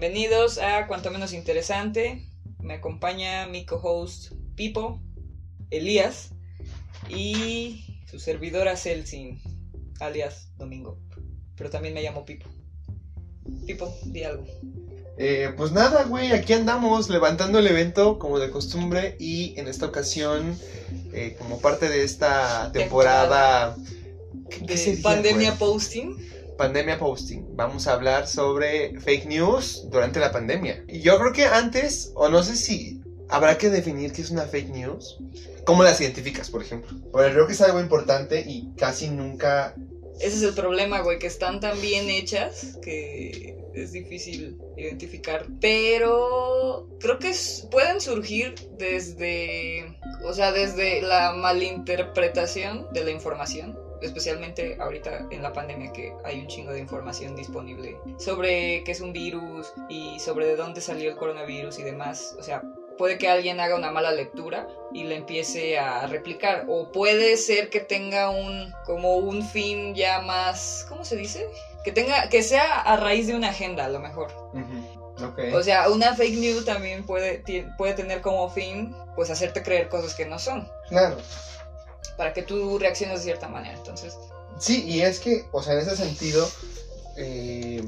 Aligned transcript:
Bienvenidos 0.00 0.58
a 0.58 0.86
Cuanto 0.86 1.10
Menos 1.10 1.32
Interesante. 1.32 2.24
Me 2.62 2.74
acompaña 2.74 3.48
mi 3.48 3.66
co-host 3.66 4.30
Pipo, 4.54 5.00
Elías 5.70 6.28
y 7.08 7.84
su 8.08 8.20
servidora 8.20 8.76
Celsin, 8.76 9.40
alias 9.98 10.52
Domingo. 10.56 11.00
Pero 11.56 11.68
también 11.70 11.94
me 11.94 12.02
llamo 12.02 12.24
Pipo. 12.24 12.46
Pipo, 13.66 13.92
di 14.04 14.22
algo. 14.22 14.46
Eh, 15.16 15.52
pues 15.56 15.72
nada, 15.72 16.04
güey, 16.04 16.30
aquí 16.30 16.52
andamos 16.52 17.08
levantando 17.10 17.58
el 17.58 17.66
evento 17.66 18.20
como 18.20 18.38
de 18.38 18.50
costumbre 18.50 19.16
y 19.18 19.58
en 19.58 19.66
esta 19.66 19.86
ocasión, 19.86 20.56
eh, 21.12 21.34
como 21.36 21.58
parte 21.60 21.88
de 21.88 22.04
esta 22.04 22.70
temporada... 22.72 23.74
¿qué- 24.48 24.64
qué 24.64 24.74
De 24.76 24.96
pandemia 25.02 25.54
posting. 25.54 26.14
Pandemia 26.58 26.98
Posting. 26.98 27.56
Vamos 27.56 27.86
a 27.86 27.92
hablar 27.92 28.26
sobre 28.26 28.98
fake 29.00 29.26
news 29.26 29.86
durante 29.90 30.20
la 30.20 30.32
pandemia. 30.32 30.84
Y 30.88 31.00
yo 31.00 31.18
creo 31.18 31.32
que 31.32 31.46
antes, 31.46 32.12
o 32.14 32.28
no 32.28 32.42
sé 32.42 32.56
si 32.56 33.00
habrá 33.28 33.56
que 33.56 33.70
definir 33.70 34.12
qué 34.12 34.22
es 34.22 34.30
una 34.30 34.42
fake 34.42 34.70
news. 34.70 35.18
¿Cómo 35.64 35.82
las 35.84 36.00
identificas, 36.00 36.50
por 36.50 36.62
ejemplo? 36.62 36.98
Porque 37.12 37.30
creo 37.30 37.46
que 37.46 37.52
es 37.52 37.60
algo 37.60 37.80
importante 37.80 38.44
y 38.46 38.72
casi 38.76 39.08
nunca... 39.08 39.74
Ese 40.20 40.36
es 40.36 40.42
el 40.42 40.54
problema, 40.54 41.00
güey, 41.00 41.18
que 41.18 41.28
están 41.28 41.60
tan 41.60 41.80
bien 41.80 42.10
hechas 42.10 42.76
que 42.82 43.56
es 43.74 43.92
difícil 43.92 44.58
identificar. 44.76 45.46
Pero 45.60 46.88
creo 46.98 47.20
que 47.20 47.32
pueden 47.70 48.00
surgir 48.00 48.54
desde, 48.78 49.96
o 50.24 50.32
sea, 50.32 50.50
desde 50.50 51.02
la 51.02 51.34
malinterpretación 51.34 52.88
de 52.92 53.04
la 53.04 53.12
información. 53.12 53.78
Especialmente 54.00 54.76
ahorita 54.80 55.26
en 55.30 55.42
la 55.42 55.52
pandemia 55.52 55.92
que 55.92 56.12
hay 56.24 56.40
un 56.40 56.46
chingo 56.46 56.72
de 56.72 56.78
información 56.78 57.34
disponible 57.34 57.96
sobre 58.18 58.82
qué 58.84 58.92
es 58.92 59.00
un 59.00 59.12
virus 59.12 59.72
y 59.88 60.18
sobre 60.20 60.46
de 60.46 60.56
dónde 60.56 60.80
salió 60.80 61.10
el 61.10 61.16
coronavirus 61.16 61.78
y 61.78 61.82
demás. 61.82 62.34
O 62.38 62.42
sea, 62.42 62.62
puede 62.98 63.16
que 63.16 63.28
alguien 63.28 63.60
haga 63.60 63.76
una 63.76 63.90
mala 63.90 64.10
lectura 64.10 64.66
y 64.92 65.04
la 65.04 65.14
empiece 65.14 65.78
a 65.78 66.06
replicar 66.06 66.66
o 66.68 66.90
puede 66.92 67.36
ser 67.36 67.70
que 67.70 67.80
tenga 67.80 68.28
un 68.28 68.72
como 68.84 69.16
un 69.16 69.42
fin 69.42 69.94
ya 69.94 70.18
más 70.18 70.84
¿cómo 70.88 71.04
se 71.04 71.16
dice? 71.16 71.46
que 71.84 71.92
tenga 71.92 72.28
que 72.28 72.42
sea 72.42 72.80
a 72.80 72.96
raíz 72.96 73.28
de 73.28 73.34
una 73.36 73.48
agenda 73.48 73.84
a 73.84 73.88
lo 73.88 74.00
mejor 74.00 74.32
Ok. 75.24 75.38
o 75.54 75.62
sea 75.62 75.88
una 75.88 76.14
fake 76.14 76.38
news 76.38 76.64
también 76.64 77.04
puede 77.06 77.42
puede 77.76 77.94
tener 77.94 78.20
como 78.20 78.48
fin 78.50 78.94
pues 79.14 79.30
hacerte 79.30 79.62
creer 79.62 79.88
cosas 79.88 80.14
que 80.14 80.26
no 80.26 80.38
son 80.38 80.68
claro. 80.88 81.16
Para 82.16 82.32
que 82.32 82.42
tú 82.42 82.78
reacciones 82.78 83.18
de 83.18 83.24
cierta 83.24 83.48
manera 83.48 83.76
entonces. 83.76 84.14
Sí, 84.58 84.84
y 84.86 85.02
es 85.02 85.20
que, 85.20 85.44
o 85.52 85.62
sea, 85.62 85.74
en 85.74 85.80
ese 85.80 85.96
sentido, 85.96 86.48
eh, 87.16 87.82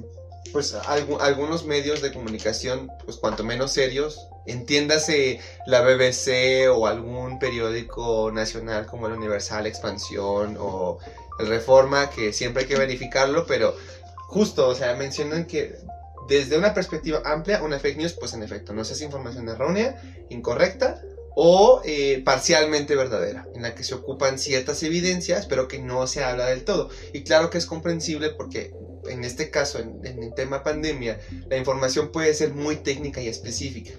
pues 0.53 0.75
algu- 0.75 1.19
algunos 1.21 1.65
medios 1.65 2.01
de 2.03 2.13
comunicación, 2.13 2.91
pues 3.05 3.17
cuanto 3.17 3.45
menos 3.45 3.73
serios, 3.73 4.27
entiéndase 4.47 5.41
la 5.67 5.81
BBC 5.83 6.69
o 6.69 6.87
algún 6.87 7.39
periódico 7.39 8.31
nacional 8.33 8.87
como 8.87 9.07
el 9.07 9.13
Universal 9.15 9.67
Expansión 9.67 10.57
o 10.59 10.99
el 11.39 11.47
Reforma, 11.47 12.11
que 12.11 12.33
siempre 12.33 12.63
hay 12.63 12.69
que 12.69 12.77
verificarlo, 12.79 13.47
pero 13.47 13.75
justo, 14.29 14.69
o 14.69 14.75
sea, 14.75 14.95
mencionan 14.95 15.47
que 15.47 15.77
desde 16.29 16.57
una 16.57 16.75
perspectiva 16.75 17.23
amplia, 17.25 17.63
una 17.63 17.79
fake 17.79 17.97
news, 17.99 18.13
pues 18.13 18.33
en 18.35 18.43
efecto, 18.43 18.73
no 18.73 18.83
es 18.83 19.01
información 19.01 19.49
errónea, 19.49 20.01
incorrecta 20.31 21.03
o 21.35 21.81
eh, 21.85 22.23
parcialmente 22.25 22.97
verdadera, 22.97 23.47
en 23.55 23.63
la 23.63 23.75
que 23.75 23.85
se 23.85 23.95
ocupan 23.95 24.39
ciertas 24.39 24.83
evidencias, 24.83 25.47
pero 25.47 25.69
que 25.69 25.79
no 25.79 26.07
se 26.07 26.23
habla 26.23 26.47
del 26.47 26.65
todo. 26.65 26.91
Y 27.13 27.23
claro 27.23 27.51
que 27.51 27.59
es 27.59 27.67
comprensible 27.67 28.31
porque 28.31 28.73
en 29.09 29.25
este 29.25 29.51
caso, 29.51 29.79
en, 29.79 30.05
en 30.05 30.23
el 30.23 30.35
tema 30.35 30.63
pandemia, 30.63 31.21
la 31.49 31.57
información 31.57 32.13
puede 32.13 32.35
ser 32.35 32.55
muy 32.55 32.77
técnica 32.77 33.21
y 33.21 33.29
específica. 33.29 33.93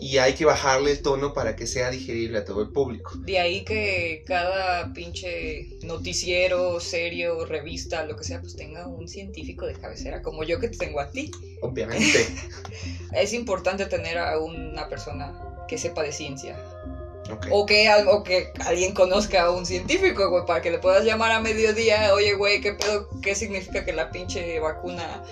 Y 0.00 0.18
hay 0.18 0.34
que 0.34 0.44
bajarle 0.44 0.90
el 0.90 1.00
tono 1.00 1.32
para 1.32 1.56
que 1.56 1.66
sea 1.66 1.90
digerible 1.90 2.38
a 2.38 2.44
todo 2.44 2.62
el 2.62 2.70
público. 2.70 3.12
de 3.24 3.38
ahí 3.38 3.64
que 3.64 4.22
cada 4.26 4.92
pinche 4.92 5.68
noticiero 5.82 6.78
serio 6.80 7.46
revista 7.46 8.04
lo 8.04 8.16
que 8.16 8.24
sea 8.24 8.40
pues 8.40 8.54
tenga 8.54 8.86
un 8.86 9.08
científico 9.08 9.66
de 9.66 9.74
cabecera 9.74 10.20
como 10.20 10.44
yo 10.44 10.58
que 10.58 10.68
te 10.68 10.76
tengo 10.76 11.00
a 11.00 11.10
ti 11.10 11.30
Obviamente. 11.62 12.26
es 13.12 13.32
importante 13.32 13.86
tener 13.86 14.18
a 14.18 14.38
una 14.38 14.88
persona 14.88 15.53
que 15.66 15.78
sepa 15.78 16.02
de 16.02 16.12
ciencia 16.12 16.56
Ok. 17.30 17.46
O 17.50 17.64
que, 17.64 17.88
o 18.08 18.22
que 18.22 18.52
alguien 18.66 18.92
conozca 18.92 19.44
a 19.44 19.50
un 19.50 19.64
científico, 19.64 20.28
güey, 20.28 20.44
para 20.44 20.60
que 20.60 20.70
le 20.70 20.78
puedas 20.78 21.04
llamar 21.04 21.32
a 21.32 21.40
mediodía, 21.40 22.12
oye, 22.12 22.34
güey, 22.34 22.60
¿qué 22.60 22.74
pedo? 22.74 23.08
¿Qué 23.22 23.34
significa 23.34 23.84
que 23.84 23.92
la 23.92 24.10
pinche 24.10 24.60
vacuna 24.60 25.22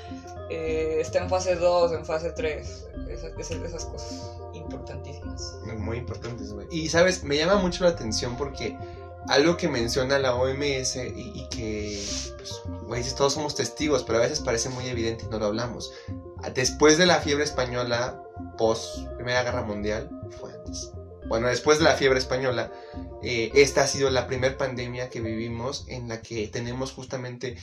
eh, 0.49 0.99
está 1.01 1.19
en 1.23 1.29
fase 1.29 1.57
2, 1.57 1.93
en 1.93 2.07
fase 2.07 2.31
3? 2.31 2.87
Esas, 3.11 3.33
esas, 3.39 3.63
esas 3.63 3.85
cosas 3.85 4.31
importantísimas. 4.55 5.55
Muy 5.77 5.99
importantes, 5.99 6.53
güey. 6.53 6.67
Y 6.71 6.89
sabes, 6.89 7.25
me 7.25 7.37
llama 7.37 7.57
mucho 7.57 7.85
la 7.85 7.91
atención 7.91 8.37
porque 8.39 8.77
algo 9.29 9.59
que 9.59 9.69
menciona 9.69 10.19
la 10.19 10.35
OMS 10.35 10.97
y, 10.97 11.33
y 11.35 11.49
que, 11.51 12.03
pues, 12.37 12.63
güey, 12.87 13.05
todos 13.15 13.35
somos 13.35 13.55
testigos, 13.55 14.03
pero 14.03 14.19
a 14.19 14.23
veces 14.23 14.41
parece 14.41 14.71
muy 14.71 14.87
evidente 14.87 15.27
y 15.27 15.29
no 15.29 15.39
lo 15.39 15.47
hablamos. 15.47 15.93
Después 16.55 16.99
de 16.99 17.07
la 17.07 17.21
fiebre 17.21 17.45
española, 17.45 18.23
post 18.59 19.07
Primera 19.17 19.43
Guerra 19.43 19.63
Mundial, 19.63 20.11
fue 20.39 20.53
antes. 20.53 20.91
Bueno, 21.29 21.47
después 21.47 21.79
de 21.79 21.85
la 21.85 21.95
fiebre 21.95 22.19
española, 22.19 22.73
eh, 23.23 23.53
esta 23.55 23.85
ha 23.85 23.87
sido 23.87 24.11
la 24.11 24.27
primera 24.27 24.59
pandemia 24.59 25.09
que 25.09 25.21
vivimos 25.21 25.87
en 25.89 26.09
la 26.09 26.21
que 26.21 26.49
tenemos 26.49 26.93
justamente 26.93 27.57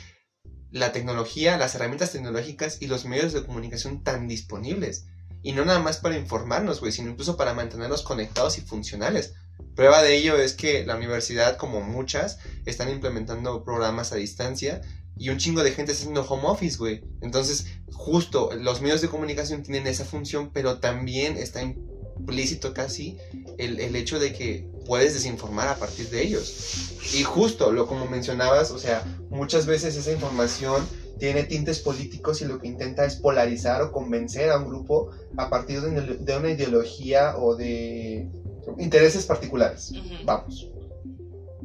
la 0.72 0.92
tecnología, 0.92 1.58
las 1.58 1.76
herramientas 1.76 2.12
tecnológicas 2.12 2.82
y 2.82 2.88
los 2.88 3.06
medios 3.06 3.34
de 3.34 3.44
comunicación 3.44 4.04
tan 4.04 4.28
disponibles. 4.28 5.06
Y 5.42 5.54
no 5.54 5.66
nada 5.66 5.80
más 5.80 5.98
para 5.98 6.18
informarnos, 6.18 6.80
güey, 6.80 6.92
sino 6.92 7.12
incluso 7.12 7.38
para 7.38 7.54
mantenernos 7.54 8.02
conectados 8.02 8.58
y 8.58 8.62
funcionales. 8.62 9.34
Prueba 9.76 10.02
de 10.02 10.16
ello 10.16 10.38
es 10.38 10.54
que 10.54 10.86
la 10.86 10.96
universidad, 10.96 11.58
como 11.58 11.82
muchas, 11.82 12.40
están 12.66 12.90
implementando 12.90 13.64
programas 13.64 14.12
a 14.12 14.16
distancia 14.16 14.82
y 15.20 15.30
un 15.30 15.38
chingo 15.38 15.64
de 15.64 15.72
gente 15.72 15.92
está 15.92 16.04
haciendo 16.04 16.24
home 16.24 16.48
office, 16.48 16.78
güey. 16.78 17.04
Entonces, 17.22 17.68
justo 17.92 18.50
los 18.58 18.82
medios 18.82 19.02
de 19.02 19.10
comunicación 19.10 19.64
tienen 19.64 19.86
esa 19.86 20.06
función, 20.06 20.50
pero 20.54 20.80
también 20.80 21.36
está 21.36 21.62
implícito 21.62 22.74
casi 22.74 23.18
el, 23.58 23.82
el 23.82 23.96
hecho 23.98 24.18
de 24.18 24.32
que 24.32 24.66
puedes 24.86 25.14
desinformar 25.14 25.68
a 25.68 25.76
partir 25.76 26.10
de 26.10 26.24
ellos. 26.24 26.96
Y 27.14 27.24
justo, 27.24 27.74
lo 27.74 27.86
como 27.86 28.08
mencionabas, 28.08 28.72
o 28.72 28.80
sea, 28.80 29.04
muchas 29.30 29.66
veces 29.66 29.98
esa 29.98 30.12
información 30.12 30.88
tiene 31.20 31.44
tintes 31.44 31.80
políticos 31.80 32.42
y 32.42 32.46
lo 32.46 32.58
que 32.58 32.68
intenta 32.68 33.04
es 33.04 33.18
polarizar 33.18 33.82
o 33.82 33.92
convencer 33.92 34.50
a 34.50 34.58
un 34.58 34.70
grupo 34.70 35.12
a 35.36 35.50
partir 35.50 35.82
de 35.82 35.90
una, 35.90 36.02
de 36.02 36.38
una 36.38 36.50
ideología 36.50 37.36
o 37.38 37.56
de 37.58 38.30
intereses 38.78 39.26
particulares. 39.26 39.92
Ujú. 39.92 40.26
Vamos. 40.26 40.72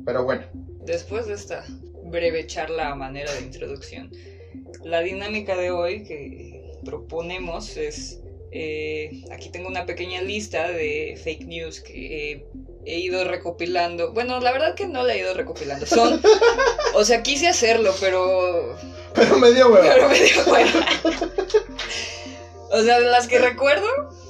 Pero 0.04 0.24
bueno, 0.24 0.44
Después 0.84 1.26
de 1.26 1.34
esta 1.34 1.64
breve 2.04 2.46
charla 2.46 2.90
a 2.90 2.94
manera 2.94 3.32
de 3.34 3.40
introducción, 3.40 4.10
la 4.82 5.00
dinámica 5.00 5.56
de 5.56 5.70
hoy 5.70 6.04
que 6.04 6.78
proponemos 6.84 7.76
es, 7.76 8.20
eh, 8.52 9.24
aquí 9.32 9.50
tengo 9.50 9.68
una 9.68 9.86
pequeña 9.86 10.22
lista 10.22 10.68
de 10.70 11.18
fake 11.22 11.46
news 11.46 11.80
que 11.80 12.32
eh, 12.32 12.46
he 12.84 12.98
ido 12.98 13.24
recopilando. 13.24 14.12
Bueno, 14.12 14.40
la 14.40 14.52
verdad 14.52 14.74
que 14.74 14.86
no 14.86 15.02
la 15.02 15.14
he 15.14 15.20
ido 15.20 15.34
recopilando. 15.34 15.86
Son, 15.86 16.20
o 16.94 17.04
sea, 17.04 17.22
quise 17.22 17.48
hacerlo, 17.48 17.94
pero 18.00 18.76
pero 19.14 19.38
me 19.38 19.52
dio 19.52 19.68
hueva. 19.68 19.94
pero 19.94 20.08
me 20.08 20.20
dio 20.20 20.44
hueva. 20.46 20.86
O 22.70 22.82
sea, 22.82 22.98
de 22.98 23.06
las 23.06 23.28
que 23.28 23.38
recuerdo 23.38 23.86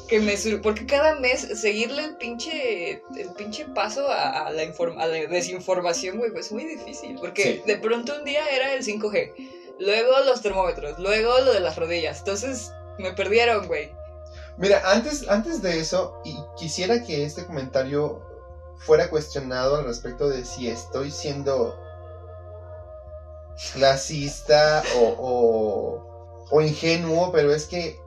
que 0.09 0.21
me 0.21 0.37
sur- 0.37 0.61
porque 0.61 0.85
cada 0.87 1.15
mes 1.15 1.41
seguirle 1.61 2.05
el 2.05 2.17
pinche 2.17 3.03
el 3.17 3.31
pinche 3.37 3.65
paso 3.67 4.09
a, 4.09 4.47
a 4.47 4.51
la, 4.51 4.62
inform- 4.65 5.01
a 5.01 5.06
la 5.06 5.27
desinformación, 5.27 6.19
güey, 6.19 6.31
pues 6.31 6.47
es 6.47 6.53
muy 6.53 6.65
difícil, 6.65 7.17
porque 7.19 7.43
Sí. 7.43 7.62
de 7.67 7.77
pronto 7.79 8.15
un 8.19 8.25
día 8.25 8.43
era 8.55 8.75
el 8.75 8.83
5G, 8.85 9.33
luego 9.79 10.12
los 10.27 10.43
termómetros, 10.43 10.99
luego 10.99 11.39
lo 11.41 11.53
de 11.53 11.61
las 11.61 11.77
rodillas. 11.77 12.19
Entonces, 12.19 12.71
me 12.99 13.12
perdieron, 13.12 13.67
güey. 13.67 13.91
Mira, 14.56 14.83
antes, 14.85 15.27
antes 15.29 15.62
de 15.62 15.81
eso, 15.81 16.21
y 16.25 16.37
quisiera 16.56 17.03
que 17.03 17.25
este 17.25 17.45
comentario 17.47 18.23
fuera 18.79 19.09
cuestionado 19.09 19.77
al 19.77 19.85
respecto 19.85 20.29
de 20.29 20.45
si 20.45 20.69
estoy 20.69 21.11
siendo 21.11 21.77
clasista 23.73 24.83
o, 24.97 25.15
o, 25.19 26.47
o 26.51 26.61
ingenuo, 26.61 27.33
pero 27.33 27.53
es 27.53 27.67
que 27.67 27.99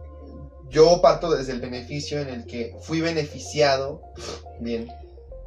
yo 0.70 1.02
parto 1.02 1.32
desde 1.32 1.54
el 1.54 1.62
beneficio 1.62 2.20
en 2.20 2.30
el 2.30 2.46
que 2.46 2.76
fui 2.82 3.02
beneficiado, 3.02 4.02
bien, 4.60 4.92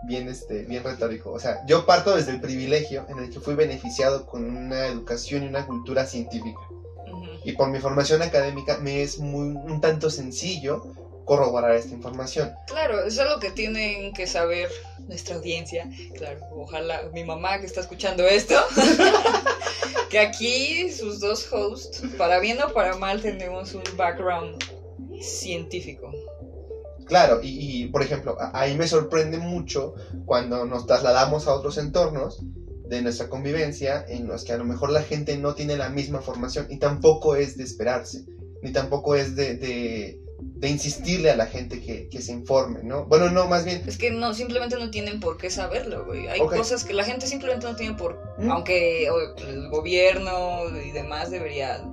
bien, 0.06 0.28
este, 0.28 0.62
bien 0.64 0.84
retórico, 0.84 1.32
o 1.32 1.38
sea, 1.38 1.64
yo 1.66 1.86
parto 1.86 2.16
desde 2.16 2.32
el 2.32 2.40
privilegio 2.40 3.06
en 3.08 3.18
el 3.18 3.30
que 3.30 3.40
fui 3.40 3.54
beneficiado 3.54 4.26
con 4.26 4.44
una 4.44 4.86
educación 4.86 5.44
y 5.44 5.48
una 5.48 5.66
cultura 5.66 6.06
científica. 6.06 6.60
Y 7.42 7.52
por 7.52 7.70
mi 7.70 7.78
formación 7.78 8.20
académica 8.20 8.78
me 8.78 9.02
es 9.02 9.18
muy, 9.18 9.48
un 9.48 9.80
tanto 9.80 10.10
sencillo 10.10 10.84
corroborar 11.24 11.74
esta 11.74 11.94
información. 11.94 12.52
Claro, 12.66 13.04
eso 13.04 13.22
es 13.22 13.30
lo 13.30 13.40
que 13.40 13.50
tienen 13.50 14.12
que 14.12 14.26
saber 14.26 14.68
nuestra 15.06 15.36
audiencia. 15.36 15.88
Claro, 16.16 16.40
ojalá 16.52 17.08
mi 17.14 17.24
mamá 17.24 17.60
que 17.60 17.66
está 17.66 17.80
escuchando 17.80 18.26
esto, 18.26 18.54
que 20.10 20.18
aquí 20.18 20.90
sus 20.90 21.20
dos 21.20 21.50
hosts, 21.50 22.02
para 22.18 22.40
bien 22.40 22.60
o 22.60 22.72
para 22.72 22.96
mal, 22.96 23.22
tenemos 23.22 23.74
un 23.74 23.84
background 23.96 24.79
científico. 25.20 26.10
Claro, 27.10 27.40
y, 27.42 27.88
por 27.88 28.02
ejemplo, 28.02 28.36
ahí 28.52 28.76
me 28.76 28.86
sorprende 28.86 29.38
mucho 29.38 29.94
cuando 30.26 30.64
nos 30.64 30.86
trasladamos 30.86 31.48
a 31.48 31.54
otros 31.54 31.76
entornos 31.76 32.40
de 32.86 33.02
nuestra 33.02 33.28
convivencia 33.28 34.04
en 34.08 34.28
los 34.28 34.44
que 34.44 34.52
a 34.52 34.56
lo 34.56 34.64
mejor 34.64 34.90
la 34.90 35.02
gente 35.02 35.36
no 35.36 35.54
tiene 35.54 35.76
la 35.76 35.88
misma 35.88 36.20
formación 36.20 36.66
y 36.70 36.78
tampoco 36.78 37.34
es 37.34 37.56
de 37.56 37.64
esperarse, 37.64 38.24
ni 38.62 38.72
tampoco 38.72 39.16
es 39.16 39.34
de, 39.34 39.56
de, 39.56 40.68
insistirle 40.68 41.30
a 41.30 41.36
la 41.36 41.46
gente 41.46 41.80
que, 41.80 42.08
que, 42.08 42.22
se 42.22 42.30
informe, 42.30 42.84
¿no? 42.84 43.06
Bueno, 43.06 43.28
no, 43.30 43.46
más 43.48 43.64
bien... 43.64 43.82
Es 43.86 43.98
que 43.98 44.12
no, 44.12 44.32
simplemente 44.32 44.76
no 44.76 44.90
tienen 44.90 45.18
por 45.18 45.36
qué 45.36 45.50
saberlo, 45.50 46.04
güey. 46.04 46.28
Hay 46.28 46.40
cosas 46.40 46.84
que 46.84 46.92
la 46.92 47.02
gente 47.02 47.26
simplemente 47.26 47.66
no 47.66 47.74
tiene 47.74 47.96
por... 47.96 48.20
¿Mm? 48.38 48.50
Aunque 48.50 49.08
el 49.48 49.68
gobierno 49.68 50.60
y 50.84 50.92
demás 50.92 51.30
debería 51.30 51.84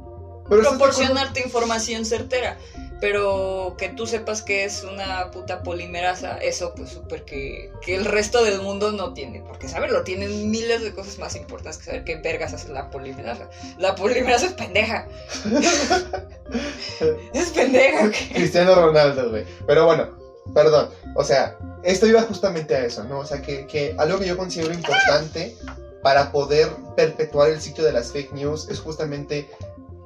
proporcionarte 0.47 1.41
información 1.41 2.05
certera. 2.05 2.57
Pero 2.99 3.75
que 3.77 3.89
tú 3.89 4.07
sepas 4.07 4.41
que 4.41 4.63
es 4.63 4.83
una 4.83 5.29
puta 5.31 5.61
polimerasa, 5.61 6.37
eso 6.37 6.73
pues 6.75 6.89
súper 6.89 7.23
que, 7.25 7.71
que 7.81 7.95
el 7.95 8.05
resto 8.05 8.43
del 8.43 8.61
mundo 8.61 8.91
no 8.91 9.13
tiene. 9.13 9.41
Porque 9.41 9.67
saberlo, 9.67 10.03
tienen 10.03 10.49
miles 10.49 10.81
de 10.81 10.93
cosas 10.93 11.19
más 11.19 11.35
importantes 11.35 11.77
que 11.77 11.85
saber 11.85 12.03
qué 12.03 12.15
vergas 12.17 12.53
hace 12.53 12.69
la 12.69 12.89
polimerasa. 12.89 13.49
La 13.77 13.95
polimerasa 13.95 14.47
es 14.47 14.53
pendeja. 14.53 15.07
es 17.33 17.49
pendeja, 17.49 18.11
Cristiano 18.33 18.75
Ronaldo, 18.75 19.29
güey. 19.29 19.45
Pero 19.67 19.85
bueno, 19.85 20.09
perdón. 20.53 20.89
O 21.15 21.23
sea, 21.23 21.57
esto 21.83 22.07
iba 22.07 22.21
justamente 22.23 22.75
a 22.75 22.85
eso, 22.85 23.03
¿no? 23.03 23.19
O 23.19 23.25
sea, 23.25 23.41
que, 23.41 23.67
que 23.67 23.95
algo 23.97 24.19
que 24.19 24.27
yo 24.27 24.37
considero 24.37 24.73
importante 24.73 25.55
para 26.01 26.31
poder 26.31 26.69
perpetuar 26.95 27.49
el 27.49 27.61
sitio 27.61 27.83
de 27.83 27.91
las 27.91 28.11
fake 28.11 28.33
news 28.33 28.69
es 28.69 28.79
justamente 28.79 29.49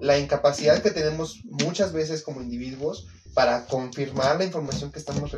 la 0.02 0.18
incapacidad 0.18 0.82
que 0.82 0.92
tenemos 0.92 1.42
muchas 1.46 1.94
veces 1.94 2.24
como 2.24 2.42
individuos 2.42 3.08
para 3.34 3.66
confirmar 3.66 4.38
la 4.38 4.46
información 4.46 4.92
que 4.92 5.00
estamos 5.00 5.32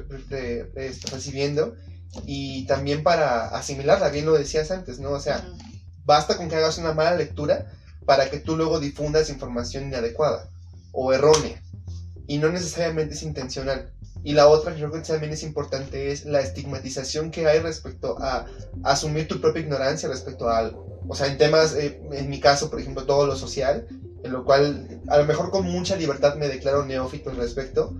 recibiendo 1.11 1.75
y 2.25 2.65
también 2.65 3.03
para 3.03 3.49
asimilarla, 3.49 4.09
bien 4.09 4.25
lo 4.25 4.33
decías 4.33 4.71
antes, 4.71 4.99
¿no? 4.99 5.11
O 5.11 5.19
sea, 5.19 5.45
basta 6.05 6.37
con 6.37 6.49
que 6.49 6.55
hagas 6.55 6.77
una 6.77 6.93
mala 6.93 7.15
lectura 7.15 7.71
para 8.05 8.29
que 8.29 8.39
tú 8.39 8.55
luego 8.55 8.79
difundas 8.79 9.29
información 9.29 9.85
inadecuada 9.85 10.49
o 10.91 11.13
errónea 11.13 11.61
y 12.27 12.37
no 12.37 12.49
necesariamente 12.49 13.15
es 13.15 13.23
intencional. 13.23 13.91
Y 14.23 14.31
la 14.33 14.47
otra 14.47 14.73
que 14.73 14.79
creo 14.79 14.91
que 14.91 15.01
también 15.01 15.33
es 15.33 15.43
importante 15.43 16.11
es 16.11 16.23
la 16.23 16.39
estigmatización 16.39 17.29
que 17.29 17.47
hay 17.47 17.59
respecto 17.59 18.15
a 18.21 18.45
asumir 18.83 19.27
tu 19.27 19.41
propia 19.41 19.61
ignorancia 19.61 20.07
respecto 20.07 20.47
a 20.47 20.57
algo. 20.59 21.01
O 21.09 21.15
sea, 21.15 21.27
en 21.27 21.37
temas, 21.37 21.75
eh, 21.75 22.01
en 22.13 22.29
mi 22.29 22.39
caso, 22.39 22.69
por 22.69 22.79
ejemplo, 22.79 23.03
todo 23.05 23.25
lo 23.25 23.35
social, 23.35 23.85
lo 24.33 24.43
cual 24.43 25.01
a 25.07 25.17
lo 25.19 25.25
mejor 25.25 25.51
con 25.51 25.65
mucha 25.65 25.95
libertad 25.95 26.35
me 26.35 26.47
declaro 26.47 26.85
neófito 26.85 27.29
al 27.29 27.37
respecto, 27.37 27.93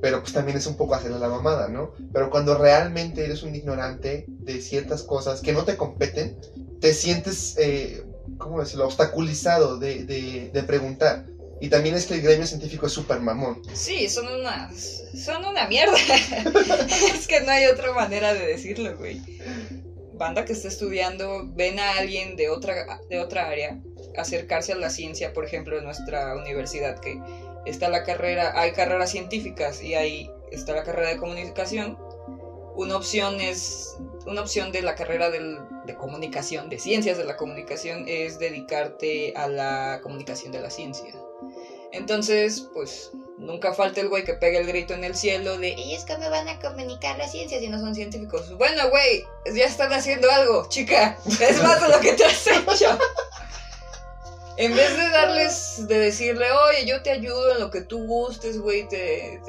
pero 0.00 0.20
pues 0.20 0.34
también 0.34 0.58
es 0.58 0.66
un 0.66 0.76
poco 0.76 0.94
hacer 0.94 1.10
la 1.10 1.28
mamada, 1.28 1.68
¿no? 1.68 1.92
Pero 2.12 2.30
cuando 2.30 2.56
realmente 2.56 3.24
eres 3.24 3.42
un 3.42 3.54
ignorante 3.54 4.26
de 4.28 4.60
ciertas 4.60 5.02
cosas 5.02 5.40
que 5.40 5.52
no 5.52 5.64
te 5.64 5.76
competen, 5.76 6.36
te 6.80 6.92
sientes, 6.92 7.56
eh, 7.58 8.04
¿cómo 8.36 8.60
decirlo?, 8.60 8.84
obstaculizado 8.84 9.78
de, 9.78 10.04
de, 10.04 10.50
de 10.52 10.62
preguntar. 10.62 11.24
Y 11.58 11.70
también 11.70 11.94
es 11.94 12.04
que 12.04 12.14
el 12.14 12.20
gremio 12.20 12.46
científico 12.46 12.86
es 12.86 12.92
súper 12.92 13.20
mamón. 13.20 13.62
Sí, 13.72 14.10
son 14.10 14.28
una, 14.28 14.70
son 14.74 15.42
una 15.42 15.66
mierda. 15.68 15.96
es 17.14 17.26
que 17.26 17.40
no 17.40 17.50
hay 17.50 17.64
otra 17.64 17.94
manera 17.94 18.34
de 18.34 18.46
decirlo, 18.46 18.94
güey. 18.98 19.22
Banda 20.12 20.44
que 20.44 20.52
está 20.52 20.68
estudiando, 20.68 21.50
ven 21.54 21.78
a 21.78 21.92
alguien 21.92 22.36
de 22.36 22.50
otra, 22.50 23.00
de 23.08 23.20
otra 23.20 23.48
área 23.48 23.80
acercarse 24.18 24.72
a 24.72 24.76
la 24.76 24.90
ciencia, 24.90 25.32
por 25.32 25.44
ejemplo, 25.44 25.78
en 25.78 25.84
nuestra 25.84 26.34
universidad, 26.36 26.98
que 27.00 27.20
está 27.64 27.88
la 27.88 28.04
carrera, 28.04 28.52
hay 28.58 28.72
carreras 28.72 29.10
científicas 29.10 29.82
y 29.82 29.94
ahí 29.94 30.30
está 30.50 30.72
la 30.72 30.84
carrera 30.84 31.10
de 31.10 31.16
comunicación. 31.18 31.98
Una 32.74 32.96
opción 32.96 33.40
es, 33.40 33.96
una 34.26 34.42
opción 34.42 34.70
de 34.70 34.82
la 34.82 34.94
carrera 34.94 35.30
de 35.30 35.94
comunicación, 35.96 36.68
de 36.68 36.78
ciencias 36.78 37.16
de 37.16 37.24
la 37.24 37.36
comunicación, 37.36 38.04
es 38.06 38.38
dedicarte 38.38 39.32
a 39.36 39.48
la 39.48 40.00
comunicación 40.02 40.52
de 40.52 40.60
la 40.60 40.70
ciencia. 40.70 41.14
Entonces, 41.92 42.68
pues 42.74 43.10
nunca 43.38 43.72
falta 43.72 44.00
el 44.00 44.08
güey 44.08 44.24
que 44.24 44.34
pega 44.34 44.58
el 44.58 44.66
grito 44.66 44.94
en 44.94 45.04
el 45.04 45.14
cielo 45.14 45.58
de 45.58 45.68
ellos 45.68 46.04
que 46.04 46.16
me 46.18 46.28
van 46.28 46.48
a 46.48 46.58
comunicar 46.60 47.16
la 47.18 47.28
ciencia 47.28 47.58
si 47.58 47.68
no 47.68 47.78
son 47.78 47.94
científicos. 47.94 48.54
Bueno, 48.56 48.88
güey, 48.90 49.24
ya 49.54 49.64
están 49.64 49.92
haciendo 49.92 50.30
algo, 50.30 50.68
chica. 50.68 51.18
Es 51.40 51.62
más 51.62 51.80
de 51.80 51.88
lo 51.88 52.00
que 52.00 52.12
te 52.12 52.24
has 52.24 52.46
hecho. 52.46 52.98
En 54.58 54.74
vez 54.74 54.96
de 54.96 55.10
darles, 55.10 55.86
de 55.86 55.98
decirle, 55.98 56.46
oye, 56.50 56.86
yo 56.86 57.02
te 57.02 57.10
ayudo 57.10 57.52
en 57.52 57.60
lo 57.60 57.70
que 57.70 57.82
tú 57.82 58.06
gustes, 58.06 58.58
güey, 58.58 58.88
te, 58.88 59.40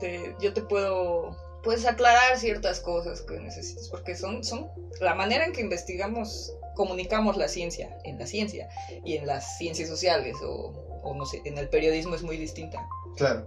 te, 0.00 0.34
yo 0.40 0.52
te 0.52 0.62
puedo, 0.62 1.36
puedes 1.62 1.84
aclarar 1.84 2.38
ciertas 2.38 2.80
cosas 2.80 3.20
que 3.22 3.38
necesites, 3.38 3.88
porque 3.88 4.14
son, 4.16 4.42
son 4.42 4.70
la 5.00 5.14
manera 5.14 5.44
en 5.44 5.52
que 5.52 5.60
investigamos, 5.60 6.54
comunicamos 6.74 7.36
la 7.36 7.48
ciencia, 7.48 7.94
en 8.04 8.18
la 8.18 8.26
ciencia 8.26 8.68
y 9.04 9.16
en 9.16 9.26
las 9.26 9.58
ciencias 9.58 9.88
sociales 9.88 10.36
o, 10.42 10.72
o 11.02 11.14
no 11.14 11.26
sé, 11.26 11.42
en 11.44 11.58
el 11.58 11.68
periodismo 11.68 12.14
es 12.14 12.22
muy 12.22 12.38
distinta. 12.38 12.78
Claro. 13.16 13.44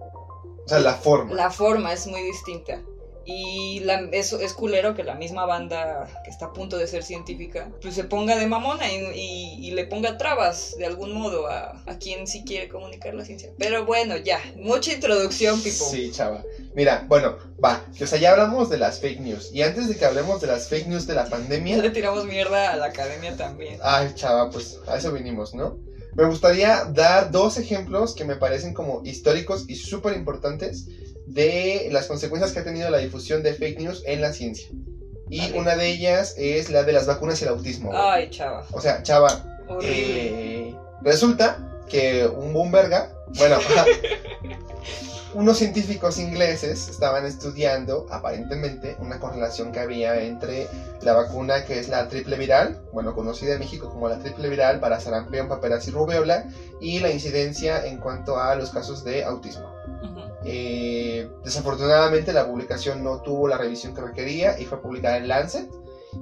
O 0.66 0.70
sea, 0.70 0.80
la 0.80 0.94
forma. 0.94 1.34
La 1.34 1.50
forma 1.50 1.94
es 1.94 2.06
muy 2.06 2.22
distinta. 2.22 2.80
Y 3.26 3.82
la, 3.82 4.00
eso 4.12 4.40
es 4.40 4.54
culero 4.54 4.96
que 4.96 5.04
la 5.04 5.16
misma 5.16 5.46
banda 5.46 6.08
que 6.24 6.32
está 6.32 6.48
a 6.48 6.54
punto 6.54 6.78
de 6.78 6.88
ser 6.88 7.04
científica, 7.04 7.70
pues 7.82 7.94
se 7.94 8.04
ponga 8.04 8.36
de 8.36 8.48
mamona 8.48 8.92
y, 8.92 9.58
y, 9.60 9.72
le 9.72 9.86
ponga 9.86 10.18
trabas 10.18 10.76
de 10.78 10.86
algún 10.88 11.14
modo 11.14 11.48
a, 11.48 11.82
a, 11.86 11.98
quien 12.00 12.26
sí 12.26 12.44
quiere 12.44 12.68
comunicar 12.68 13.14
la 13.14 13.24
ciencia. 13.24 13.52
Pero 13.60 13.86
bueno, 13.86 14.18
ya, 14.18 14.40
mucha 14.56 14.94
introducción, 14.94 15.62
Pipo. 15.62 15.86
Sí, 15.86 16.12
chava. 16.12 16.44
Mira, 16.74 17.06
bueno, 17.08 17.38
va, 17.64 17.86
o 18.02 18.08
sea, 18.08 18.18
ya 18.18 18.32
hablamos 18.32 18.70
de 18.70 18.78
las 18.78 19.00
fake 19.00 19.20
news. 19.20 19.52
Y 19.54 19.62
antes 19.62 19.88
de 19.88 19.96
que 19.96 20.06
hablemos 20.06 20.42
de 20.42 20.48
las 20.48 20.68
fake 20.68 20.88
news 20.88 21.06
de 21.06 21.16
la 21.16 21.26
pandemia... 21.26 21.78
Ya 21.82 21.84
le 21.84 21.90
tiramos 21.92 22.26
mierda 22.26 22.72
a 22.72 22.76
la 22.76 22.88
academia 22.88 23.36
también. 23.38 23.80
Ay, 23.84 24.12
chava, 24.16 24.50
pues 24.50 24.80
a 24.88 24.98
eso 24.98 25.12
vinimos, 25.12 25.54
¿no? 25.54 25.78
Me 26.14 26.26
gustaría 26.26 26.84
dar 26.86 27.32
dos 27.32 27.58
ejemplos 27.58 28.16
que 28.16 28.26
me 28.26 28.36
parecen 28.36 28.74
como 28.74 29.02
históricos 29.06 29.66
y 29.70 29.76
súper 29.76 30.18
importantes 30.18 30.88
de 31.34 31.90
las 31.92 32.08
consecuencias 32.08 32.52
que 32.52 32.60
ha 32.60 32.64
tenido 32.64 32.90
la 32.90 32.98
difusión 32.98 33.44
de 33.44 33.54
fake 33.54 33.80
news 33.80 34.04
en 34.06 34.22
la 34.22 34.34
ciencia. 34.34 34.68
Y 35.30 35.52
una 35.54 35.76
de 35.76 35.88
ellas 35.88 36.36
es 36.38 36.70
la 36.70 36.84
de 36.84 36.92
las 36.92 37.08
vacunas 37.08 37.42
y 37.42 37.46
el 37.46 37.52
autismo. 37.52 37.92
Ay, 37.94 38.30
chava. 38.30 38.66
O 38.72 38.82
sea, 38.82 39.02
chava. 39.02 39.46
Eh, 39.82 40.76
resulta 41.02 41.84
que 41.90 42.28
un 42.28 42.52
boomberga, 42.52 43.14
bueno, 43.38 43.58
unos 45.34 45.58
científicos 45.58 46.20
ingleses 46.20 46.90
estaban 46.90 47.26
estudiando, 47.26 48.08
aparentemente, 48.10 48.98
una 49.00 49.20
correlación 49.20 49.72
que 49.72 49.80
había 49.80 50.22
entre 50.22 50.68
la 51.02 51.14
vacuna 51.14 51.64
que 51.64 51.80
es 51.80 51.88
la 51.88 52.10
triple 52.10 52.38
viral, 52.38 52.82
bueno, 52.92 53.16
conocida 53.16 53.54
en 53.54 53.60
México 53.60 53.90
como 53.90 54.10
la 54.10 54.20
triple 54.20 54.50
viral 54.50 54.82
para 54.82 55.00
sarampión, 55.00 55.48
paperas 55.48 55.88
y 55.88 55.92
rubéola, 55.92 56.46
y 56.82 57.00
la 57.00 57.10
incidencia 57.10 57.86
en 57.86 57.98
cuanto 57.98 58.38
a 58.38 58.56
los 58.56 58.72
casos 58.72 59.06
de 59.06 59.24
autismo. 59.24 59.71
Eh, 60.46 61.30
desafortunadamente 61.44 62.34
la 62.34 62.48
publicación 62.48 63.04
no 63.04 63.22
tuvo 63.22 63.48
la 63.48 63.58
revisión 63.58 63.94
que 63.94 64.02
requería 64.02 64.60
y 64.60 64.66
fue 64.66 64.82
publicada 64.82 65.18
en 65.18 65.28
Lancet. 65.28 65.70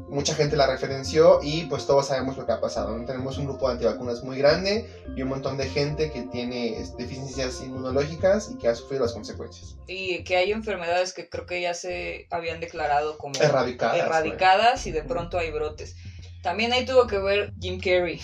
Mucha 0.07 0.35
gente 0.35 0.55
la 0.55 0.67
referenció 0.67 1.39
y 1.41 1.63
pues 1.63 1.87
todos 1.87 2.07
sabemos 2.07 2.37
lo 2.37 2.45
que 2.45 2.51
ha 2.51 2.61
pasado. 2.61 2.95
Tenemos 3.05 3.37
un 3.39 3.45
grupo 3.45 3.67
de 3.67 3.73
antivacunas 3.73 4.23
muy 4.23 4.37
grande 4.37 4.87
y 5.15 5.21
un 5.23 5.29
montón 5.29 5.57
de 5.57 5.67
gente 5.67 6.11
que 6.11 6.23
tiene 6.23 6.79
este, 6.79 7.03
deficiencias 7.03 7.61
inmunológicas 7.61 8.51
y 8.51 8.57
que 8.57 8.67
ha 8.67 8.75
sufrido 8.75 9.03
las 9.03 9.13
consecuencias. 9.13 9.77
Y 9.87 10.23
que 10.23 10.37
hay 10.37 10.51
enfermedades 10.51 11.13
que 11.13 11.27
creo 11.27 11.47
que 11.47 11.61
ya 11.61 11.73
se 11.73 12.27
habían 12.29 12.59
declarado 12.59 13.17
como 13.17 13.33
erradicadas, 13.41 13.97
erradicadas 13.97 14.85
y 14.85 14.91
de 14.91 15.03
pronto 15.03 15.39
hay 15.39 15.49
brotes. 15.49 15.95
También 16.43 16.71
ahí 16.71 16.85
tuvo 16.85 17.07
que 17.07 17.17
ver 17.17 17.53
Jim 17.59 17.79
Carrey. 17.79 18.21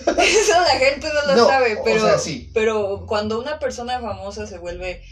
Eso 0.06 0.60
la 0.60 0.78
gente 0.78 1.08
no 1.08 1.34
lo 1.34 1.46
sabe, 1.46 1.78
pero, 1.84 2.06
pero 2.54 3.06
cuando 3.06 3.38
una 3.40 3.58
persona 3.58 4.00
famosa 4.00 4.46
se 4.46 4.58
vuelve 4.58 5.02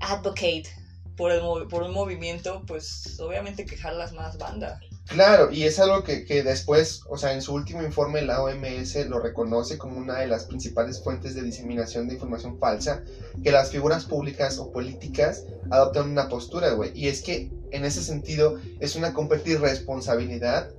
advocate 0.00 0.64
por, 1.16 1.30
el, 1.30 1.40
por 1.68 1.82
un 1.82 1.92
movimiento, 1.92 2.62
pues 2.66 3.18
obviamente 3.20 3.64
que 3.64 3.76
jalas 3.76 4.12
más 4.12 4.38
banda. 4.38 4.80
Claro, 5.06 5.50
y 5.52 5.64
es 5.64 5.78
algo 5.78 6.02
que, 6.02 6.24
que, 6.24 6.42
después, 6.42 7.02
o 7.08 7.18
sea, 7.18 7.34
en 7.34 7.42
su 7.42 7.52
último 7.52 7.82
informe 7.82 8.22
la 8.22 8.42
OMS 8.42 9.06
lo 9.06 9.20
reconoce 9.20 9.76
como 9.76 9.98
una 9.98 10.20
de 10.20 10.26
las 10.26 10.44
principales 10.46 11.02
fuentes 11.02 11.34
de 11.34 11.42
diseminación 11.42 12.08
de 12.08 12.14
información 12.14 12.58
falsa, 12.58 13.02
que 13.42 13.52
las 13.52 13.70
figuras 13.70 14.06
públicas 14.06 14.58
o 14.58 14.72
políticas 14.72 15.44
adoptan 15.70 16.10
una 16.10 16.30
postura, 16.30 16.70
güey. 16.70 16.90
Y 16.94 17.08
es 17.08 17.22
que 17.22 17.50
en 17.70 17.84
ese 17.84 18.02
sentido 18.02 18.58
es 18.80 18.96
una 18.96 19.12
completa 19.12 19.50
irresponsabilidad 19.50 20.70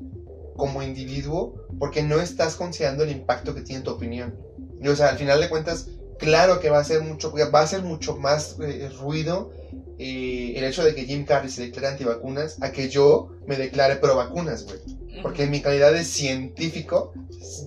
como 0.56 0.82
individuo 0.82 1.56
porque 1.80 2.04
no 2.04 2.20
estás 2.20 2.56
considerando 2.56 3.04
el 3.04 3.12
impacto 3.12 3.54
que 3.54 3.62
tiene 3.62 3.84
tu 3.84 3.92
opinión. 3.92 4.36
Y, 4.82 4.88
o 4.88 4.96
sea, 4.96 5.10
al 5.10 5.18
final 5.18 5.40
de 5.40 5.50
cuentas, 5.50 5.88
claro 6.18 6.60
que 6.60 6.70
va 6.70 6.80
a 6.80 6.84
ser 6.84 7.02
mucho, 7.02 7.34
va 7.52 7.62
a 7.62 7.68
ser 7.68 7.82
mucho 7.82 8.18
más 8.18 8.58
eh, 8.62 8.90
ruido 9.00 9.52
eh, 9.98 10.54
el 10.56 10.64
hecho 10.64 10.84
de 10.84 10.94
que 10.94 11.06
Jim 11.06 11.26
Carrey 11.26 11.50
se 11.50 11.64
declare 11.64 11.94
antivacunas 11.94 12.62
a 12.62 12.72
que 12.72 12.90
yo 12.90 13.30
me 13.48 13.56
declare 13.56 13.98
pro 13.98 14.16
vacunas, 14.16 14.66
güey. 14.66 14.80
Porque 15.22 15.44
en 15.44 15.52
mi 15.52 15.62
calidad 15.62 15.94
de 15.94 16.04
científico 16.04 17.14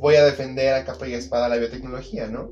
voy 0.00 0.16
a 0.16 0.25
defender 0.25 0.75
a 0.75 0.85
capa 0.85 1.09
y 1.09 1.14
espada 1.14 1.49
la 1.49 1.57
biotecnología, 1.57 2.26
¿no? 2.26 2.50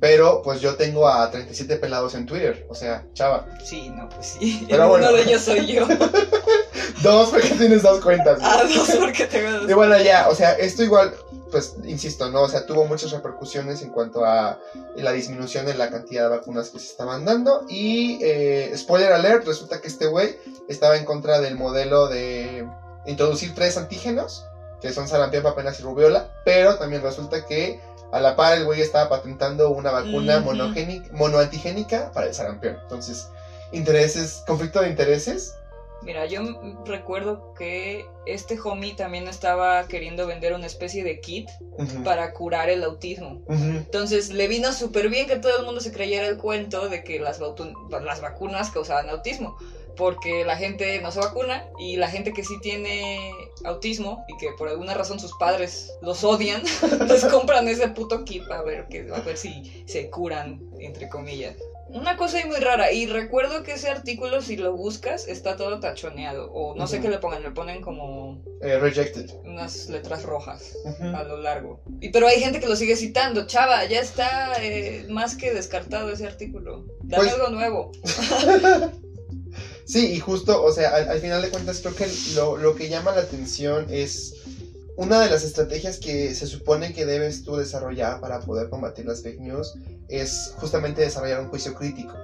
Pero 0.00 0.42
pues 0.42 0.60
yo 0.60 0.76
tengo 0.76 1.08
a 1.08 1.30
37 1.30 1.76
pelados 1.76 2.14
en 2.14 2.26
Twitter, 2.26 2.66
o 2.68 2.74
sea, 2.74 3.06
chava. 3.14 3.46
Sí, 3.64 3.88
no, 3.90 4.08
pues 4.08 4.36
sí. 4.38 4.66
Pero 4.70 4.88
bueno. 4.88 5.08
Uno 5.08 5.16
de 5.16 5.22
ellos 5.22 5.42
soy 5.42 5.66
yo. 5.66 5.86
Dos 7.02 7.30
porque 7.30 7.50
tienes 7.50 7.82
dos 7.82 8.00
cuentas. 8.00 8.38
ah, 8.42 8.62
dos 8.74 8.90
porque 8.98 9.26
tengo 9.26 9.50
dos. 9.50 9.70
Y 9.70 9.74
bueno, 9.74 9.98
ya, 10.00 10.28
o 10.28 10.34
sea, 10.34 10.52
esto 10.52 10.82
igual, 10.82 11.14
pues, 11.50 11.74
insisto, 11.84 12.30
¿no? 12.30 12.42
O 12.42 12.48
sea, 12.48 12.64
tuvo 12.64 12.86
muchas 12.86 13.10
repercusiones 13.10 13.82
en 13.82 13.90
cuanto 13.90 14.24
a 14.24 14.58
la 14.96 15.12
disminución 15.12 15.68
en 15.68 15.78
la 15.78 15.90
cantidad 15.90 16.24
de 16.24 16.36
vacunas 16.36 16.70
que 16.70 16.78
se 16.78 16.86
estaban 16.86 17.24
dando. 17.24 17.64
Y, 17.68 18.18
eh, 18.22 18.72
spoiler 18.76 19.12
alert, 19.12 19.46
resulta 19.46 19.80
que 19.80 19.88
este 19.88 20.06
güey 20.06 20.36
estaba 20.68 20.96
en 20.96 21.04
contra 21.04 21.40
del 21.40 21.56
modelo 21.56 22.08
de 22.08 22.66
introducir 23.06 23.54
tres 23.54 23.76
antígenos, 23.76 24.44
que 24.80 24.92
son 24.92 25.06
sarampión, 25.06 25.42
paperas 25.42 25.78
y 25.80 25.82
rubiola, 25.82 26.32
pero 26.44 26.76
también 26.76 27.02
resulta 27.02 27.44
que 27.46 27.80
a 28.16 28.20
la 28.20 28.34
par 28.34 28.56
el 28.56 28.64
güey 28.64 28.80
estaba 28.80 29.10
patentando 29.10 29.68
una 29.68 29.90
vacuna 29.90 30.40
monoantigénica 30.40 32.10
para 32.12 32.26
el 32.26 32.34
sarampión. 32.34 32.78
Entonces, 32.82 33.28
intereses, 33.72 34.42
conflicto 34.46 34.80
de 34.80 34.88
intereses. 34.88 35.54
Mira, 36.02 36.24
yo 36.24 36.40
recuerdo 36.86 37.52
que 37.54 38.06
este 38.24 38.58
homie 38.62 38.94
también 38.94 39.28
estaba 39.28 39.86
queriendo 39.86 40.26
vender 40.26 40.54
una 40.54 40.66
especie 40.66 41.04
de 41.04 41.20
kit 41.20 41.48
para 42.04 42.32
curar 42.32 42.70
el 42.70 42.82
autismo. 42.84 43.42
Entonces 43.48 44.32
le 44.32 44.46
vino 44.46 44.72
súper 44.72 45.10
bien 45.10 45.26
que 45.26 45.36
todo 45.36 45.58
el 45.58 45.64
mundo 45.64 45.80
se 45.80 45.92
creyera 45.92 46.26
el 46.26 46.38
cuento 46.38 46.88
de 46.88 47.02
que 47.02 47.18
las, 47.18 47.38
las 47.38 48.20
vacunas 48.20 48.70
causaban 48.70 49.10
autismo. 49.10 49.56
Porque 49.96 50.44
la 50.44 50.56
gente 50.56 51.00
no 51.00 51.10
se 51.10 51.20
vacuna 51.20 51.64
y 51.78 51.96
la 51.96 52.08
gente 52.10 52.32
que 52.32 52.44
sí 52.44 52.54
tiene 52.60 53.30
autismo 53.64 54.24
y 54.28 54.36
que 54.36 54.48
por 54.58 54.68
alguna 54.68 54.94
razón 54.94 55.18
sus 55.18 55.32
padres 55.38 55.92
los 56.02 56.22
odian, 56.24 56.62
les 57.08 57.24
compran 57.24 57.66
ese 57.68 57.88
puto 57.88 58.24
kit 58.24 58.42
a 58.50 58.62
ver, 58.62 58.86
que, 58.88 59.08
a 59.12 59.20
ver 59.20 59.36
si 59.36 59.84
se 59.86 60.10
curan, 60.10 60.60
entre 60.78 61.08
comillas. 61.08 61.56
Una 61.88 62.16
cosa 62.16 62.38
ahí 62.38 62.44
muy 62.46 62.56
rara, 62.56 62.90
y 62.90 63.06
recuerdo 63.06 63.62
que 63.62 63.74
ese 63.74 63.88
artículo, 63.88 64.42
si 64.42 64.56
lo 64.56 64.72
buscas, 64.76 65.28
está 65.28 65.56
todo 65.56 65.78
tachoneado, 65.78 66.50
o 66.52 66.74
no 66.74 66.88
sé 66.88 66.96
Ujú. 66.96 67.04
qué 67.04 67.10
le 67.10 67.18
pongan, 67.18 67.42
le 67.44 67.52
ponen 67.52 67.80
como 67.80 68.42
Eh, 68.60 68.76
rejected. 68.80 69.30
unas 69.44 69.88
letras 69.88 70.24
rojas 70.24 70.76
Ujú. 70.84 71.16
a 71.16 71.22
lo 71.22 71.36
largo. 71.36 71.80
Y 72.00 72.08
pero 72.08 72.26
hay 72.26 72.40
gente 72.40 72.58
que 72.58 72.66
lo 72.66 72.74
sigue 72.74 72.96
citando. 72.96 73.46
Chava, 73.46 73.84
ya 73.84 74.00
está 74.00 74.54
eh, 74.60 75.06
más 75.10 75.36
que 75.36 75.54
descartado 75.54 76.10
ese 76.10 76.26
artículo. 76.26 76.86
Dame 77.04 77.22
Pues- 77.22 77.34
algo 77.34 77.48
nuevo. 77.50 77.92
Sí, 79.86 80.12
y 80.12 80.18
justo, 80.18 80.62
o 80.62 80.72
sea, 80.72 80.90
al, 80.90 81.08
al 81.08 81.20
final 81.20 81.40
de 81.42 81.50
cuentas 81.50 81.80
creo 81.80 81.94
que 81.94 82.08
lo, 82.34 82.56
lo 82.56 82.74
que 82.74 82.88
llama 82.88 83.12
la 83.12 83.22
atención 83.22 83.86
es 83.88 84.34
una 84.96 85.20
de 85.20 85.30
las 85.30 85.44
estrategias 85.44 85.98
que 85.98 86.34
se 86.34 86.46
supone 86.46 86.92
que 86.92 87.04
debes 87.04 87.44
tú 87.44 87.56
desarrollar 87.56 88.18
para 88.20 88.40
poder 88.40 88.70
combatir 88.70 89.04
las 89.04 89.22
fake 89.22 89.40
news 89.40 89.74
es 90.08 90.54
justamente 90.58 91.02
desarrollar 91.02 91.40
un 91.40 91.48
juicio 91.48 91.74
crítico. 91.74 92.14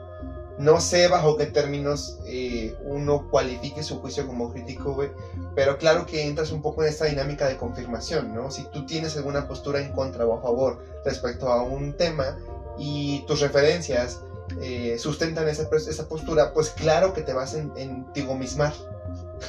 No 0.59 0.81
sé 0.81 1.09
bajo 1.09 1.37
qué 1.37 1.47
términos 1.47 2.19
eh, 2.27 2.75
uno 2.85 3.29
cualifique 3.31 3.83
su 3.83 4.01
juicio 4.01 4.27
como 4.27 4.53
crítico, 4.53 4.95
güey, 4.95 5.11
pero 5.55 5.79
claro 5.79 6.07
que 6.07 6.27
entras 6.27 6.51
un 6.51 6.63
poco 6.63 6.83
en 6.83 6.89
esta 6.89 7.05
dinámica 7.07 7.47
de 7.47 7.57
confirmación, 7.57 8.35
¿no? 8.35 8.51
Si 8.51 8.65
tú 8.71 8.87
tienes 8.87 9.17
alguna 9.17 9.47
postura 9.47 9.81
en 9.81 9.93
contra 9.93 10.27
o 10.27 10.39
a 10.39 10.43
favor 10.43 10.83
respecto 11.05 11.49
a 11.49 11.63
un 11.63 11.95
tema 11.97 12.39
y 12.79 13.25
tus 13.27 13.41
referencias 13.41 14.21
eh, 14.61 14.97
sustentan 14.99 15.49
esa, 15.49 15.69
pos- 15.69 15.87
esa 15.89 16.09
postura, 16.09 16.53
pues 16.53 16.71
claro 16.71 17.13
que 17.13 17.23
te 17.23 17.33
vas 17.33 17.55
en, 17.55 17.73
en 17.77 18.13
tigomismar. 18.13 18.73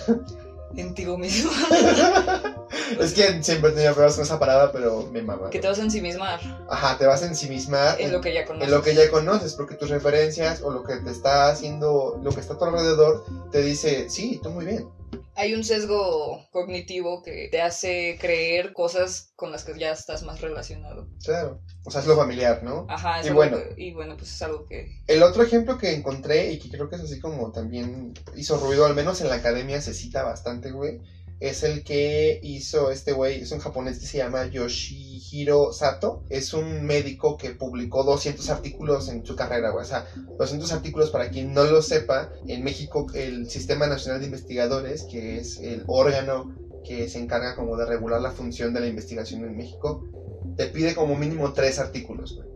En 0.75 0.95
ti 0.95 1.05
mismo. 1.05 1.51
es 3.00 3.13
que 3.13 3.43
siempre 3.43 3.72
tenía 3.72 3.91
problemas 3.91 4.15
con 4.15 4.24
esa 4.24 4.39
parada, 4.39 4.72
pero 4.72 5.07
me 5.12 5.22
mama. 5.22 5.51
que 5.51 5.60
te 5.60 5.67
vas 5.67 5.77
a 5.77 5.83
ensimismar 5.83 6.39
Ajá, 6.67 6.98
te 6.98 7.05
vas 7.05 7.22
a 7.22 7.27
ensimismar 7.27 8.00
en 8.00 8.07
en, 8.07 8.12
lo 8.13 8.22
que 8.22 8.33
ya 8.33 8.43
conoces. 8.43 8.67
en 8.67 8.74
lo 8.74 8.81
que 8.81 8.95
ya 8.95 9.10
conoces, 9.12 9.53
porque 9.53 9.75
tus 9.75 9.89
referencias 9.89 10.62
o 10.63 10.72
lo 10.72 10.81
que 10.83 10.95
te 10.98 11.12
está 11.12 11.50
haciendo, 11.50 12.19
lo 12.24 12.31
que 12.31 12.39
está 12.39 12.55
a 12.55 12.57
tu 12.57 12.65
alrededor, 12.65 13.24
te 13.51 13.62
dice, 13.62 14.10
sí, 14.10 14.39
tú 14.41 14.50
muy 14.50 14.65
bien. 14.65 14.89
Hay 15.36 15.53
un 15.53 15.63
sesgo 15.63 16.46
cognitivo 16.51 17.24
que 17.24 17.48
te 17.51 17.62
hace 17.62 18.17
creer 18.20 18.74
cosas 18.74 19.32
con 19.36 19.51
las 19.51 19.63
que 19.63 19.77
ya 19.77 19.91
estás 19.91 20.24
más 20.24 20.41
relacionado. 20.41 21.08
Claro. 21.24 21.62
O 21.86 21.91
sea, 21.91 22.01
es 22.01 22.08
lo 22.08 22.15
familiar, 22.15 22.63
¿no? 22.63 22.86
Ajá, 22.89 23.20
es 23.20 23.27
Y 23.27 23.32
bueno. 23.32 23.58
que- 23.58 23.74
y 23.82 23.93
bueno, 23.93 24.15
pues 24.17 24.32
es 24.34 24.41
algo 24.41 24.65
que... 24.65 24.88
El 25.08 25.24
otro 25.24 25.43
ejemplo 25.43 25.77
que 25.77 25.93
encontré 25.93 26.51
y 26.51 26.60
que 26.60 26.70
creo 26.70 26.89
que 26.89 26.96
es 26.96 27.01
así 27.01 27.20
como 27.20 27.51
también 27.51 28.13
hizo 28.36 28.58
ruido, 28.58 28.86
al 28.86 28.96
menos 28.96 29.22
en 29.22 29.29
la 29.29 29.36
academia 29.36 29.82
se 29.82 29.93
cita 29.93 30.24
bastante, 30.24 30.72
güey, 30.72 31.00
es 31.43 31.62
el 31.63 31.83
que 31.83 32.39
hizo 32.41 32.89
este 32.89 33.12
güey, 33.12 33.41
es 33.41 33.51
un 33.51 33.59
japonés 33.59 34.00
que 34.00 34.05
se 34.05 34.17
llama 34.17 34.45
Yoshihiro 34.45 35.73
Sato, 35.73 36.23
es 36.29 36.53
un 36.53 36.85
médico 36.85 37.38
que 37.38 37.50
publicó 37.50 38.05
200 38.05 38.50
artículos 38.50 39.09
en 39.09 39.25
su 39.25 39.35
carrera, 39.35 39.71
güey, 39.71 39.83
o 39.83 39.88
sea, 39.88 40.07
200 40.39 40.71
artículos 40.71 41.09
para 41.09 41.29
quien 41.29 41.53
no 41.53 41.65
lo 41.65 41.81
sepa, 41.81 42.31
en 42.47 42.63
México 42.63 43.07
el 43.13 43.50
Sistema 43.50 43.88
Nacional 43.88 44.21
de 44.21 44.27
Investigadores, 44.27 45.03
que 45.03 45.38
es 45.38 45.59
el 45.59 45.83
órgano 45.88 46.55
que 46.85 47.09
se 47.09 47.19
encarga 47.19 47.57
como 47.57 47.75
de 47.75 47.88
regular 47.88 48.21
la 48.21 48.31
función 48.31 48.73
de 48.73 48.79
la 48.79 48.88
investigación 48.88 49.43
en 49.43 49.57
México, 49.57 50.07
te 50.55 50.67
pide 50.67 50.95
como 50.95 51.17
mínimo 51.17 51.51
tres 51.51 51.77
artículos, 51.77 52.38
güey 52.38 52.52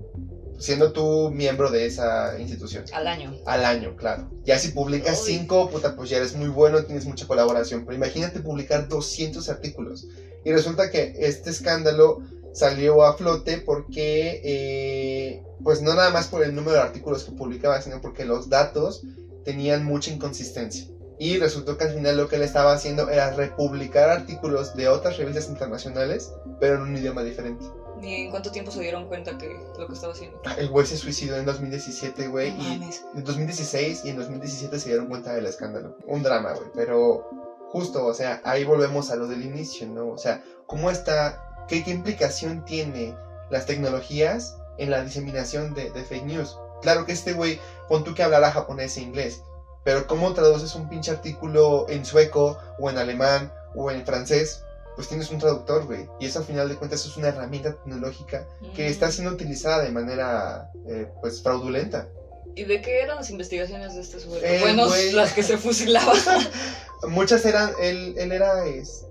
siendo 0.57 0.91
tú 0.91 1.29
miembro 1.31 1.69
de 1.69 1.85
esa 1.85 2.39
institución. 2.39 2.85
Al 2.93 3.07
año. 3.07 3.35
Al 3.45 3.65
año, 3.65 3.95
claro. 3.95 4.29
Ya 4.43 4.57
si 4.57 4.69
publicas 4.69 5.21
Uy. 5.23 5.33
cinco, 5.33 5.69
puta, 5.69 5.95
pues 5.95 6.09
ya 6.09 6.17
eres 6.17 6.35
muy 6.35 6.49
bueno, 6.49 6.83
tienes 6.83 7.05
mucha 7.05 7.27
colaboración. 7.27 7.85
Pero 7.85 7.95
imagínate 7.95 8.39
publicar 8.39 8.87
200 8.87 9.49
artículos. 9.49 10.07
Y 10.43 10.51
resulta 10.51 10.89
que 10.89 11.13
este 11.19 11.49
escándalo 11.49 12.21
salió 12.53 13.03
a 13.03 13.15
flote 13.15 13.59
porque, 13.59 14.41
eh, 14.43 15.43
pues 15.63 15.81
no 15.81 15.93
nada 15.93 16.09
más 16.09 16.27
por 16.27 16.43
el 16.43 16.55
número 16.55 16.73
de 16.73 16.81
artículos 16.81 17.23
que 17.23 17.31
publicaba, 17.31 17.81
sino 17.81 18.01
porque 18.01 18.25
los 18.25 18.49
datos 18.49 19.03
tenían 19.45 19.85
mucha 19.85 20.11
inconsistencia. 20.11 20.87
Y 21.19 21.37
resultó 21.37 21.77
que 21.77 21.85
al 21.85 21.93
final 21.93 22.17
lo 22.17 22.27
que 22.27 22.35
él 22.35 22.43
estaba 22.43 22.73
haciendo 22.73 23.09
era 23.09 23.31
republicar 23.31 24.09
artículos 24.09 24.75
de 24.75 24.87
otras 24.87 25.17
revistas 25.17 25.49
internacionales, 25.49 26.31
pero 26.59 26.75
en 26.75 26.81
un 26.81 26.97
idioma 26.97 27.23
diferente. 27.23 27.65
¿Y 28.01 28.25
en 28.25 28.31
cuánto 28.31 28.51
tiempo 28.51 28.71
se 28.71 28.81
dieron 28.81 29.07
cuenta 29.07 29.37
que 29.37 29.59
lo 29.77 29.87
que 29.87 29.93
estaba 29.93 30.13
haciendo? 30.13 30.39
El 30.57 30.69
güey 30.69 30.85
se 30.85 30.97
suicidó 30.97 31.37
en 31.37 31.45
2017, 31.45 32.27
güey, 32.27 32.51
No 32.51 32.63
y 32.63 32.91
en 33.15 33.23
2016 33.23 34.05
y 34.05 34.09
en 34.09 34.17
2017 34.17 34.79
se 34.79 34.89
dieron 34.89 35.07
cuenta 35.07 35.33
del 35.33 35.45
escándalo. 35.45 35.97
Un 36.05 36.23
drama, 36.23 36.53
güey, 36.53 36.69
pero 36.75 37.29
justo, 37.71 38.05
o 38.05 38.13
sea, 38.13 38.41
ahí 38.43 38.63
volvemos 38.63 39.11
a 39.11 39.15
lo 39.15 39.27
del 39.27 39.43
inicio, 39.43 39.87
¿no? 39.87 40.09
O 40.09 40.17
sea, 40.17 40.43
¿cómo 40.65 40.91
está, 40.91 41.65
qué, 41.67 41.83
qué 41.83 41.91
implicación 41.91 42.63
tiene 42.65 43.15
las 43.49 43.65
tecnologías 43.65 44.57
en 44.77 44.91
la 44.91 45.03
diseminación 45.03 45.73
de, 45.73 45.89
de 45.91 46.03
fake 46.03 46.25
news? 46.25 46.57
Claro 46.81 47.05
que 47.05 47.11
este 47.11 47.33
güey, 47.33 47.59
pon 47.89 48.03
tú 48.03 48.13
que 48.13 48.23
hablará 48.23 48.51
japonés 48.51 48.97
e 48.97 49.01
inglés, 49.01 49.41
pero 49.83 50.05
¿cómo 50.05 50.33
traduces 50.33 50.75
un 50.75 50.89
pinche 50.89 51.11
artículo 51.11 51.87
en 51.89 52.05
sueco 52.05 52.57
o 52.79 52.89
en 52.89 52.97
alemán 52.97 53.53
o 53.73 53.89
en 53.89 54.05
francés? 54.05 54.63
Pues 54.97 55.07
tienes 55.07 55.29
un 55.29 55.37
traductor, 55.37 55.85
güey. 55.85 56.09
Y 56.19 56.25
eso 56.25 56.39
al 56.39 56.45
final 56.45 56.67
de 56.67 56.75
cuentas 56.75 57.05
es 57.05 57.15
una 57.15 57.27
herramienta 57.29 57.71
tecnológica 57.73 58.45
que 58.75 58.87
Mm. 58.87 58.91
está 58.91 59.11
siendo 59.11 59.31
utilizada 59.31 59.83
de 59.83 59.91
manera, 59.91 60.71
eh, 60.89 61.07
pues, 61.21 61.41
fraudulenta. 61.41 62.07
¿Y 62.55 62.63
de 62.65 62.81
qué 62.81 63.01
eran 63.03 63.17
las 63.17 63.29
investigaciones 63.29 63.93
de 63.93 64.01
este 64.01 64.19
sujeto? 64.19 64.43
Eh, 64.43 64.59
güey. 64.73 65.11
las 65.11 65.33
que 65.33 65.43
se 65.43 65.57
fusilaban. 65.59 66.17
Muchas 67.09 67.45
eran, 67.45 67.71
él, 67.79 68.15
él 68.17 68.31
era, 68.31 68.65
este, 68.65 69.05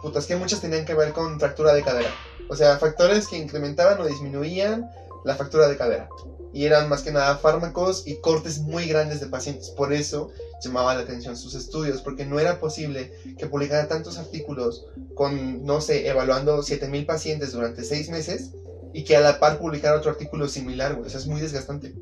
putas, 0.00 0.26
que 0.26 0.36
muchas 0.36 0.60
tenían 0.60 0.84
que 0.84 0.94
ver 0.94 1.12
con 1.12 1.38
fractura 1.40 1.72
de 1.74 1.82
cadera. 1.82 2.10
O 2.48 2.54
sea, 2.56 2.78
factores 2.78 3.26
que 3.28 3.36
incrementaban 3.38 4.00
o 4.00 4.06
disminuían 4.06 4.88
la 5.24 5.34
fractura 5.34 5.68
de 5.68 5.76
cadera. 5.76 6.08
Y 6.52 6.66
eran 6.66 6.88
más 6.88 7.02
que 7.02 7.10
nada 7.12 7.36
fármacos 7.38 8.06
y 8.06 8.20
cortes 8.20 8.58
muy 8.58 8.86
grandes 8.86 9.20
de 9.20 9.26
pacientes. 9.26 9.70
Por 9.70 9.92
eso 9.92 10.30
llamaba 10.62 10.94
la 10.94 11.00
atención 11.02 11.36
sus 11.36 11.54
estudios, 11.54 12.02
porque 12.02 12.24
no 12.24 12.38
era 12.38 12.60
posible 12.60 13.12
que 13.38 13.46
publicara 13.46 13.88
tantos 13.88 14.18
artículos 14.18 14.86
con, 15.14 15.64
no 15.64 15.80
sé, 15.80 16.08
evaluando 16.08 16.62
7000 16.62 17.06
pacientes 17.06 17.52
durante 17.52 17.84
6 17.84 18.08
meses 18.10 18.52
y 18.92 19.04
que 19.04 19.16
a 19.16 19.20
la 19.20 19.40
par 19.40 19.58
publicara 19.58 19.96
otro 19.96 20.10
artículo 20.10 20.48
similar, 20.48 20.94
güey. 20.94 21.06
O 21.06 21.10
sea, 21.10 21.20
es 21.20 21.26
muy 21.26 21.40
desgastante. 21.40 21.94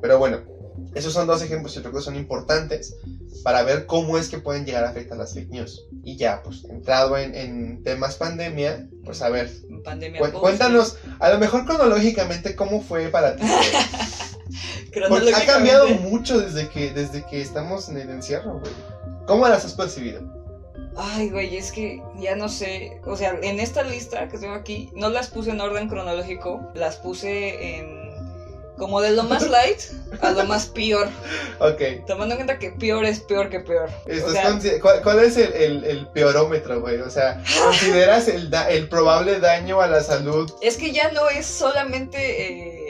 Pero 0.00 0.18
bueno, 0.18 0.42
esos 0.94 1.12
son 1.12 1.26
dos 1.26 1.42
ejemplos 1.42 1.74
que 1.74 1.80
creo 1.80 1.92
que 1.92 2.00
son 2.00 2.16
importantes 2.16 2.94
para 3.44 3.62
ver 3.62 3.86
cómo 3.86 4.18
es 4.18 4.28
que 4.28 4.38
pueden 4.38 4.64
llegar 4.64 4.84
a 4.84 4.90
afectar 4.90 5.16
las 5.18 5.34
fake 5.34 5.50
news. 5.50 5.84
Y 6.04 6.16
ya, 6.16 6.42
pues, 6.42 6.64
entrado 6.64 7.16
en, 7.18 7.34
en 7.34 7.82
temas 7.82 8.16
pandemia, 8.16 8.88
pues 9.04 9.22
a 9.22 9.28
ver, 9.28 9.50
Pandemia. 9.84 10.20
cu- 10.20 10.26
post. 10.30 10.40
cuéntanos, 10.42 10.96
a 11.20 11.30
lo 11.30 11.38
mejor 11.38 11.64
cronológicamente, 11.66 12.56
cómo 12.56 12.80
fue 12.80 13.08
para 13.08 13.36
ti. 13.36 13.42
Porque 15.08 15.34
ha 15.34 15.44
cambiado 15.44 15.88
mucho 15.88 16.38
desde 16.40 16.68
que, 16.68 16.90
desde 16.92 17.24
que 17.26 17.40
estamos 17.42 17.88
en 17.88 17.98
el 17.98 18.08
encierro, 18.10 18.58
güey. 18.60 18.72
¿Cómo 19.26 19.46
las 19.48 19.64
has 19.64 19.74
percibido? 19.74 20.22
Ay, 20.96 21.28
güey, 21.28 21.56
es 21.56 21.72
que 21.72 22.02
ya 22.18 22.36
no 22.36 22.48
sé. 22.48 23.00
O 23.04 23.16
sea, 23.16 23.36
en 23.42 23.60
esta 23.60 23.82
lista 23.82 24.28
que 24.28 24.38
tengo 24.38 24.54
aquí, 24.54 24.90
no 24.94 25.10
las 25.10 25.28
puse 25.28 25.50
en 25.50 25.60
orden 25.60 25.88
cronológico, 25.88 26.70
las 26.74 26.96
puse 26.96 27.76
en 27.78 28.05
Como 28.76 29.00
de 29.00 29.12
lo 29.12 29.22
más 29.22 29.48
light 29.48 29.78
a 30.20 30.30
lo 30.32 30.44
más 30.44 30.66
peor. 30.66 31.08
Ok. 31.60 32.06
Tomando 32.06 32.34
en 32.34 32.38
cuenta 32.44 32.58
que 32.58 32.72
peor 32.72 33.04
es 33.06 33.20
peor 33.20 33.48
que 33.48 33.60
peor. 33.60 33.88
O 34.06 34.30
sea, 34.30 34.58
¿Cuál, 34.82 35.02
cuál 35.02 35.20
es 35.24 35.36
el, 35.38 35.52
el, 35.54 35.84
el 35.84 36.06
peorómetro, 36.08 36.80
güey? 36.80 36.98
O 37.00 37.08
sea, 37.10 37.42
¿consideras 37.64 38.28
el, 38.28 38.50
da- 38.50 38.68
el 38.70 38.88
probable 38.88 39.40
daño 39.40 39.80
a 39.80 39.86
la 39.86 40.02
salud? 40.02 40.52
es 40.60 40.76
que 40.76 40.92
ya 40.92 41.10
no 41.12 41.28
es 41.30 41.46
solamente 41.46 42.18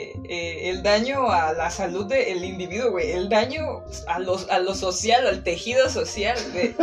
eh, 0.09 0.13
eh, 0.29 0.69
el 0.69 0.83
daño 0.83 1.31
a 1.31 1.53
la 1.53 1.69
salud 1.71 2.05
del 2.05 2.43
individuo, 2.43 2.91
güey. 2.91 3.11
El 3.11 3.29
daño 3.29 3.83
a, 4.07 4.19
los, 4.19 4.49
a 4.49 4.59
lo 4.59 4.75
social, 4.75 5.25
al 5.25 5.43
tejido 5.43 5.89
social 5.89 6.37
de, 6.53 6.75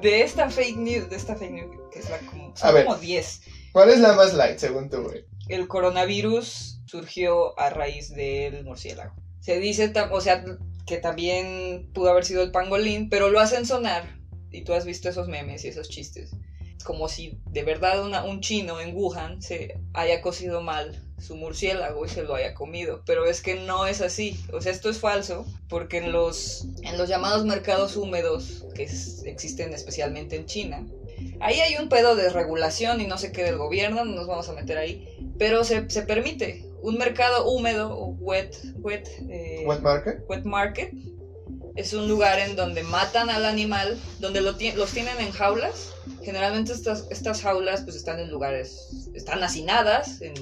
de 0.00 0.22
esta 0.22 0.48
fake 0.50 0.76
news. 0.76 1.10
De 1.10 1.16
esta 1.16 1.34
fake 1.34 1.50
news, 1.52 1.76
que 1.92 1.98
es 1.98 2.08
la 2.10 2.18
como, 2.18 2.56
son 2.56 2.68
A 2.68 2.72
ver. 2.72 2.84
como 2.84 2.96
10. 2.96 3.40
¿Cuál 3.72 3.90
es 3.90 3.98
la 3.98 4.12
más 4.12 4.34
light, 4.34 4.58
según 4.58 4.88
tú, 4.88 5.02
güey? 5.02 5.24
el 5.48 5.66
coronavirus 5.66 6.78
surgió 6.92 7.58
a 7.58 7.70
raíz 7.70 8.10
del 8.10 8.64
murciélago. 8.64 9.14
Se 9.40 9.58
dice, 9.58 9.90
o 10.10 10.20
sea, 10.20 10.44
que 10.86 10.98
también 10.98 11.90
pudo 11.94 12.10
haber 12.10 12.26
sido 12.26 12.42
el 12.42 12.52
pangolín, 12.52 13.08
pero 13.08 13.30
lo 13.30 13.40
hacen 13.40 13.64
sonar, 13.64 14.20
y 14.50 14.62
tú 14.62 14.74
has 14.74 14.84
visto 14.84 15.08
esos 15.08 15.26
memes 15.26 15.64
y 15.64 15.68
esos 15.68 15.88
chistes, 15.88 16.32
como 16.84 17.08
si 17.08 17.38
de 17.46 17.62
verdad 17.62 18.04
un 18.26 18.40
chino 18.40 18.78
en 18.78 18.94
Wuhan 18.94 19.40
se 19.40 19.80
haya 19.94 20.20
cocido 20.20 20.60
mal 20.60 21.02
su 21.18 21.36
murciélago 21.36 22.04
y 22.04 22.10
se 22.10 22.24
lo 22.24 22.34
haya 22.34 22.52
comido, 22.52 23.02
pero 23.06 23.24
es 23.24 23.40
que 23.40 23.54
no 23.54 23.86
es 23.86 24.02
así, 24.02 24.38
o 24.52 24.60
sea, 24.60 24.70
esto 24.70 24.90
es 24.90 24.98
falso, 24.98 25.46
porque 25.70 25.96
en 25.96 26.12
los, 26.12 26.66
en 26.82 26.98
los 26.98 27.08
llamados 27.08 27.46
mercados 27.46 27.96
húmedos, 27.96 28.66
que 28.74 28.82
existen 28.82 29.72
especialmente 29.72 30.36
en 30.36 30.44
China, 30.44 30.86
Ahí 31.40 31.60
hay 31.60 31.76
un 31.76 31.88
pedo 31.88 32.14
de 32.16 32.30
regulación 32.30 33.00
y 33.00 33.06
no 33.06 33.18
sé 33.18 33.32
qué 33.32 33.44
del 33.44 33.56
gobierno, 33.56 34.04
no 34.04 34.14
nos 34.14 34.26
vamos 34.26 34.48
a 34.48 34.52
meter 34.52 34.78
ahí, 34.78 35.08
pero 35.42 35.64
se, 35.64 35.82
se 35.88 36.02
permite 36.02 36.64
un 36.82 36.96
mercado 36.98 37.44
húmedo 37.44 37.92
o 37.92 38.14
wet, 38.20 38.56
wet, 38.76 39.08
eh, 39.28 39.64
¿Wet 39.66 39.80
market? 39.80 40.16
wet 40.28 40.44
market. 40.44 40.88
Es 41.74 41.92
un 41.92 42.06
lugar 42.06 42.38
en 42.38 42.54
donde 42.54 42.84
matan 42.84 43.28
al 43.28 43.44
animal, 43.44 43.98
donde 44.20 44.40
lo 44.40 44.54
ti- 44.54 44.70
los 44.70 44.90
tienen 44.92 45.18
en 45.20 45.32
jaulas. 45.32 45.90
Generalmente 46.22 46.72
estas, 46.72 47.06
estas 47.10 47.40
jaulas 47.40 47.82
pues 47.82 47.96
están 47.96 48.20
en 48.20 48.30
lugares, 48.30 49.08
están 49.14 49.42
hacinadas, 49.42 50.20
en, 50.20 50.32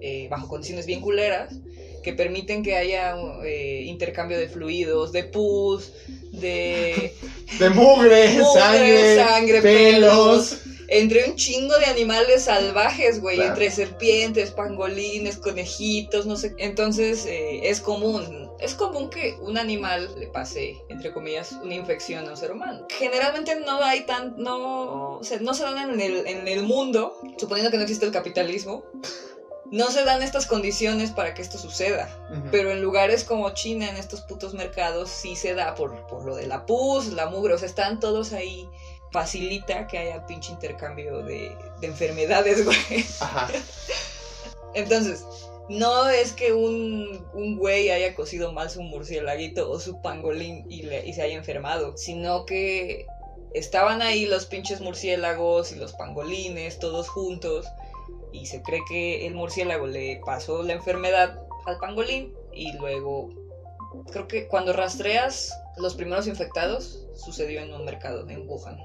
eh, 0.00 0.26
bajo 0.28 0.48
condiciones 0.48 0.86
bien 0.86 1.00
culeras, 1.00 1.54
que 2.02 2.12
permiten 2.12 2.60
que 2.64 2.74
haya 2.74 3.14
eh, 3.44 3.84
intercambio 3.86 4.36
de 4.38 4.48
fluidos, 4.48 5.12
de 5.12 5.22
pus, 5.22 5.92
de 6.32 7.12
De 7.60 7.70
mugre, 7.70 8.28
Mugre, 8.38 8.60
sangre, 8.60 9.14
sangre, 9.14 9.62
pelos. 9.62 10.56
Entre 10.88 11.28
un 11.28 11.36
chingo 11.36 11.76
de 11.78 11.84
animales 11.86 12.42
salvajes, 12.44 13.20
güey, 13.20 13.36
Claro. 13.36 13.50
entre 13.52 13.70
serpientes, 13.70 14.50
pangolines, 14.50 15.36
conejitos, 15.36 16.26
no 16.26 16.36
sé. 16.36 16.54
Entonces 16.58 17.26
eh, 17.26 17.60
es 17.68 17.80
común, 17.80 18.50
es 18.58 18.74
común 18.74 19.10
que 19.10 19.36
un 19.40 19.58
animal 19.58 20.10
le 20.18 20.26
pase, 20.26 20.82
entre 20.88 21.12
comillas, 21.12 21.52
una 21.52 21.74
infección 21.74 22.26
a 22.26 22.30
un 22.30 22.36
ser 22.36 22.52
humano. 22.52 22.86
Generalmente 22.98 23.54
no 23.56 23.82
hay 23.82 24.00
tan, 24.06 24.34
no, 24.38 25.18
o 25.18 25.24
sea, 25.24 25.38
no 25.40 25.54
se 25.54 25.62
dan 25.62 25.90
en 25.90 26.00
el, 26.00 26.26
en 26.26 26.48
el 26.48 26.62
mundo, 26.62 27.12
suponiendo 27.36 27.70
que 27.70 27.76
no 27.76 27.82
existe 27.82 28.06
el 28.06 28.12
capitalismo. 28.12 28.82
No 29.70 29.90
se 29.90 30.02
dan 30.02 30.22
estas 30.22 30.46
condiciones 30.46 31.10
para 31.10 31.34
que 31.34 31.42
esto 31.42 31.58
suceda. 31.58 32.08
Pero 32.50 32.70
en 32.72 32.80
lugares 32.80 33.22
como 33.22 33.50
China, 33.50 33.90
en 33.90 33.96
estos 33.96 34.22
putos 34.22 34.54
mercados, 34.54 35.10
sí 35.10 35.36
se 35.36 35.52
da 35.52 35.74
por, 35.74 36.06
por 36.06 36.24
lo 36.24 36.34
de 36.36 36.46
la 36.46 36.64
pus, 36.64 37.08
la 37.08 37.26
mugre, 37.26 37.52
o 37.52 37.58
sea, 37.58 37.68
están 37.68 38.00
todos 38.00 38.32
ahí. 38.32 38.66
Facilita 39.12 39.86
que 39.86 39.98
haya 39.98 40.26
pinche 40.26 40.52
intercambio 40.52 41.22
de, 41.22 41.56
de 41.80 41.86
enfermedades, 41.86 42.64
güey. 42.64 43.04
Ajá. 43.20 43.48
Entonces, 44.74 45.24
no 45.68 46.08
es 46.08 46.32
que 46.32 46.52
un, 46.52 47.26
un 47.34 47.56
güey 47.58 47.90
haya 47.90 48.14
cocido 48.14 48.52
mal 48.52 48.70
su 48.70 48.82
murciélaguito 48.82 49.70
o 49.70 49.80
su 49.80 50.00
pangolín 50.02 50.64
y, 50.70 50.82
le- 50.82 51.06
y 51.06 51.12
se 51.14 51.22
haya 51.22 51.36
enfermado, 51.36 51.96
sino 51.96 52.44
que 52.46 53.06
estaban 53.54 54.02
ahí 54.02 54.26
los 54.26 54.46
pinches 54.46 54.80
murciélagos 54.80 55.72
y 55.72 55.76
los 55.76 55.92
pangolines, 55.94 56.78
todos 56.78 57.08
juntos, 57.08 57.66
y 58.32 58.46
se 58.46 58.62
cree 58.62 58.80
que 58.88 59.26
el 59.26 59.34
murciélago 59.34 59.86
le 59.86 60.20
pasó 60.24 60.62
la 60.62 60.74
enfermedad 60.74 61.38
al 61.66 61.78
pangolín 61.78 62.34
y 62.52 62.72
luego 62.74 63.30
creo 64.12 64.28
que 64.28 64.46
cuando 64.48 64.72
rastreas 64.74 65.52
los 65.80 65.94
primeros 65.94 66.26
infectados 66.26 67.06
sucedió 67.14 67.60
en 67.60 67.72
un 67.72 67.84
mercado 67.84 68.28
en 68.28 68.48
Wuhan. 68.48 68.78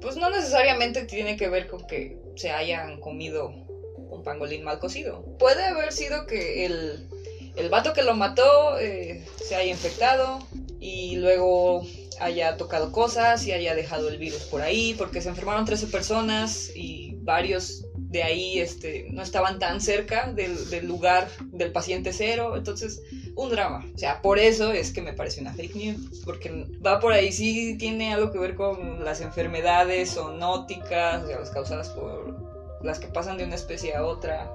Pues 0.00 0.16
no 0.16 0.30
necesariamente 0.30 1.04
tiene 1.04 1.36
que 1.36 1.48
ver 1.48 1.68
con 1.68 1.86
que 1.86 2.18
se 2.36 2.50
hayan 2.50 3.00
comido 3.00 3.48
un 3.48 4.22
pangolín 4.22 4.64
mal 4.64 4.78
cocido. 4.78 5.24
Puede 5.38 5.64
haber 5.64 5.92
sido 5.92 6.26
que 6.26 6.66
el, 6.66 7.08
el 7.56 7.68
vato 7.70 7.92
que 7.92 8.02
lo 8.02 8.14
mató 8.14 8.78
eh, 8.78 9.24
se 9.44 9.56
haya 9.56 9.70
infectado 9.70 10.40
y 10.80 11.16
luego 11.16 11.86
haya 12.20 12.56
tocado 12.56 12.92
cosas 12.92 13.46
y 13.46 13.52
haya 13.52 13.74
dejado 13.74 14.08
el 14.08 14.18
virus 14.18 14.42
por 14.44 14.62
ahí, 14.62 14.94
porque 14.96 15.20
se 15.20 15.28
enfermaron 15.28 15.64
13 15.64 15.88
personas 15.88 16.70
y 16.74 17.16
varios 17.16 17.84
de 17.96 18.22
ahí 18.22 18.58
este, 18.60 19.06
no 19.10 19.22
estaban 19.22 19.58
tan 19.58 19.80
cerca 19.80 20.32
del, 20.32 20.70
del 20.70 20.86
lugar 20.86 21.28
del 21.46 21.72
paciente 21.72 22.12
cero, 22.12 22.56
entonces 22.56 23.02
un 23.36 23.50
drama. 23.50 23.84
O 23.94 23.98
sea, 23.98 24.20
por 24.22 24.38
eso 24.38 24.72
es 24.72 24.90
que 24.90 25.02
me 25.02 25.12
parece 25.12 25.40
una 25.40 25.52
fake 25.52 25.76
news, 25.76 26.22
porque 26.24 26.66
va 26.84 26.98
por 26.98 27.12
ahí, 27.12 27.30
sí 27.30 27.76
tiene 27.78 28.12
algo 28.12 28.32
que 28.32 28.38
ver 28.38 28.54
con 28.54 29.04
las 29.04 29.20
enfermedades 29.20 30.14
zoonóticas, 30.14 31.22
o 31.22 31.26
sea, 31.26 31.38
las 31.38 31.50
causadas 31.50 31.88
por 31.90 32.34
las 32.82 32.98
que 32.98 33.06
pasan 33.08 33.36
de 33.36 33.44
una 33.44 33.54
especie 33.54 33.94
a 33.94 34.04
otra, 34.04 34.52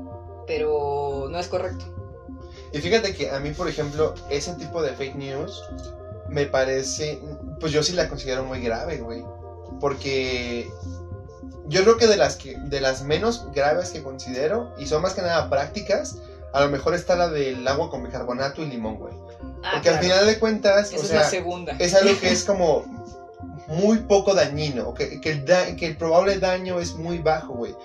pero 0.47 1.27
no 1.29 1.39
es 1.39 1.47
correcto. 1.47 1.85
Y 2.73 2.79
fíjate 2.79 3.13
que 3.13 3.29
a 3.29 3.39
mí, 3.39 3.51
por 3.51 3.67
ejemplo, 3.67 4.13
ese 4.29 4.53
tipo 4.53 4.81
de 4.81 4.93
fake 4.93 5.15
news 5.15 5.63
me 6.27 6.45
parece, 6.45 7.21
pues 7.59 7.71
yo 7.71 7.83
sí 7.83 7.93
la 7.93 8.09
considero 8.09 8.43
muy 8.43 8.61
grave, 8.61 8.97
güey. 8.97 9.23
Porque 9.79 10.69
yo 11.67 11.83
creo 11.83 11.97
que 11.97 12.07
de 12.07 12.17
las 12.17 12.35
que 12.35 12.57
de 12.57 12.81
las 12.81 13.03
menos 13.03 13.45
graves 13.53 13.91
que 13.91 14.01
considero 14.01 14.73
y 14.77 14.87
son 14.87 15.01
más 15.01 15.13
que 15.13 15.21
nada 15.21 15.49
prácticas, 15.49 16.17
a 16.53 16.61
lo 16.63 16.69
mejor 16.69 16.93
está 16.93 17.15
la 17.15 17.29
del 17.29 17.67
agua 17.67 17.89
con 17.89 18.03
bicarbonato 18.03 18.61
y 18.63 18.67
limón, 18.67 18.95
güey. 18.97 19.13
Ah, 19.63 19.71
Porque 19.73 19.89
al 19.89 19.99
final 19.99 20.25
de 20.25 20.39
cuentas, 20.39 20.87
Esa 20.91 20.97
o 20.97 21.01
es 21.03 21.07
sea, 21.07 21.19
la 21.21 21.29
segunda. 21.29 21.75
es 21.79 21.93
algo 21.93 22.19
que 22.19 22.29
es 22.31 22.43
como 22.45 22.83
muy 23.67 23.99
poco 23.99 24.33
dañino, 24.33 24.93
que, 24.93 25.21
que, 25.21 25.31
el, 25.31 25.45
da- 25.45 25.75
que 25.75 25.85
el 25.87 25.97
probable 25.97 26.39
daño 26.39 26.79
es 26.79 26.93
muy 26.95 27.19
bajo, 27.19 27.53
güey. 27.53 27.75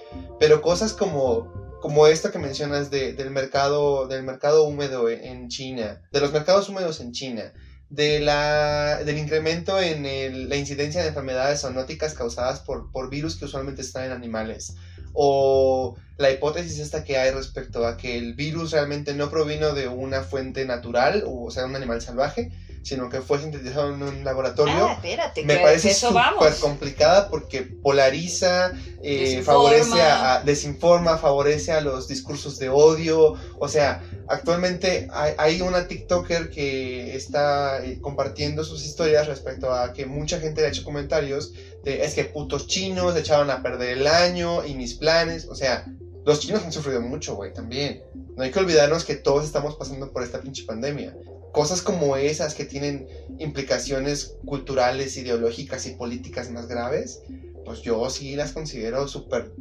Pero 0.40 0.60
cosas 0.62 0.92
como, 0.92 1.52
como 1.80 2.06
esto 2.08 2.30
que 2.32 2.38
mencionas 2.38 2.90
de, 2.90 3.12
del, 3.12 3.30
mercado, 3.30 4.06
del 4.08 4.22
mercado 4.24 4.64
húmedo 4.64 5.08
en, 5.08 5.22
en 5.24 5.48
China, 5.48 6.02
de 6.10 6.20
los 6.20 6.32
mercados 6.32 6.68
húmedos 6.68 7.00
en 7.00 7.12
China, 7.12 7.52
de 7.88 8.18
la, 8.18 8.96
del 9.04 9.16
incremento 9.16 9.80
en 9.80 10.06
el- 10.06 10.48
la 10.48 10.56
incidencia 10.56 11.02
de 11.02 11.08
enfermedades 11.08 11.60
zoonóticas 11.60 12.14
causadas 12.14 12.58
por, 12.60 12.90
por 12.90 13.08
virus 13.08 13.36
que 13.36 13.44
usualmente 13.44 13.82
están 13.82 14.04
en 14.06 14.12
animales. 14.12 14.74
O 15.18 15.96
la 16.18 16.30
hipótesis 16.30 16.78
esta 16.78 17.04
que 17.04 17.16
hay 17.16 17.30
respecto 17.30 17.86
a 17.86 17.96
que 17.96 18.18
el 18.18 18.34
virus 18.34 18.72
realmente 18.72 19.14
no 19.14 19.30
provino 19.30 19.72
de 19.72 19.88
una 19.88 20.22
fuente 20.22 20.64
natural, 20.66 21.24
o 21.26 21.50
sea, 21.50 21.64
un 21.64 21.74
animal 21.74 22.02
salvaje, 22.02 22.52
sino 22.86 23.08
que 23.08 23.20
fue 23.20 23.40
sintetizado 23.40 23.92
en 23.92 24.00
un 24.00 24.24
laboratorio. 24.24 24.86
Ah, 24.86 24.92
espérate, 24.92 25.44
me 25.44 25.56
que 25.56 25.60
parece 25.60 25.92
súper 25.92 26.54
complicada 26.60 27.28
porque 27.28 27.62
polariza, 27.62 28.70
eh, 29.02 29.42
favorece 29.42 30.00
a, 30.00 30.40
desinforma, 30.44 31.18
favorece 31.18 31.72
a 31.72 31.80
los 31.80 32.06
discursos 32.06 32.60
de 32.60 32.68
odio. 32.68 33.34
O 33.58 33.66
sea, 33.66 34.04
actualmente 34.28 35.08
hay, 35.12 35.32
hay 35.36 35.60
una 35.62 35.88
TikToker 35.88 36.48
que 36.48 37.16
está 37.16 37.84
eh, 37.84 37.98
compartiendo 38.00 38.62
sus 38.62 38.84
historias 38.84 39.26
respecto 39.26 39.72
a 39.72 39.92
que 39.92 40.06
mucha 40.06 40.38
gente 40.38 40.60
le 40.60 40.68
ha 40.68 40.70
hecho 40.70 40.84
comentarios 40.84 41.54
de 41.82 42.04
es 42.04 42.14
que 42.14 42.24
putos 42.24 42.68
chinos 42.68 43.16
echaban 43.16 43.50
a 43.50 43.64
perder 43.64 43.98
el 43.98 44.06
año 44.06 44.64
y 44.64 44.76
mis 44.76 44.94
planes. 44.94 45.48
O 45.48 45.56
sea, 45.56 45.86
los 46.24 46.38
chinos 46.38 46.62
han 46.62 46.70
sufrido 46.70 47.00
mucho, 47.00 47.34
güey, 47.34 47.52
también. 47.52 48.04
No 48.36 48.44
hay 48.44 48.52
que 48.52 48.60
olvidarnos 48.60 49.04
que 49.04 49.16
todos 49.16 49.44
estamos 49.44 49.74
pasando 49.74 50.12
por 50.12 50.22
esta 50.22 50.40
pinche 50.40 50.62
pandemia. 50.64 51.16
Cosas 51.56 51.80
como 51.80 52.18
esas 52.18 52.54
que 52.54 52.66
tienen 52.66 53.08
implicaciones 53.38 54.34
culturales, 54.44 55.16
ideológicas 55.16 55.86
y 55.86 55.94
políticas 55.94 56.50
más 56.50 56.68
graves, 56.68 57.22
pues 57.64 57.80
yo 57.80 58.10
sí 58.10 58.36
las 58.36 58.52
considero 58.52 59.08
súper... 59.08 59.54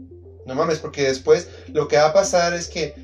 No 0.45 0.55
mames, 0.55 0.79
porque 0.79 1.03
después 1.03 1.47
lo 1.69 1.88
que 1.88 1.95
va 1.95 2.08
a 2.08 2.13
pasar 2.13 2.53
es 2.53 2.67
que 2.67 2.95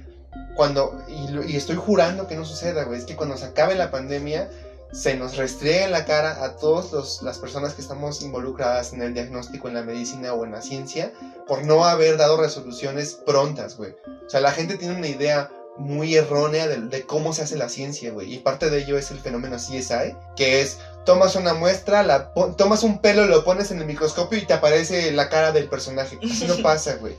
cuando, 0.58 1.02
y, 1.08 1.56
estoy 1.56 1.78
jurando 1.78 2.28
que 2.28 2.36
no 2.36 2.44
suceda, 2.44 2.84
güey, 2.84 3.00
es 3.00 3.06
que 3.06 3.16
cuando 3.16 3.38
se 3.38 3.46
acabe 3.46 3.76
la 3.76 3.92
pandemia, 3.92 4.50
se 4.92 5.16
nos 5.16 5.38
restriegue 5.38 5.86
en 5.86 5.92
la 5.94 6.04
cara 6.04 6.44
a 6.44 6.58
todas 6.58 7.22
las 7.22 7.38
personas 7.38 7.76
que 7.76 7.82
estamos 7.82 8.22
involucradas 8.22 8.92
en 8.92 9.04
el 9.04 9.14
diagnóstico, 9.14 9.70
en 9.70 9.76
la 9.76 9.84
medicina 9.84 10.34
o 10.34 10.44
en 10.44 10.52
la 10.52 10.62
ciencia, 10.62 11.14
por 11.48 11.64
no 11.64 11.86
haber 11.86 12.18
dado 12.18 12.36
resoluciones 12.36 13.14
prontas, 13.14 13.78
güey. 13.78 13.96
O 14.26 14.30
sea, 14.30 14.42
la 14.42 14.52
gente 14.52 14.76
tiene 14.76 14.98
una 14.98 15.08
idea 15.08 15.50
muy 15.78 16.16
errónea 16.16 16.68
de, 16.68 16.80
de 16.80 17.06
cómo 17.06 17.34
se 17.34 17.42
hace 17.42 17.56
la 17.56 17.70
ciencia, 17.70 18.12
güey. 18.12 18.34
Y 18.34 18.40
parte 18.40 18.70
de 18.70 18.80
ello 18.80 18.98
es 18.98 19.12
el 19.12 19.20
fenómeno 19.20 19.58
CSI, 19.58 20.14
que 20.36 20.62
es 20.62 20.78
tomas 21.06 21.36
una 21.36 21.54
muestra, 21.54 22.04
la 22.04 22.32
tomas 22.58 22.84
un 22.84 23.00
pelo, 23.02 23.26
lo 23.26 23.44
pones 23.44 23.72
en 23.72 23.80
el 23.80 23.86
microscopio 23.86 24.38
y 24.38 24.46
te 24.46 24.54
aparece 24.54 25.12
la 25.12 25.30
cara 25.30 25.52
del 25.52 25.68
personaje. 25.68 26.20
Así 26.24 26.46
no 26.46 26.58
pasa, 26.62 26.96
güey. 26.96 27.16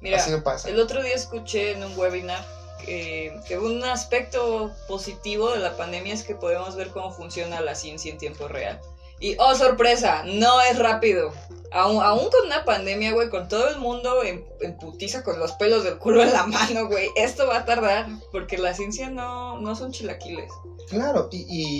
Mira, 0.00 0.16
Así 0.16 0.30
no 0.30 0.42
pasa. 0.42 0.68
el 0.68 0.80
otro 0.80 1.02
día 1.02 1.14
escuché 1.14 1.72
en 1.72 1.84
un 1.84 1.96
webinar 1.98 2.42
que, 2.84 3.38
que 3.46 3.58
un 3.58 3.84
aspecto 3.84 4.70
positivo 4.88 5.50
de 5.52 5.58
la 5.58 5.76
pandemia 5.76 6.14
es 6.14 6.22
que 6.22 6.34
podemos 6.34 6.74
ver 6.74 6.88
cómo 6.88 7.12
funciona 7.12 7.60
la 7.60 7.74
ciencia 7.74 8.10
en 8.10 8.16
tiempo 8.16 8.48
real. 8.48 8.80
Y, 9.20 9.36
oh, 9.38 9.54
sorpresa, 9.54 10.24
no 10.24 10.60
es 10.62 10.78
rápido. 10.78 11.32
Aún, 11.72 12.02
aún 12.02 12.30
con 12.30 12.46
una 12.46 12.64
pandemia, 12.64 13.12
güey, 13.12 13.28
con 13.30 13.46
todo 13.48 13.68
el 13.68 13.78
mundo 13.78 14.24
en, 14.24 14.44
en 14.60 14.76
putiza 14.78 15.22
con 15.22 15.38
los 15.38 15.52
pelos 15.52 15.84
del 15.84 15.98
culo 15.98 16.22
en 16.22 16.32
la 16.32 16.46
mano, 16.46 16.88
güey, 16.88 17.10
esto 17.14 17.46
va 17.46 17.58
a 17.58 17.64
tardar, 17.64 18.08
porque 18.32 18.58
la 18.58 18.74
ciencia 18.74 19.08
no, 19.08 19.60
no 19.60 19.76
son 19.76 19.92
chilaquiles. 19.92 20.50
Claro, 20.88 21.28
y, 21.30 21.46
y 21.48 21.78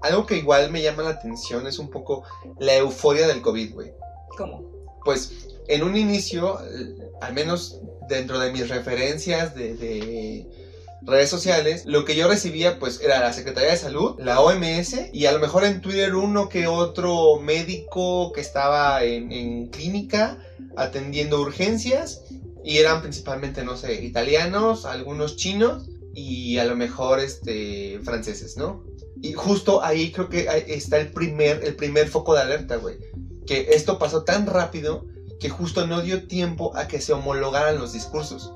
algo 0.00 0.24
que 0.24 0.36
igual 0.36 0.70
me 0.70 0.80
llama 0.80 1.02
la 1.02 1.10
atención 1.10 1.66
es 1.66 1.78
un 1.78 1.90
poco 1.90 2.22
la 2.58 2.76
euforia 2.76 3.26
del 3.26 3.42
COVID, 3.42 3.74
güey. 3.74 3.92
¿Cómo? 4.38 4.64
Pues 5.04 5.32
en 5.68 5.82
un 5.82 5.96
inicio, 5.96 6.58
al 7.20 7.34
menos 7.34 7.80
dentro 8.08 8.38
de 8.38 8.52
mis 8.52 8.68
referencias 8.68 9.54
de, 9.54 9.74
de 9.74 10.65
redes 11.06 11.30
sociales, 11.30 11.84
lo 11.86 12.04
que 12.04 12.16
yo 12.16 12.28
recibía 12.28 12.78
pues 12.78 13.00
era 13.00 13.20
la 13.20 13.32
Secretaría 13.32 13.70
de 13.70 13.76
Salud, 13.76 14.16
la 14.18 14.40
OMS 14.40 14.96
y 15.12 15.26
a 15.26 15.32
lo 15.32 15.38
mejor 15.38 15.64
en 15.64 15.80
Twitter 15.80 16.14
uno 16.14 16.48
que 16.48 16.66
otro 16.66 17.36
médico 17.40 18.32
que 18.32 18.40
estaba 18.40 19.02
en, 19.04 19.68
clínica 19.68 20.38
atendiendo 20.76 21.40
urgencias 21.40 22.24
y 22.64 22.78
eran 22.78 23.00
principalmente, 23.00 23.64
no 23.64 23.76
sé, 23.76 23.94
italianos, 24.02 24.84
algunos 24.84 25.36
chinos 25.36 25.88
y 26.12 26.58
a 26.58 26.64
lo 26.64 26.74
mejor 26.74 27.20
este 27.20 28.00
franceses, 28.02 28.56
¿no? 28.56 28.84
Y 29.22 29.32
justo 29.32 29.82
ahí 29.82 30.10
creo 30.12 30.28
que 30.28 30.46
está 30.66 30.98
el 30.98 31.12
primer, 31.12 31.64
el 31.64 31.76
primer 31.76 32.08
foco 32.08 32.34
de 32.34 32.40
alerta, 32.40 32.76
güey. 32.76 32.96
Que 33.46 33.68
esto 33.70 33.98
pasó 33.98 34.24
tan 34.24 34.46
rápido 34.46 35.06
que 35.38 35.48
justo 35.48 35.86
no 35.86 36.02
dio 36.02 36.26
tiempo 36.26 36.76
a 36.76 36.88
que 36.88 37.00
se 37.00 37.12
homologaran 37.12 37.78
los 37.78 37.92
discursos. 37.92 38.52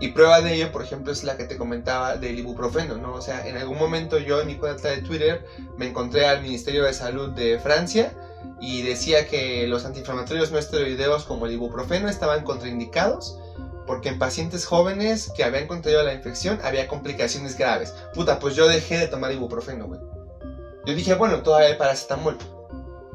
Y 0.00 0.08
prueba 0.08 0.40
de 0.40 0.54
ello, 0.54 0.70
por 0.70 0.82
ejemplo, 0.82 1.12
es 1.12 1.24
la 1.24 1.36
que 1.36 1.44
te 1.44 1.56
comentaba 1.56 2.16
del 2.16 2.38
ibuprofeno, 2.38 2.96
¿no? 2.96 3.14
O 3.14 3.20
sea, 3.20 3.46
en 3.46 3.56
algún 3.56 3.78
momento 3.78 4.18
yo 4.18 4.40
en 4.40 4.46
mi 4.46 4.56
cuenta 4.56 4.88
de 4.88 4.98
Twitter 4.98 5.44
me 5.76 5.88
encontré 5.88 6.26
al 6.26 6.40
Ministerio 6.40 6.84
de 6.84 6.92
Salud 6.92 7.30
de 7.30 7.58
Francia 7.58 8.12
y 8.60 8.82
decía 8.82 9.26
que 9.26 9.66
los 9.66 9.84
antiinflamatorios 9.84 10.52
no 10.52 10.58
esteroideos 10.58 11.24
como 11.24 11.46
el 11.46 11.52
ibuprofeno 11.52 12.08
estaban 12.08 12.44
contraindicados 12.44 13.38
porque 13.88 14.10
en 14.10 14.18
pacientes 14.18 14.66
jóvenes 14.66 15.32
que 15.34 15.42
habían 15.42 15.66
contraído 15.66 16.04
la 16.04 16.12
infección 16.12 16.60
había 16.62 16.86
complicaciones 16.86 17.56
graves. 17.56 17.94
Puta, 18.14 18.38
pues 18.38 18.54
yo 18.54 18.68
dejé 18.68 18.98
de 18.98 19.08
tomar 19.08 19.32
ibuprofeno, 19.32 19.86
güey. 19.86 20.00
Yo 20.84 20.94
dije, 20.94 21.14
bueno, 21.14 21.42
todavía 21.42 21.68
hay 21.68 21.76
paracetamol. 21.76 22.36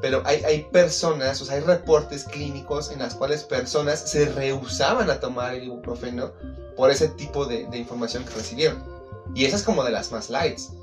Pero 0.03 0.21
hay, 0.25 0.43
hay 0.43 0.63
personas, 0.63 1.41
o 1.41 1.45
sea, 1.45 1.55
hay 1.55 1.61
reportes 1.61 2.25
clínicos 2.25 2.91
en 2.91 2.99
las 2.99 3.15
cuales 3.15 3.45
personas 3.45 4.01
se 4.01 4.25
rehusaban 4.25 5.09
a 5.09 5.21
tomar 5.21 5.53
el 5.53 5.63
ibuprofeno 5.63 6.33
por 6.75 6.91
ese 6.91 7.07
tipo 7.07 7.45
de, 7.45 7.67
de 7.67 7.77
información 7.77 8.25
que 8.25 8.33
recibieron. 8.33 8.83
Y 9.33 9.45
esa 9.45 9.55
es 9.55 9.63
como 9.63 9.81
de 9.81 9.91
las 9.91 10.11
más 10.11 10.29
lights. 10.29 10.73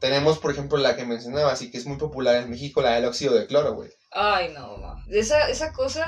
Tenemos, 0.00 0.38
por 0.38 0.50
ejemplo, 0.50 0.76
la 0.76 0.96
que 0.96 1.06
mencionabas 1.06 1.62
y 1.62 1.70
que 1.70 1.78
es 1.78 1.86
muy 1.86 1.96
popular 1.96 2.36
en 2.36 2.50
México, 2.50 2.82
la 2.82 2.92
del 2.92 3.06
óxido 3.06 3.34
de 3.34 3.46
cloro, 3.46 3.74
güey. 3.74 3.88
Ay, 4.10 4.52
no, 4.52 4.76
no. 4.76 4.96
Esa, 5.08 5.48
esa 5.48 5.72
cosa, 5.72 6.04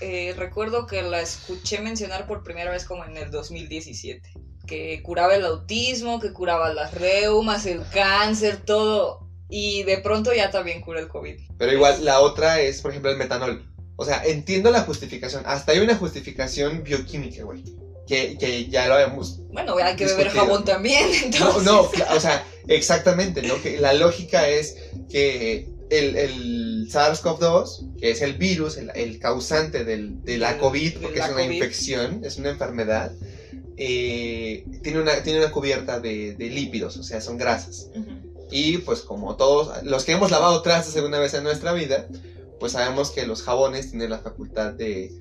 eh, 0.00 0.34
recuerdo 0.36 0.86
que 0.86 1.02
la 1.02 1.20
escuché 1.20 1.80
mencionar 1.80 2.28
por 2.28 2.44
primera 2.44 2.70
vez 2.70 2.84
como 2.84 3.04
en 3.06 3.16
el 3.16 3.32
2017. 3.32 4.34
Que 4.68 5.02
curaba 5.02 5.34
el 5.34 5.44
autismo, 5.44 6.20
que 6.20 6.32
curaba 6.32 6.72
las 6.72 6.94
reumas, 6.94 7.66
el 7.66 7.82
cáncer, 7.90 8.64
todo. 8.64 9.27
Y 9.50 9.82
de 9.84 9.98
pronto 9.98 10.32
ya 10.34 10.50
también 10.50 10.80
cura 10.80 11.00
el 11.00 11.08
COVID. 11.08 11.34
Pero 11.56 11.72
igual, 11.72 12.04
la 12.04 12.20
otra 12.20 12.60
es, 12.60 12.80
por 12.82 12.90
ejemplo, 12.90 13.10
el 13.10 13.16
metanol. 13.16 13.64
O 13.96 14.04
sea, 14.04 14.22
entiendo 14.24 14.70
la 14.70 14.82
justificación. 14.82 15.42
Hasta 15.46 15.72
hay 15.72 15.80
una 15.80 15.96
justificación 15.96 16.84
bioquímica, 16.84 17.42
güey. 17.44 17.64
Que, 18.06 18.38
que 18.38 18.68
ya 18.68 18.86
lo 18.88 18.94
habíamos 18.94 19.38
Bueno, 19.52 19.76
hay 19.76 19.94
que 19.94 20.06
beber 20.06 20.30
jabón 20.30 20.64
también, 20.64 21.08
No, 21.40 21.50
entonces. 21.58 21.64
no, 21.64 21.80
o 22.16 22.20
sea, 22.20 22.42
exactamente, 22.66 23.42
¿no? 23.42 23.60
Que 23.60 23.78
la 23.78 23.92
lógica 23.92 24.48
es 24.48 24.76
que 25.10 25.68
el, 25.90 26.16
el 26.16 26.88
SARS-CoV-2, 26.90 27.98
que 28.00 28.10
es 28.10 28.22
el 28.22 28.34
virus, 28.34 28.78
el, 28.78 28.90
el 28.94 29.18
causante 29.18 29.84
del- 29.84 30.22
de 30.24 30.38
la 30.38 30.56
COVID, 30.56 30.98
porque 31.02 31.18
la 31.18 31.26
es 31.26 31.32
una 31.32 31.42
COVID. 31.42 31.54
infección, 31.54 32.20
es 32.24 32.36
una 32.38 32.48
enfermedad, 32.50 33.12
eh, 33.76 34.64
tiene, 34.82 35.00
una, 35.00 35.22
tiene 35.22 35.40
una 35.40 35.50
cubierta 35.50 36.00
de, 36.00 36.34
de 36.34 36.50
lípidos, 36.50 36.96
o 36.96 37.02
sea, 37.02 37.20
son 37.20 37.36
grasas. 37.38 37.88
Ujú. 37.94 38.27
Y 38.50 38.78
pues 38.78 39.00
como 39.00 39.36
todos, 39.36 39.82
los 39.82 40.04
que 40.04 40.12
hemos 40.12 40.30
lavado 40.30 40.62
trastes 40.62 40.96
alguna 40.96 41.18
vez 41.18 41.34
en 41.34 41.44
nuestra 41.44 41.72
vida, 41.72 42.06
pues 42.58 42.72
sabemos 42.72 43.10
que 43.10 43.26
los 43.26 43.42
jabones 43.42 43.90
tienen 43.90 44.10
la 44.10 44.18
facultad 44.18 44.72
de 44.72 45.12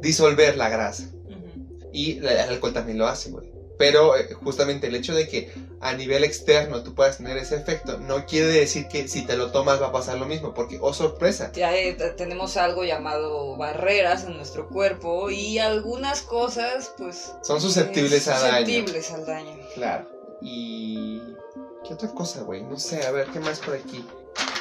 disolver 0.00 0.56
la 0.56 0.68
grasa. 0.68 1.10
Ujú. 1.26 1.88
Y 1.92 2.18
el 2.18 2.28
alcohol 2.28 2.72
también 2.72 2.98
lo 2.98 3.06
hace, 3.06 3.30
güey. 3.30 3.50
Pero 3.78 4.14
eh, 4.14 4.34
justamente 4.34 4.88
el 4.88 4.94
hecho 4.94 5.14
de 5.14 5.26
que 5.26 5.50
a 5.80 5.94
nivel 5.94 6.22
externo 6.22 6.82
tú 6.82 6.94
puedas 6.94 7.16
tener 7.16 7.38
ese 7.38 7.56
efecto, 7.56 7.96
no 7.98 8.26
quiere 8.26 8.48
decir 8.48 8.88
que 8.88 9.08
si 9.08 9.24
te 9.24 9.38
lo 9.38 9.50
tomas 9.52 9.80
va 9.80 9.86
a 9.86 9.92
pasar 9.92 10.18
lo 10.18 10.26
mismo, 10.26 10.52
porque, 10.52 10.78
oh 10.82 10.92
sorpresa, 10.92 11.50
Ya 11.52 11.74
eh, 11.74 11.94
tenemos 12.16 12.58
algo 12.58 12.84
llamado 12.84 13.56
barreras 13.56 14.24
en 14.24 14.36
nuestro 14.36 14.68
cuerpo 14.68 15.30
y 15.30 15.58
algunas 15.58 16.20
cosas, 16.20 16.92
pues. 16.98 17.32
son 17.42 17.60
susceptibles 17.62 18.26
eh, 18.26 18.32
a 18.32 18.40
daño. 18.40 18.66
Susceptibles 18.66 19.12
al 19.12 19.26
daño. 19.26 19.58
Claro. 19.74 20.08
Y... 20.42 21.22
¿Qué 21.86 21.94
otra 21.94 22.08
cosa, 22.10 22.42
güey? 22.42 22.62
No 22.62 22.78
sé, 22.78 23.06
a 23.06 23.10
ver, 23.10 23.26
¿qué 23.28 23.40
más 23.40 23.58
por 23.58 23.74
aquí? 23.74 24.06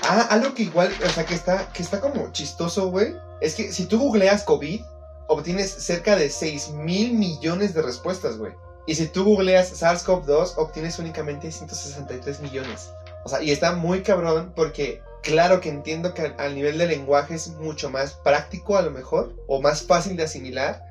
Ah, 0.03 0.27
algo 0.29 0.53
que 0.53 0.63
igual, 0.63 0.91
o 1.05 1.09
sea, 1.09 1.25
que 1.25 1.35
está, 1.35 1.71
que 1.73 1.83
está 1.83 1.99
como 1.99 2.31
chistoso, 2.31 2.89
güey. 2.89 3.15
Es 3.41 3.55
que 3.55 3.71
si 3.71 3.85
tú 3.85 3.99
googleas 3.99 4.43
COVID, 4.43 4.81
obtienes 5.27 5.69
cerca 5.69 6.15
de 6.15 6.29
6 6.29 6.69
mil 6.69 7.13
millones 7.13 7.73
de 7.73 7.81
respuestas, 7.81 8.37
güey. 8.37 8.53
Y 8.87 8.95
si 8.95 9.07
tú 9.07 9.23
googleas 9.23 9.81
SARS-CoV-2, 9.81 10.53
obtienes 10.57 10.97
únicamente 10.97 11.51
163 11.51 12.39
millones. 12.39 12.89
O 13.23 13.29
sea, 13.29 13.43
y 13.43 13.51
está 13.51 13.73
muy 13.73 14.01
cabrón 14.01 14.53
porque, 14.55 15.01
claro 15.21 15.59
que 15.59 15.69
entiendo 15.69 16.13
que 16.13 16.33
al, 16.37 16.55
nivel 16.55 16.77
de 16.77 16.87
lenguaje 16.87 17.35
es 17.35 17.49
mucho 17.49 17.89
más 17.91 18.13
práctico 18.13 18.77
a 18.77 18.81
lo 18.81 18.91
mejor, 18.91 19.35
o 19.47 19.61
más 19.61 19.83
fácil 19.83 20.15
de 20.15 20.23
asimilar 20.23 20.81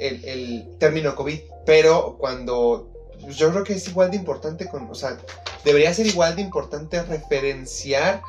el, 0.00 0.24
el 0.24 0.78
término 0.78 1.14
COVID. 1.14 1.38
Pero 1.64 2.16
cuando 2.18 2.95
yo 3.28 3.50
creo 3.50 3.64
que 3.64 3.74
es 3.74 3.88
igual 3.88 4.10
de 4.10 4.16
importante 4.16 4.68
con, 4.68 4.88
o 4.90 4.94
sea, 4.94 5.18
debería 5.64 5.92
ser 5.92 6.06
igual 6.06 6.36
de 6.36 6.42
importante 6.42 7.02
referenciar 7.02 8.22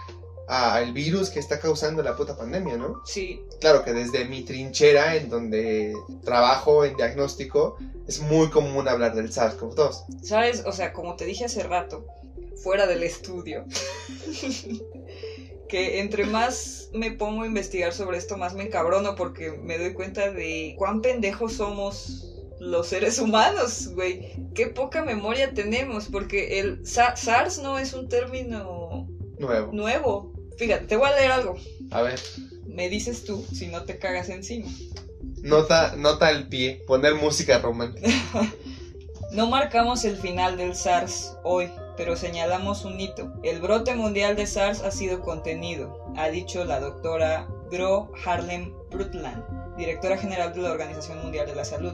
al 0.47 0.93
virus 0.93 1.29
que 1.29 1.39
está 1.39 1.59
causando 1.59 2.01
la 2.01 2.15
puta 2.15 2.37
pandemia, 2.37 2.77
¿no? 2.77 3.01
Sí, 3.05 3.41
Claro 3.59 3.83
que 3.83 3.91
desde 3.91 4.25
mi 4.25 4.43
trinchera, 4.43 5.15
en 5.15 5.29
donde 5.29 5.93
trabajo 6.23 6.85
en 6.85 6.95
diagnóstico, 6.95 7.77
es 8.07 8.19
muy 8.19 8.49
común 8.49 8.87
hablar 8.87 9.15
del 9.15 9.31
SARS-CoV-2. 9.31 10.23
¿sabes? 10.23 10.63
O 10.65 10.71
sea, 10.71 10.93
como 10.93 11.15
te 11.15 11.25
dije 11.25 11.45
hace 11.45 11.63
rato, 11.63 12.05
fuera 12.61 12.85
del 12.85 13.03
estudio, 13.03 13.65
que 15.67 15.99
entre 15.99 16.25
más 16.25 16.89
me 16.93 17.11
pongo 17.11 17.43
a 17.43 17.47
investigar 17.47 17.93
sobre 17.93 18.17
esto, 18.17 18.37
más 18.37 18.53
me 18.53 18.63
encabrono 18.63 19.15
porque 19.15 19.51
me 19.51 19.77
doy 19.77 19.93
cuenta 19.93 20.31
de 20.31 20.75
cuán 20.77 21.01
pendejos 21.01 21.53
somos 21.53 22.36
los 22.59 22.87
seres 22.87 23.19
humanos, 23.19 23.89
güey. 23.93 24.33
Qué 24.55 24.67
poca 24.67 25.03
memoria 25.03 25.53
tenemos, 25.53 26.07
porque 26.11 26.59
el 26.59 26.85
Sa- 26.85 27.15
SARS 27.15 27.59
no 27.59 27.77
es 27.79 27.93
un 27.93 28.07
término 28.09 29.07
Nuevo. 29.39 29.71
nuevo. 29.73 30.33
Fíjate, 30.57 30.85
te 30.85 30.95
voy 30.95 31.09
a 31.09 31.15
leer 31.15 31.31
algo. 31.31 31.55
A 31.91 32.01
ver, 32.01 32.19
Me 32.65 32.89
dices 32.89 33.23
tú 33.25 33.45
si 33.53 33.67
no 33.67 33.83
te 33.83 33.97
cagas 33.99 34.29
encima. 34.29 34.69
nota, 35.43 35.95
nota 35.95 36.27
al 36.27 36.47
pie, 36.47 36.81
poner 36.87 37.15
música 37.15 37.59
romántica. 37.59 38.07
No 39.31 39.47
marcamos 39.47 40.05
el 40.05 40.15
final 40.15 40.55
del 40.55 40.73
SARS 40.73 41.35
hoy, 41.43 41.69
pero 41.97 42.15
señalamos 42.15 42.85
un 42.85 42.97
hito. 42.97 43.33
El 43.43 43.59
brote 43.59 43.93
mundial 43.93 44.37
de 44.37 44.47
SARS 44.47 44.81
ha 44.83 44.89
sido 44.91 45.19
contenido, 45.19 46.13
ha 46.15 46.29
dicho 46.29 46.63
la 46.63 46.79
doctora 46.79 47.45
Gro 47.69 48.09
Harlem 48.25 48.73
Brundtland, 48.89 49.75
directora 49.75 50.17
general 50.17 50.53
de 50.53 50.61
la 50.61 50.71
Organización 50.71 51.21
Mundial 51.21 51.45
de 51.45 51.55
la 51.55 51.65
Salud. 51.65 51.93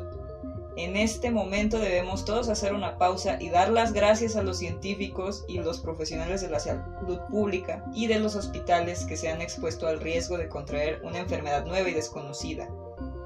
En 0.75 0.95
este 0.97 1.29
momento 1.29 1.77
debemos 1.77 2.25
todos 2.25 2.49
hacer 2.49 2.73
una 2.73 2.97
pausa 2.97 3.37
y 3.39 3.49
dar 3.49 3.69
las 3.69 3.93
gracias 3.93 4.35
a 4.35 4.41
los 4.41 4.57
científicos 4.57 5.45
y 5.47 5.59
los 5.59 5.79
profesionales 5.79 6.41
de 6.41 6.49
la 6.49 6.59
salud 6.59 7.19
pública 7.29 7.85
y 7.93 8.07
de 8.07 8.19
los 8.19 8.35
hospitales 8.35 9.05
que 9.05 9.15
se 9.15 9.29
han 9.29 9.41
expuesto 9.41 9.87
al 9.87 9.99
riesgo 9.99 10.37
de 10.37 10.49
contraer 10.49 10.99
una 11.03 11.19
enfermedad 11.19 11.65
nueva 11.65 11.89
y 11.89 11.93
desconocida. 11.93 12.69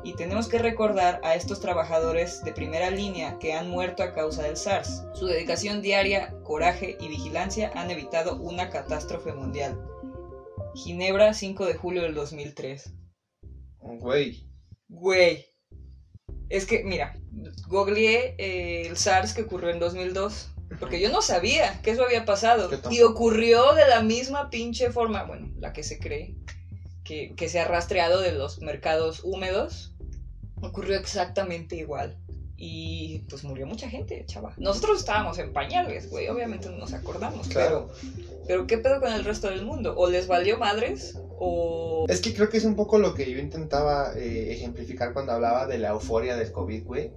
Y 0.03 0.13
tenemos 0.15 0.49
que 0.49 0.59
recordar 0.59 1.21
a 1.23 1.35
estos 1.35 1.61
trabajadores 1.61 2.43
de 2.43 2.51
primera 2.51 2.89
línea 2.89 3.39
que 3.39 3.53
han 3.53 3.69
muerto 3.69 4.03
a 4.03 4.13
causa 4.13 4.43
del 4.43 4.57
SARS. 4.57 5.03
Su 5.13 5.25
dedicación 5.25 5.81
diaria, 5.81 6.33
coraje 6.43 6.97
y 6.99 7.07
vigilancia 7.07 7.71
han 7.75 7.91
evitado 7.91 8.35
una 8.41 8.69
catástrofe 8.69 9.33
mundial. 9.33 9.81
Ginebra, 10.75 11.33
5 11.33 11.65
de 11.65 11.73
julio 11.75 12.03
del 12.03 12.13
2003. 12.13 12.93
Güey. 13.79 14.47
Güey. 14.89 15.45
Es 16.49 16.65
que, 16.65 16.83
mira, 16.83 17.15
googleé 17.67 18.35
eh, 18.37 18.87
el 18.87 18.97
SARS 18.97 19.33
que 19.33 19.43
ocurrió 19.43 19.69
en 19.69 19.79
2002. 19.79 20.51
Porque 20.79 20.99
yo 20.99 21.09
no 21.09 21.21
sabía 21.21 21.81
que 21.81 21.91
eso 21.91 22.03
había 22.03 22.25
pasado. 22.25 22.69
Y 22.91 23.01
ocurrió 23.01 23.73
de 23.73 23.87
la 23.87 24.01
misma 24.01 24.49
pinche 24.49 24.91
forma, 24.91 25.23
bueno, 25.23 25.49
la 25.59 25.71
que 25.71 25.81
se 25.81 25.97
cree, 25.97 26.35
que, 27.03 27.33
que 27.35 27.47
se 27.47 27.59
ha 27.59 27.65
rastreado 27.65 28.19
de 28.19 28.33
los 28.33 28.59
mercados 28.59 29.21
húmedos. 29.23 29.93
Ocurrió 30.61 30.97
exactamente 30.97 31.75
igual. 31.75 32.17
Y 32.59 33.19
pues 33.29 33.43
murió 33.43 33.67
mucha 33.67 33.87
gente, 33.87 34.23
chava. 34.25 34.53
Nosotros 34.57 34.99
estábamos 34.99 35.37
en 35.37 35.53
pañales, 35.53 36.09
güey. 36.09 36.27
Obviamente 36.27 36.69
no 36.69 36.77
nos 36.77 36.91
acordamos. 36.91 37.47
Claro. 37.47 37.89
Pero, 38.01 38.43
pero 38.47 38.67
¿qué 38.67 38.79
pedo 38.79 38.99
con 38.99 39.13
el 39.13 39.23
resto 39.23 39.47
del 39.47 39.63
mundo? 39.63 39.93
¿O 39.95 40.09
les 40.09 40.27
valió 40.27 40.57
madres? 40.57 41.19
¿O 41.37 42.07
Es 42.09 42.19
que 42.19 42.33
creo 42.33 42.49
que 42.49 42.57
es 42.57 42.65
un 42.65 42.75
poco 42.75 42.97
lo 42.97 43.13
que 43.13 43.31
yo 43.31 43.37
intentaba 43.37 44.11
eh, 44.15 44.53
ejemplificar 44.53 45.13
cuando 45.13 45.33
hablaba 45.33 45.67
de 45.67 45.77
la 45.77 45.89
euforia 45.89 46.35
del 46.35 46.51
COVID, 46.51 46.83
güey. 46.83 47.11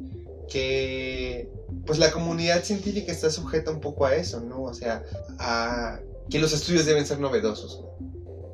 Que 0.50 1.48
pues 1.86 1.98
la 1.98 2.10
comunidad 2.10 2.62
científica 2.62 3.10
está 3.10 3.30
sujeta 3.30 3.70
un 3.70 3.80
poco 3.80 4.04
a 4.04 4.14
eso, 4.14 4.40
¿no? 4.40 4.64
O 4.64 4.74
sea, 4.74 5.04
a 5.38 6.00
que 6.28 6.38
los 6.38 6.52
estudios 6.52 6.84
deben 6.84 7.06
ser 7.06 7.18
novedosos. 7.18 7.80
¿no? 7.80 8.10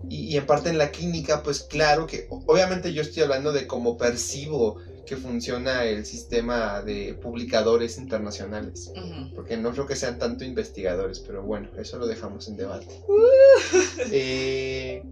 Y, 0.09 0.27
y 0.27 0.37
en 0.37 0.47
parte 0.47 0.69
en 0.69 0.79
la 0.79 0.93
clínica, 0.93 1.43
pues 1.43 1.63
claro 1.63 2.07
que 2.07 2.29
obviamente 2.31 2.93
yo 2.93 3.03
estoy 3.03 3.25
hablando 3.25 3.51
de 3.51 3.67
cómo 3.67 3.97
percibo 3.97 4.77
que 5.07 5.17
funciona 5.17 5.85
el 5.85 6.05
sistema 6.05 6.83
de 6.83 7.15
publicadores 7.15 7.97
internacionales. 7.99 8.91
Porque 9.35 9.57
no 9.57 9.71
creo 9.73 9.87
que 9.87 9.95
sean 9.97 10.19
tanto 10.19 10.45
investigadores, 10.45 11.21
pero 11.21 11.43
bueno, 11.43 11.69
eso 11.79 11.97
lo 11.99 12.07
dejamos 12.07 12.49
en 12.49 12.57
debate. 12.57 13.01
Eh, 14.11 15.03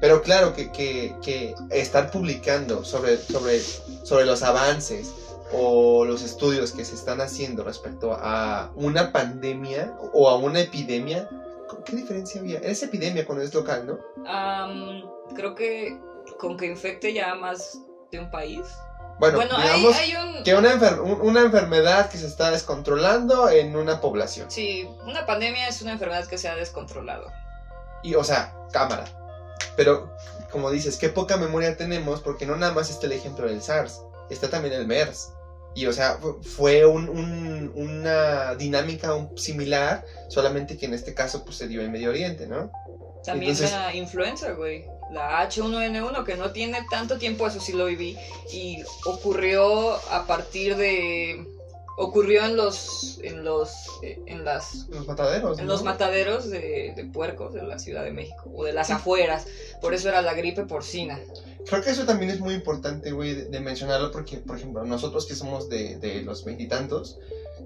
pero 0.00 0.20
claro 0.22 0.52
que, 0.52 0.70
que- 0.70 1.14
que 1.22 1.54
estar 1.70 2.10
publicando 2.10 2.84
sobre, 2.84 3.16
sobre, 3.16 3.58
sobre 4.04 4.24
los 4.24 4.42
avances 4.42 5.12
o 5.52 6.04
los 6.04 6.22
estudios 6.22 6.72
que 6.72 6.84
se 6.84 6.94
están 6.94 7.20
haciendo 7.20 7.62
respecto 7.64 8.12
a 8.18 8.70
una 8.74 9.12
pandemia 9.12 9.92
o 10.12 10.28
a 10.28 10.36
una 10.36 10.60
epidemia, 10.60 11.26
¿qué 11.84 11.96
diferencia 11.96 12.40
había? 12.40 12.58
Es 12.58 12.82
epidemia 12.82 13.24
cuando 13.24 13.42
es 13.44 13.52
local, 13.54 13.86
¿no? 13.86 13.98
Am, 14.26 15.02
creo 15.34 15.54
que 15.54 15.96
con 16.38 16.56
que 16.56 16.66
infecte 16.66 17.12
ya 17.12 17.34
más 17.34 17.78
de 18.12 18.18
un 18.18 18.30
país. 18.30 18.60
Bueno, 19.18 19.36
Bueno, 19.38 19.56
digamos 19.56 19.96
hay 19.96 20.14
un... 20.14 20.44
que 20.44 20.54
una, 20.54 20.72
enfer- 20.74 21.00
un- 21.00 21.20
una 21.20 21.40
enfermedad 21.40 22.08
que 22.10 22.18
se 22.18 22.26
está 22.26 22.50
descontrolando 22.50 23.48
en 23.50 23.74
una 23.76 24.00
población. 24.00 24.50
Sí, 24.50 24.88
una 25.06 25.26
pandemia 25.26 25.66
es 25.68 25.82
una 25.82 25.92
enfermedad 25.92 26.26
que 26.26 26.38
se 26.38 26.48
ha 26.48 26.54
descontrolado. 26.54 27.30
Y, 28.02 28.14
o 28.14 28.22
sea, 28.22 28.54
cámara. 28.72 29.04
Pero, 29.76 30.14
como 30.52 30.70
dices, 30.70 30.96
qué 30.96 31.08
poca 31.08 31.36
memoria 31.36 31.76
tenemos, 31.76 32.20
porque 32.20 32.46
no 32.46 32.56
nada 32.56 32.72
más 32.72 32.90
está 32.90 33.06
el 33.06 33.12
ejemplo 33.12 33.46
del 33.46 33.60
SARS, 33.62 34.02
está 34.30 34.48
también 34.50 34.74
el 34.74 34.86
MERS. 34.86 35.32
Y, 35.74 35.86
o 35.86 35.92
sea, 35.92 36.14
fu- 36.14 36.40
fue 36.42 36.86
un- 36.86 37.08
un- 37.08 37.72
una 37.74 38.54
dinámica 38.54 39.12
similar, 39.36 40.04
solamente 40.28 40.76
que 40.78 40.86
en 40.86 40.94
este 40.94 41.14
caso 41.14 41.44
pues, 41.44 41.56
se 41.56 41.68
dio 41.68 41.82
en 41.82 41.90
Medio 41.92 42.10
Oriente, 42.10 42.46
¿no? 42.46 42.70
También 43.24 43.52
Entonces- 43.52 43.72
la 43.76 43.94
influenza, 43.94 44.52
güey. 44.52 44.86
La 45.10 45.48
H1N1, 45.48 46.24
que 46.24 46.36
no 46.36 46.50
tiene 46.52 46.86
tanto 46.90 47.18
tiempo, 47.18 47.46
eso 47.46 47.60
sí 47.60 47.72
lo 47.72 47.86
viví. 47.86 48.16
Y 48.52 48.82
ocurrió 49.04 49.94
a 50.10 50.26
partir 50.26 50.76
de. 50.76 51.46
Ocurrió 51.96 52.44
en 52.44 52.56
los. 52.56 53.18
En 53.22 53.44
los. 53.44 53.70
En 54.02 54.44
las. 54.44 54.86
Los 54.88 55.06
mataderos. 55.06 55.58
En 55.58 55.66
¿no? 55.66 55.72
los 55.72 55.82
mataderos 55.82 56.50
de, 56.50 56.92
de 56.94 57.04
puercos 57.04 57.54
de 57.54 57.62
la 57.62 57.78
Ciudad 57.78 58.04
de 58.04 58.12
México. 58.12 58.50
O 58.54 58.64
de 58.64 58.72
las 58.72 58.90
afueras. 58.90 59.46
Por 59.80 59.94
eso 59.94 60.08
era 60.08 60.22
la 60.22 60.34
gripe 60.34 60.64
porcina. 60.64 61.18
Creo 61.68 61.82
que 61.82 61.90
eso 61.90 62.04
también 62.04 62.30
es 62.30 62.40
muy 62.40 62.54
importante, 62.54 63.10
güey, 63.12 63.34
de, 63.34 63.44
de 63.46 63.60
mencionarlo, 63.60 64.10
porque, 64.10 64.38
por 64.38 64.56
ejemplo, 64.56 64.84
nosotros 64.84 65.26
que 65.26 65.34
somos 65.34 65.68
de, 65.68 65.96
de 65.98 66.22
los 66.22 66.44
veintitantos, 66.44 67.18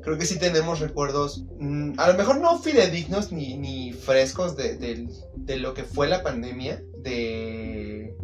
creo 0.02 0.18
que 0.18 0.26
sí 0.26 0.38
tenemos 0.38 0.80
recuerdos, 0.80 1.44
mm, 1.58 1.92
a 1.98 2.08
lo 2.08 2.14
mejor 2.14 2.40
no 2.40 2.58
fidedignos 2.58 3.30
ni, 3.32 3.56
ni 3.56 3.92
frescos 3.92 4.56
de, 4.56 4.76
de- 4.76 5.08
de 5.36 5.56
lo 5.56 5.74
que 5.74 5.84
fue 5.84 6.08
la 6.08 6.22
pandemia 6.22 6.82
de, 6.98 8.16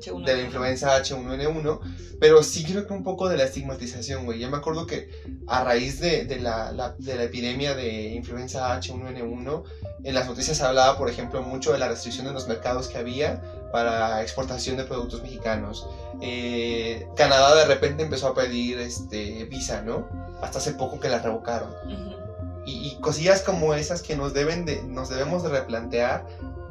H1N1. 0.00 0.24
de 0.24 0.36
la 0.36 0.42
influenza 0.42 0.96
H1N1, 1.02 1.80
pero 2.20 2.42
sí 2.42 2.64
creo 2.64 2.86
que 2.86 2.92
un 2.94 3.02
poco 3.04 3.28
de 3.28 3.36
la 3.36 3.44
estigmatización, 3.44 4.24
güey. 4.24 4.38
Yo 4.38 4.48
me 4.50 4.56
acuerdo 4.56 4.86
que 4.86 5.08
a 5.46 5.64
raíz 5.64 6.00
de, 6.00 6.24
de 6.24 6.38
la, 6.40 6.72
la- 6.72 6.94
de 6.98 7.16
la 7.16 7.24
epidemia 7.24 7.74
de 7.74 8.14
influenza 8.14 8.74
H1N1, 8.80 9.62
en 10.04 10.14
las 10.14 10.26
noticias 10.26 10.56
se 10.56 10.62
hablaba, 10.64 10.96
por 10.96 11.10
ejemplo, 11.10 11.42
mucho 11.42 11.72
de 11.72 11.78
la 11.78 11.88
restricción 11.88 12.26
en 12.26 12.34
los 12.34 12.46
mercados 12.48 12.88
que 12.88 12.98
había 12.98 13.42
para 13.72 14.22
exportación 14.22 14.76
de 14.76 14.84
productos 14.84 15.22
mexicanos. 15.22 15.88
Eh, 16.20 17.08
Canadá 17.16 17.54
de 17.56 17.66
repente 17.66 18.02
empezó 18.02 18.28
a 18.28 18.34
pedir 18.34 18.78
este, 18.78 19.44
visa, 19.44 19.82
¿no? 19.82 20.08
Hasta 20.40 20.58
hace 20.58 20.72
poco 20.72 21.00
que 21.00 21.08
la 21.08 21.18
revocaron. 21.18 21.70
Ujú. 21.84 22.16
Y, 22.64 22.88
y 22.88 23.00
cosillas 23.00 23.42
como 23.42 23.74
esas 23.74 24.02
que 24.02 24.16
nos, 24.16 24.34
deben 24.34 24.64
de, 24.64 24.82
nos 24.82 25.08
debemos 25.08 25.42
de 25.42 25.50
replantear 25.50 26.26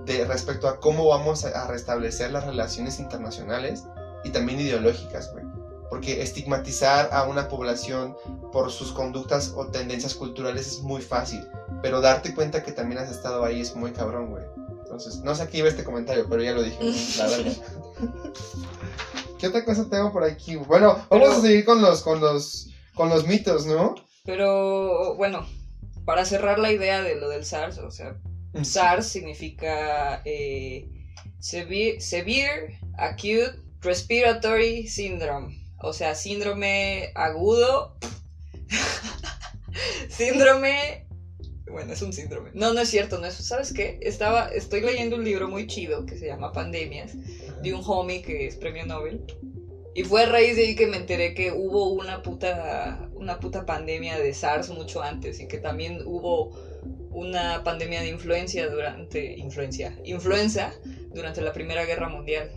de 0.06 0.26
respecto 0.26 0.68
a 0.68 0.80
cómo 0.80 1.08
vamos 1.08 1.46
a 1.46 1.68
restablecer 1.68 2.32
las 2.32 2.46
relaciones 2.46 3.00
internacionales 3.00 3.86
y 4.24 4.30
también 4.30 4.60
ideológicas, 4.60 5.32
güey. 5.34 5.46
Porque 5.90 6.22
estigmatizar 6.22 7.10
a 7.12 7.24
una 7.24 7.48
población 7.48 8.16
por 8.52 8.72
sus 8.72 8.92
conductas 8.92 9.54
o 9.56 9.68
tendencias 9.68 10.16
culturales 10.16 10.68
es 10.68 10.82
muy 10.82 11.02
fácil, 11.02 11.48
pero 11.82 12.02
darte 12.02 12.34
cuenta 12.34 12.64
que 12.64 12.72
también 12.72 13.00
has 13.02 13.10
estado 13.10 13.44
ahí 13.44 13.62
es 13.62 13.76
muy 13.76 13.92
cabrón, 13.92 14.32
güey. 14.32 14.44
Entonces, 14.86 15.17
no 15.24 15.34
sé 15.36 15.43
a 15.43 15.48
qué 15.48 15.58
iba 15.58 15.67
este 15.67 15.84
comentario, 15.84 16.28
pero 16.30 16.43
ya 16.43 16.52
lo 16.54 16.62
dije, 16.63 16.78
la 17.17 17.28
verdad. 17.38 17.54
¿Qué 19.39 19.48
otra 19.48 19.65
cosa 19.65 19.89
tengo 19.89 20.13
por 20.13 20.24
aquí? 20.24 20.56
Bueno, 20.56 20.93
vamos 20.93 21.08
Pero- 21.10 21.32
a 21.32 21.41
seguir 21.41 21.65
con 21.65 21.82
los, 21.82 22.02
con 22.04 22.21
los, 22.21 22.69
con 22.93 23.10
los 23.10 23.26
mitos, 23.28 23.65
¿no? 23.65 23.95
Pero 24.26 25.15
bueno, 25.15 25.45
para 26.06 26.24
cerrar 26.26 26.60
la 26.60 26.71
idea 26.71 27.02
de 27.02 27.15
lo 27.15 27.30
del 27.30 27.45
SARS, 27.45 27.80
o 27.80 27.91
sea, 27.91 28.15
SARS 28.63 29.08
significa 29.08 30.21
eh, 30.24 30.88
severe, 31.39 32.00
severe 32.00 32.80
Acute 32.98 33.60
Respiratory 33.82 34.88
Syndrome. 34.88 35.62
O 35.82 35.93
sea, 35.93 36.15
síndrome 36.15 37.12
agudo. 37.15 37.98
síndrome. 40.10 41.05
Bueno, 41.67 41.93
es 41.93 42.01
un 42.01 42.13
síndrome. 42.13 42.51
No, 42.54 42.73
no 42.73 42.82
es 42.82 42.89
cierto, 42.89 43.17
no 43.17 43.25
es. 43.25 43.34
¿Sabes 43.34 43.73
qué? 43.73 43.97
Estaba, 44.01 44.47
estoy 44.47 44.82
leyendo 44.82 45.15
un 45.15 45.23
libro 45.23 45.47
muy 45.47 45.65
chido 45.67 46.06
que 46.06 46.17
se 46.17 46.28
llama 46.28 46.51
Pandemias, 46.51 47.13
de 47.62 47.73
un 47.73 47.82
homie 47.86 48.21
que 48.21 48.47
es 48.47 48.56
premio 48.56 48.86
Nobel. 48.86 49.21
Y 49.95 50.04
fue 50.04 50.23
a 50.23 50.25
raíz 50.25 50.58
de 50.58 50.63
ahí 50.63 50.75
que 50.75 50.88
me 50.88 50.97
enteré 50.97 51.34
que 51.34 51.51
hubo 51.51 51.88
una 51.88 52.21
puta, 52.21 53.10
una 53.13 53.39
puta 53.39 53.65
pandemia 53.65 54.19
de 54.19 54.34
SARS 54.34 54.69
mucho 54.69 55.01
antes 55.01 55.39
y 55.39 55.47
que 55.47 55.58
también 55.58 56.01
hubo 56.06 56.51
una 57.12 57.63
pandemia 57.63 58.01
de 58.01 58.10
influencia 58.10 58.67
durante 58.67 59.38
influencia, 59.38 59.97
influenza 60.04 60.73
durante 61.13 61.41
la 61.41 61.54
Primera 61.54 61.86
Guerra 61.86 62.10
Mundial. 62.10 62.51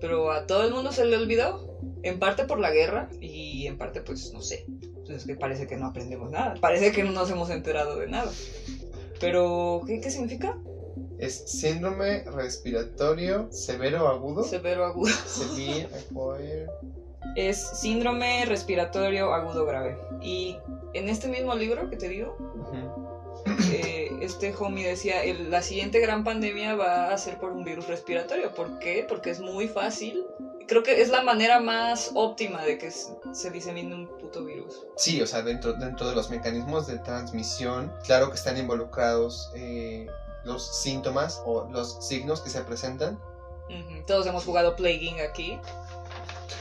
Pero 0.00 0.30
a 0.30 0.46
todo 0.46 0.64
el 0.66 0.74
mundo 0.74 0.92
se 0.92 1.06
le 1.06 1.16
olvidó, 1.16 1.78
en 2.02 2.18
parte 2.18 2.44
por 2.44 2.60
la 2.60 2.70
guerra 2.70 3.08
y 3.20 3.66
en 3.66 3.78
parte 3.78 4.02
pues 4.02 4.32
no 4.32 4.42
sé. 4.42 4.66
Es 5.16 5.24
que 5.24 5.34
parece 5.36 5.66
que 5.66 5.76
no 5.76 5.86
aprendemos 5.86 6.30
nada, 6.30 6.54
parece 6.60 6.92
que 6.92 7.02
no 7.02 7.10
nos 7.12 7.30
hemos 7.30 7.50
enterado 7.50 7.98
de 7.98 8.06
nada. 8.08 8.30
Pero 9.20 9.82
¿qué, 9.86 10.00
qué 10.00 10.10
significa? 10.10 10.58
Es 11.18 11.44
síndrome 11.46 12.24
respiratorio 12.24 13.48
severo 13.52 14.08
agudo. 14.08 14.42
Severo 14.44 14.84
agudo. 14.84 15.12
Severe 15.26 15.86
acquired. 15.94 16.66
Es 17.36 17.56
síndrome 17.74 18.44
respiratorio 18.46 19.32
agudo 19.32 19.64
grave. 19.64 19.96
Y 20.20 20.56
en 20.94 21.08
este 21.08 21.28
mismo 21.28 21.54
libro 21.54 21.88
que 21.88 21.96
te 21.96 22.08
digo, 22.08 22.36
Ujú. 22.56 23.46
eh, 23.72 24.10
este 24.20 24.52
homie 24.58 24.86
decía, 24.86 25.22
el- 25.22 25.50
la 25.50 25.62
siguiente 25.62 26.00
gran 26.00 26.24
pandemia 26.24 26.74
va 26.74 27.12
a 27.12 27.18
ser 27.18 27.38
por 27.38 27.52
un 27.52 27.64
virus 27.64 27.86
respiratorio. 27.86 28.52
¿Por 28.54 28.78
qué? 28.80 29.04
Porque 29.08 29.30
es 29.30 29.38
muy 29.40 29.68
fácil. 29.68 30.24
Creo 30.66 30.82
que 30.82 31.00
es 31.00 31.10
la 31.10 31.22
manera 31.22 31.60
más 31.60 32.10
óptima 32.14 32.62
de 32.64 32.78
que 32.78 32.90
se 32.90 33.50
disemine 33.50 33.94
un 33.94 34.06
puto 34.18 34.44
virus. 34.44 34.86
Sí, 34.96 35.20
o 35.20 35.26
sea, 35.26 35.42
dentro, 35.42 35.74
dentro 35.74 36.08
de 36.08 36.14
los 36.14 36.30
mecanismos 36.30 36.86
de 36.86 36.98
transmisión, 36.98 37.92
claro 38.04 38.30
que 38.30 38.36
están 38.36 38.56
involucrados 38.56 39.50
eh, 39.54 40.06
los 40.44 40.82
síntomas 40.82 41.42
o 41.44 41.68
los 41.70 42.04
signos 42.06 42.40
que 42.40 42.50
se 42.50 42.62
presentan. 42.62 43.18
Ujú, 43.68 44.04
Todos 44.06 44.26
hemos 44.26 44.44
jugado 44.44 44.76
Plaguing 44.76 45.20
aquí. 45.20 45.58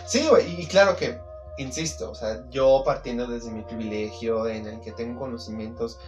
Sí, 0.05 0.27
güey, 0.29 0.61
y 0.61 0.65
claro 0.65 0.95
que, 0.95 1.17
insisto, 1.57 2.11
o 2.11 2.15
sea, 2.15 2.43
yo 2.49 2.83
partiendo 2.85 3.27
desde 3.27 3.49
mi 3.49 3.61
privilegio 3.63 4.47
en 4.47 4.67
el 4.67 4.81
que 4.81 4.91
tengo 4.91 5.19
conocimientos, 5.19 5.99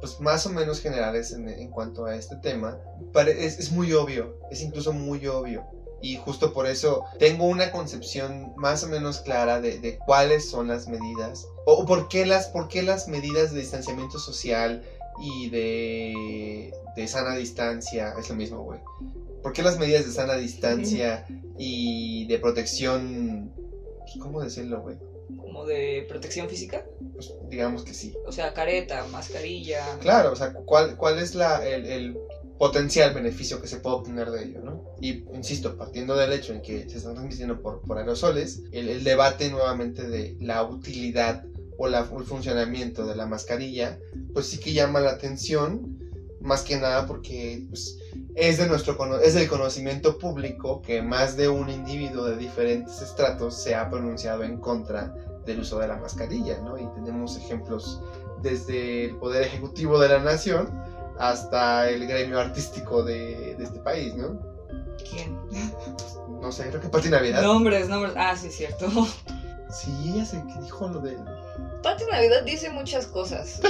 pues 0.00 0.18
más 0.20 0.44
o 0.46 0.50
menos 0.50 0.80
generales 0.80 1.32
en, 1.32 1.48
en 1.48 1.70
cuanto 1.70 2.06
a 2.06 2.16
este 2.16 2.36
tema, 2.36 2.78
es, 3.14 3.58
es 3.58 3.70
muy 3.70 3.92
obvio, 3.92 4.36
es 4.50 4.60
incluso 4.62 4.92
muy 4.92 5.26
obvio. 5.26 5.64
Y 6.02 6.16
justo 6.16 6.52
por 6.52 6.66
eso 6.66 7.04
tengo 7.18 7.46
una 7.46 7.70
concepción 7.70 8.52
más 8.56 8.82
o 8.82 8.88
menos 8.88 9.20
clara 9.20 9.60
de, 9.60 9.78
de 9.78 9.98
cuáles 9.98 10.50
son 10.50 10.68
las 10.68 10.88
medidas, 10.88 11.46
o, 11.64 11.86
por, 11.86 12.08
qué 12.08 12.26
las, 12.26 12.48
por 12.48 12.68
qué 12.68 12.82
las 12.82 13.08
medidas 13.08 13.52
de 13.52 13.60
distanciamiento 13.60 14.18
social 14.18 14.82
y 15.22 15.48
de, 15.50 16.74
de 16.96 17.08
sana 17.08 17.36
distancia, 17.36 18.14
es 18.18 18.28
lo 18.28 18.34
mismo, 18.34 18.62
güey. 18.62 18.80
¿Por 19.42 19.52
qué 19.52 19.62
las 19.62 19.78
medidas 19.78 20.06
de 20.06 20.12
sana 20.12 20.34
distancia 20.34 21.26
y 21.58 22.26
de 22.26 22.38
protección, 22.38 23.52
pues, 23.98 24.12
¿cómo 24.20 24.42
decirlo, 24.42 24.82
güey? 24.82 24.96
Como 25.36 25.64
de 25.64 26.04
protección 26.08 26.48
física. 26.48 26.84
Pues, 27.12 27.32
digamos 27.48 27.84
que 27.84 27.94
sí. 27.94 28.14
O 28.26 28.32
sea, 28.32 28.52
careta, 28.52 29.06
mascarilla. 29.12 29.98
Claro, 30.00 30.32
o 30.32 30.36
sea, 30.36 30.52
¿cuál, 30.52 30.96
cuál 30.96 31.18
es 31.18 31.34
la, 31.34 31.66
el, 31.66 31.86
el 31.86 32.18
potencial 32.58 33.12
beneficio 33.12 33.60
que 33.60 33.66
se 33.66 33.78
puede 33.78 33.96
obtener 33.96 34.30
de 34.30 34.44
ello, 34.44 34.60
¿no? 34.62 34.84
Y, 35.00 35.24
insisto, 35.34 35.76
partiendo 35.76 36.16
del 36.16 36.32
hecho 36.32 36.52
en 36.52 36.62
que 36.62 36.88
se 36.88 36.98
están 36.98 37.14
transmitiendo 37.14 37.60
por, 37.60 37.80
por 37.80 37.98
aerosoles, 37.98 38.62
el, 38.72 38.88
el 38.88 39.04
debate 39.04 39.50
nuevamente 39.50 40.08
de 40.08 40.36
la 40.40 40.62
utilidad 40.62 41.44
o 41.78 41.88
la, 41.88 42.00
el 42.00 42.24
funcionamiento 42.24 43.06
de 43.06 43.16
la 43.16 43.26
mascarilla, 43.26 43.98
pues 44.32 44.46
sí 44.46 44.58
que 44.58 44.72
llama 44.72 45.00
la 45.00 45.10
atención, 45.10 45.98
más 46.40 46.62
que 46.62 46.76
nada 46.76 47.06
porque 47.06 47.66
pues, 47.68 47.98
es, 48.34 48.58
de 48.58 48.66
nuestro, 48.66 49.20
es 49.20 49.34
del 49.34 49.48
conocimiento 49.48 50.18
público 50.18 50.82
que 50.82 51.02
más 51.02 51.36
de 51.36 51.48
un 51.48 51.68
individuo 51.70 52.24
de 52.24 52.36
diferentes 52.36 53.00
estratos 53.00 53.62
se 53.62 53.74
ha 53.74 53.90
pronunciado 53.90 54.42
en 54.42 54.58
contra 54.58 55.14
del 55.46 55.60
uso 55.60 55.78
de 55.78 55.88
la 55.88 55.96
mascarilla, 55.96 56.60
¿no? 56.60 56.78
Y 56.78 56.86
tenemos 56.94 57.36
ejemplos 57.36 58.00
desde 58.42 59.06
el 59.06 59.16
Poder 59.16 59.42
Ejecutivo 59.42 59.98
de 59.98 60.08
la 60.08 60.20
Nación 60.20 60.68
hasta 61.18 61.88
el 61.88 62.06
gremio 62.06 62.40
artístico 62.40 63.02
de, 63.02 63.54
de 63.56 63.64
este 63.64 63.78
país, 63.80 64.14
¿no? 64.14 64.40
¿Quién? 65.10 65.38
No 66.40 66.50
sé, 66.50 66.68
creo 66.68 66.80
que 66.80 66.88
Pati 66.88 67.08
Navidad. 67.08 67.42
Nombres, 67.42 67.88
nombres. 67.88 68.14
Ah, 68.16 68.36
sí, 68.36 68.50
cierto. 68.50 68.88
Sí, 69.70 69.90
ella 70.12 70.26
se 70.26 70.42
dijo 70.60 70.86
lo 70.88 71.00
de... 71.00 71.16
Pati 71.82 72.04
Navidad 72.10 72.42
dice 72.42 72.68
muchas 72.68 73.06
cosas. 73.06 73.60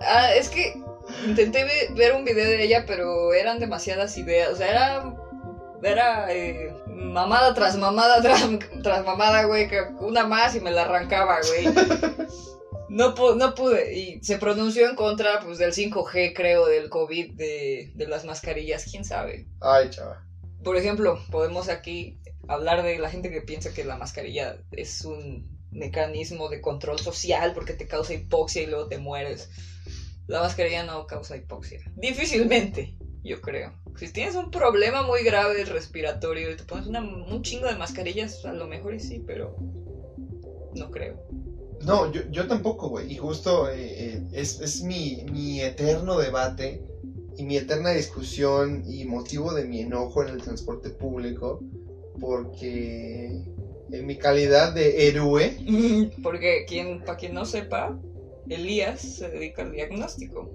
ah, 0.00 0.34
es 0.34 0.48
que 0.48 0.82
intenté 1.26 1.64
ver 1.94 2.14
un 2.14 2.24
video 2.24 2.44
de 2.44 2.64
ella, 2.64 2.84
pero 2.86 3.32
eran 3.32 3.58
demasiadas 3.58 4.16
ideas. 4.18 4.50
O 4.52 4.56
sea, 4.56 4.70
era. 4.70 5.14
Era 5.82 6.32
eh, 6.32 6.74
mamada 6.88 7.54
tras 7.54 7.76
mamada 7.76 8.20
tras, 8.22 9.04
mamada, 9.04 9.44
güey. 9.44 9.68
Una 10.00 10.26
más 10.26 10.54
y 10.56 10.60
me 10.60 10.70
la 10.70 10.82
arrancaba, 10.82 11.38
güey. 11.46 11.72
No, 12.88 13.14
no 13.34 13.54
pude. 13.54 13.98
Y 13.98 14.22
se 14.22 14.38
pronunció 14.38 14.88
en 14.88 14.96
contra 14.96 15.40
pues, 15.40 15.58
del 15.58 15.72
5G, 15.72 16.32
creo, 16.34 16.66
del 16.66 16.88
COVID, 16.88 17.34
de, 17.34 17.92
de 17.94 18.06
las 18.06 18.24
mascarillas. 18.24 18.84
¿Quién 18.90 19.04
sabe? 19.04 19.46
Ay, 19.60 19.90
chava. 19.90 20.24
Por 20.62 20.76
ejemplo, 20.76 21.18
podemos 21.30 21.68
aquí 21.68 22.20
hablar 22.48 22.82
de 22.82 22.98
la 22.98 23.10
gente 23.10 23.30
que 23.30 23.42
piensa 23.42 23.72
que 23.72 23.84
la 23.84 23.96
mascarilla 23.96 24.58
es 24.72 25.04
un 25.04 25.56
mecanismo 25.70 26.48
de 26.48 26.60
control 26.60 26.98
social 26.98 27.52
porque 27.54 27.74
te 27.74 27.86
causa 27.86 28.14
hipoxia 28.14 28.62
y 28.62 28.66
luego 28.66 28.88
te 28.88 28.98
mueres. 28.98 29.50
La 30.26 30.40
mascarilla 30.40 30.84
no 30.84 31.06
causa 31.06 31.36
hipoxia. 31.36 31.80
Difícilmente, 31.94 32.96
yo 33.22 33.40
creo. 33.40 33.72
Si 33.96 34.12
tienes 34.12 34.34
un 34.34 34.50
problema 34.50 35.02
muy 35.02 35.22
grave 35.22 35.64
respiratorio 35.64 36.50
y 36.50 36.56
te 36.56 36.64
pones 36.64 36.86
un 36.86 37.42
chingo 37.42 37.66
de 37.66 37.76
mascarillas, 37.76 38.44
a 38.44 38.52
lo 38.52 38.66
mejor 38.66 38.98
sí, 39.00 39.22
pero 39.26 39.56
no 40.74 40.90
creo. 40.90 41.22
No, 41.86 42.10
yo, 42.10 42.22
yo 42.30 42.48
tampoco, 42.48 42.88
güey. 42.88 43.12
Y 43.12 43.16
justo 43.16 43.70
eh, 43.70 43.76
eh, 43.78 44.22
es, 44.32 44.60
es 44.60 44.82
mi, 44.82 45.24
mi 45.30 45.60
eterno 45.60 46.18
debate 46.18 46.82
y 47.36 47.44
mi 47.44 47.56
eterna 47.56 47.90
discusión 47.90 48.82
y 48.84 49.04
motivo 49.04 49.54
de 49.54 49.64
mi 49.64 49.82
enojo 49.82 50.22
en 50.24 50.30
el 50.30 50.42
transporte 50.42 50.90
público 50.90 51.60
porque 52.18 53.44
en 53.92 54.04
mi 54.04 54.16
calidad 54.16 54.74
de 54.74 55.06
héroe. 55.06 55.56
Porque 56.24 56.64
quien, 56.66 57.04
para 57.04 57.16
quien 57.16 57.34
no 57.34 57.44
sepa, 57.44 57.96
Elías 58.48 59.00
se 59.00 59.28
dedica 59.28 59.62
al 59.62 59.70
diagnóstico. 59.70 60.50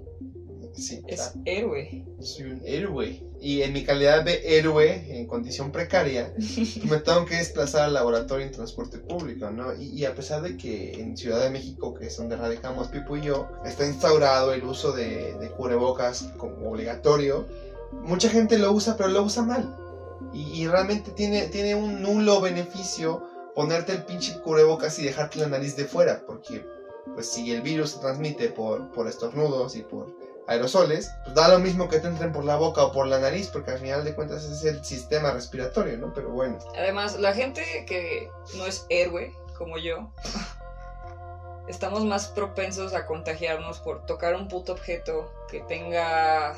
Sí, 0.74 1.02
es 1.06 1.32
héroe. 1.44 2.04
Soy 2.20 2.52
un 2.52 2.62
héroe. 2.64 3.22
Y 3.40 3.62
en 3.62 3.72
mi 3.72 3.84
calidad 3.84 4.24
de 4.24 4.58
héroe, 4.58 5.18
en 5.18 5.26
condición 5.26 5.72
precaria, 5.72 6.32
me 6.88 6.98
tengo 6.98 7.26
que 7.26 7.36
desplazar 7.36 7.82
al 7.82 7.94
laboratorio 7.94 8.46
en 8.46 8.52
transporte 8.52 8.98
público, 8.98 9.50
¿no? 9.50 9.74
Y, 9.74 10.04
a 10.04 10.14
pesar 10.14 10.42
de 10.42 10.56
que 10.56 10.92
en 10.94 11.16
Ciudad 11.16 11.42
de 11.42 11.50
México, 11.50 11.94
que 11.94 12.06
es 12.06 12.16
donde 12.16 12.36
radicamos 12.36 12.88
Pipo 12.88 13.16
y 13.16 13.22
yo, 13.22 13.48
está 13.64 13.86
instaurado 13.86 14.52
el 14.52 14.64
uso 14.64 14.92
de, 14.92 15.34
de 15.34 15.50
cubrebocas 15.50 16.32
como 16.36 16.70
obligatorio, 16.70 17.46
mucha 18.04 18.28
gente 18.28 18.58
lo 18.58 18.72
usa, 18.72 18.96
pero 18.96 19.08
lo 19.08 19.22
usa 19.22 19.42
mal. 19.42 19.76
Y, 20.32 20.66
realmente 20.66 21.10
tiene, 21.10 21.48
tiene 21.48 21.74
un 21.74 22.02
nulo 22.02 22.40
beneficio 22.40 23.22
ponerte 23.54 23.92
el 23.92 24.04
pinche 24.04 24.40
cubrebocas 24.40 24.98
y 24.98 25.04
dejarte 25.04 25.40
la 25.40 25.48
nariz 25.48 25.76
de 25.76 25.84
fuera, 25.84 26.24
porque 26.26 26.64
pues 27.14 27.30
si 27.30 27.52
el 27.52 27.60
virus 27.60 27.90
se 27.90 28.00
transmite 28.00 28.48
por, 28.48 28.90
por 28.92 29.08
estornudos 29.08 29.76
y 29.76 29.82
por 29.82 30.21
aerosoles, 30.46 31.10
pues 31.24 31.34
da 31.34 31.48
lo 31.48 31.58
mismo 31.58 31.88
que 31.88 31.98
te 31.98 32.08
entren 32.08 32.32
por 32.32 32.44
la 32.44 32.56
boca 32.56 32.84
o 32.84 32.92
por 32.92 33.06
la 33.06 33.18
nariz, 33.18 33.48
porque 33.48 33.72
al 33.72 33.78
final 33.78 34.04
de 34.04 34.14
cuentas 34.14 34.44
es 34.44 34.64
el 34.64 34.84
sistema 34.84 35.30
respiratorio, 35.32 35.96
¿no? 35.98 36.12
Pero 36.12 36.30
bueno. 36.30 36.58
Además, 36.76 37.18
la 37.18 37.32
gente 37.32 37.62
que 37.86 38.28
no 38.56 38.66
es 38.66 38.86
héroe, 38.88 39.34
como 39.56 39.78
yo, 39.78 40.10
estamos 41.68 42.04
más 42.04 42.28
propensos 42.28 42.94
a 42.94 43.06
contagiarnos 43.06 43.80
por 43.80 44.04
tocar 44.06 44.34
un 44.34 44.48
puto 44.48 44.72
objeto 44.72 45.32
que 45.48 45.60
tenga 45.60 46.56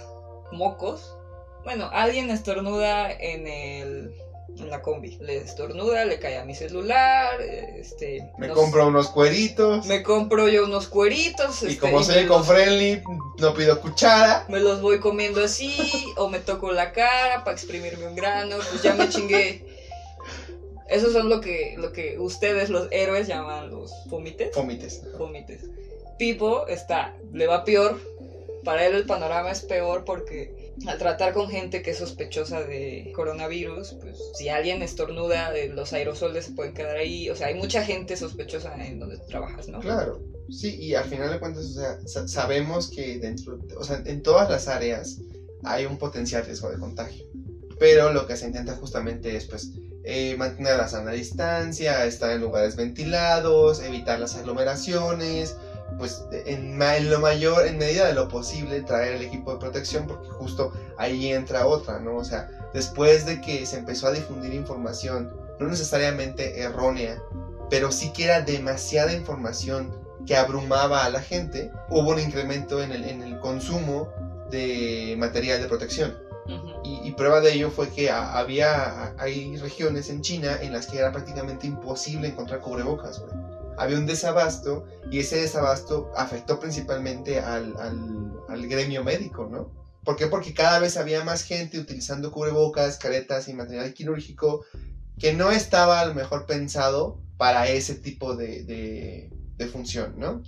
mocos 0.53 1.17
bueno, 1.65 1.89
alguien 1.93 2.31
estornuda 2.31 3.11
en 3.11 3.47
el 3.47 4.15
en 4.59 4.71
la 4.71 4.83
combi. 4.83 5.17
Le 5.21 5.39
estornuda, 5.39 6.05
le 6.05 6.19
cae 6.19 6.39
a 6.39 6.45
mi 6.45 6.55
celular, 6.55 7.41
este... 7.41 8.31
Me 8.39 8.49
compro 8.49 8.89
unos 8.89 9.09
cueritos. 9.09 9.87
Me 9.87 10.03
compro 10.03 10.49
yo 10.49 10.65
unos 10.65 10.89
cueritos. 10.89 11.63
Y 11.63 11.67
este, 11.67 11.79
como 11.79 12.03
soy 12.03 12.25
eco-friendly, 12.25 13.03
no 13.39 13.55
pido 13.55 13.81
cuchara. 13.81 14.47
Me 14.49 14.61
los 14.61 14.81
voy 14.81 15.01
comiendo 15.01 15.43
así, 15.43 15.75
o 16.17 16.29
me 16.29 16.39
toco 16.39 16.73
la 16.73 16.93
cara 16.93 17.45
para 17.45 17.57
exprimirme 17.57 18.07
un 18.07 18.15
grano, 18.15 18.57
pues 18.71 18.83
ya 18.83 18.95
me 18.95 19.09
chingué. 19.09 19.65
Esos 20.89 21.13
son 21.13 21.29
lo 21.29 21.41
que, 21.41 21.75
lo 21.79 21.93
que 21.93 22.19
ustedes, 22.19 22.71
los 22.71 22.89
héroes, 22.93 23.27
llaman 23.27 23.71
los 23.71 23.93
fomites. 24.09 24.55
Fomites. 24.55 25.03
Fomites. 25.17 25.63
Pipo 26.19 26.67
está, 26.69 27.17
le 27.33 27.47
va 27.47 27.65
peor. 27.65 27.99
Para 28.65 28.87
él 28.87 28.95
el 28.95 29.05
panorama 29.05 29.51
es 29.51 29.61
peor 29.63 30.05
porque 30.05 30.64
al 30.87 30.99
tratar 30.99 31.33
con 31.33 31.49
gente 31.49 31.83
que 31.83 31.91
es 31.91 31.99
sospechosa 31.99 32.65
de 32.65 33.13
coronavirus, 33.15 33.97
pues 34.01 34.19
si 34.35 34.49
alguien 34.49 34.83
estornuda, 34.83 35.57
eh, 35.57 35.69
los 35.69 35.93
aerosoles 35.93 36.47
se 36.47 36.53
pueden 36.53 36.75
quedar 36.75 36.97
ahí. 36.97 37.31
O 37.31 37.37
sea, 37.37 37.49
hay 37.49 37.55
mucha 37.55 37.83
gente 37.85 38.17
sospechosa 38.17 38.75
en 38.85 38.99
donde 38.99 39.19
trabajas, 39.29 39.69
¿no? 39.69 39.81
Claro. 39.81 40.21
Sí, 40.51 40.77
y 40.77 40.95
al 40.95 41.05
final 41.05 41.31
de 41.31 41.39
cuentas, 41.39 41.65
o 41.65 42.09
sea, 42.09 42.29
sabemos 42.29 42.91
que 42.91 43.19
dentro, 43.19 43.59
o 43.79 43.85
sea, 43.85 44.03
en 44.05 44.23
todas 44.23 44.51
las 44.51 44.69
áreas 44.69 45.19
hay 45.63 45.87
un 45.87 45.97
potencial 45.97 46.45
riesgo 46.45 46.71
de 46.71 46.79
contagio. 46.79 47.25
Pero 47.79 48.13
lo 48.13 48.27
que 48.27 48.37
se 48.37 48.47
intenta 48.47 48.77
justamente 48.77 49.35
es, 49.37 49.47
pues, 49.47 49.73
eh, 50.05 50.37
mantener 50.37 50.77
la 50.77 50.87
sana 50.87 51.13
distancia, 51.13 52.05
estar 52.05 52.31
en 52.31 52.41
lugares 52.41 52.77
ventilados, 52.77 53.81
evitar 53.81 54.21
las 54.21 54.37
aglomeraciones, 54.37 55.57
pues 55.99 56.27
en, 56.33 56.79
lo 57.11 57.21
mayor, 57.21 57.67
en 57.67 57.79
medida 57.79 58.07
de 58.07 58.15
lo 58.15 58.29
posible, 58.29 58.83
traer 58.83 59.15
el 59.15 59.23
equipo 59.23 59.53
de 59.53 59.61
protección 59.61 60.07
porque 60.07 60.29
justo 60.29 60.73
ahí 60.97 61.33
entra 61.33 61.67
otra, 61.67 62.01
¿no? 62.01 62.17
O 62.17 62.25
sea, 62.25 62.49
después 62.73 63.27
de 63.27 63.41
que 63.41 63.67
se 63.67 63.79
empezó 63.79 64.07
a 64.07 64.13
difundir 64.13 64.53
información, 64.55 65.33
no 65.59 65.69
necesariamente 65.69 66.61
errónea, 66.61 67.23
pero 67.71 67.93
sí 67.93 68.13
que 68.13 68.25
era 68.25 68.41
demasiada 68.41 69.13
información 69.13 69.95
que 70.27 70.37
abrumaba 70.37 71.05
a 71.05 71.11
la 71.11 71.21
gente, 71.21 71.71
hubo 71.91 72.11
un 72.11 72.21
incremento 72.21 72.83
en 72.83 72.93
el, 72.93 73.05
en 73.05 73.23
el 73.23 73.39
consumo 73.41 74.09
de 74.51 75.15
material 75.19 75.61
de 75.61 75.69
protección. 75.69 76.19
y, 76.83 77.11
prueba 77.13 77.41
de 77.41 77.55
ello 77.55 77.71
fue 77.71 77.89
que 77.89 78.11
había, 78.11 79.15
hay 79.17 79.57
regiones 79.57 80.11
en 80.11 80.21
China 80.21 80.59
en 80.61 80.73
las 80.73 80.87
que 80.87 80.99
era 80.99 81.11
prácticamente 81.11 81.67
imposible 81.67 82.29
encontrar 82.29 82.61
cubrebocas, 82.61 83.21
güey 83.21 83.54
había 83.77 83.99
un 83.99 84.07
desabasto 84.07 84.85
y 85.11 85.19
ese 85.21 85.37
desabasto 85.37 86.11
afectó 86.17 86.61
principalmente 86.61 87.41
al, 87.41 87.75
al, 88.49 88.67
gremio 88.69 89.05
médico, 89.05 89.49
¿no? 89.51 89.73
¿Por 90.05 90.17
qué? 90.17 90.27
Porque 90.27 90.55
cada 90.55 90.79
vez 90.79 90.97
había 90.97 91.25
más 91.25 91.43
gente 91.43 91.79
utilizando 91.79 92.31
cubrebocas, 92.31 92.99
caretas 92.99 93.49
y 93.49 93.55
material 93.55 93.95
quirúrgico 93.95 94.65
que 95.19 95.33
no 95.33 95.51
estaba 95.51 96.01
a 96.01 96.07
lo 96.07 96.15
mejor 96.15 96.47
pensado 96.47 97.21
para 97.37 97.69
ese 97.69 97.95
tipo 97.95 98.37
de, 98.37 98.65
de, 99.57 99.67
función, 99.67 100.15
¿no? 100.19 100.43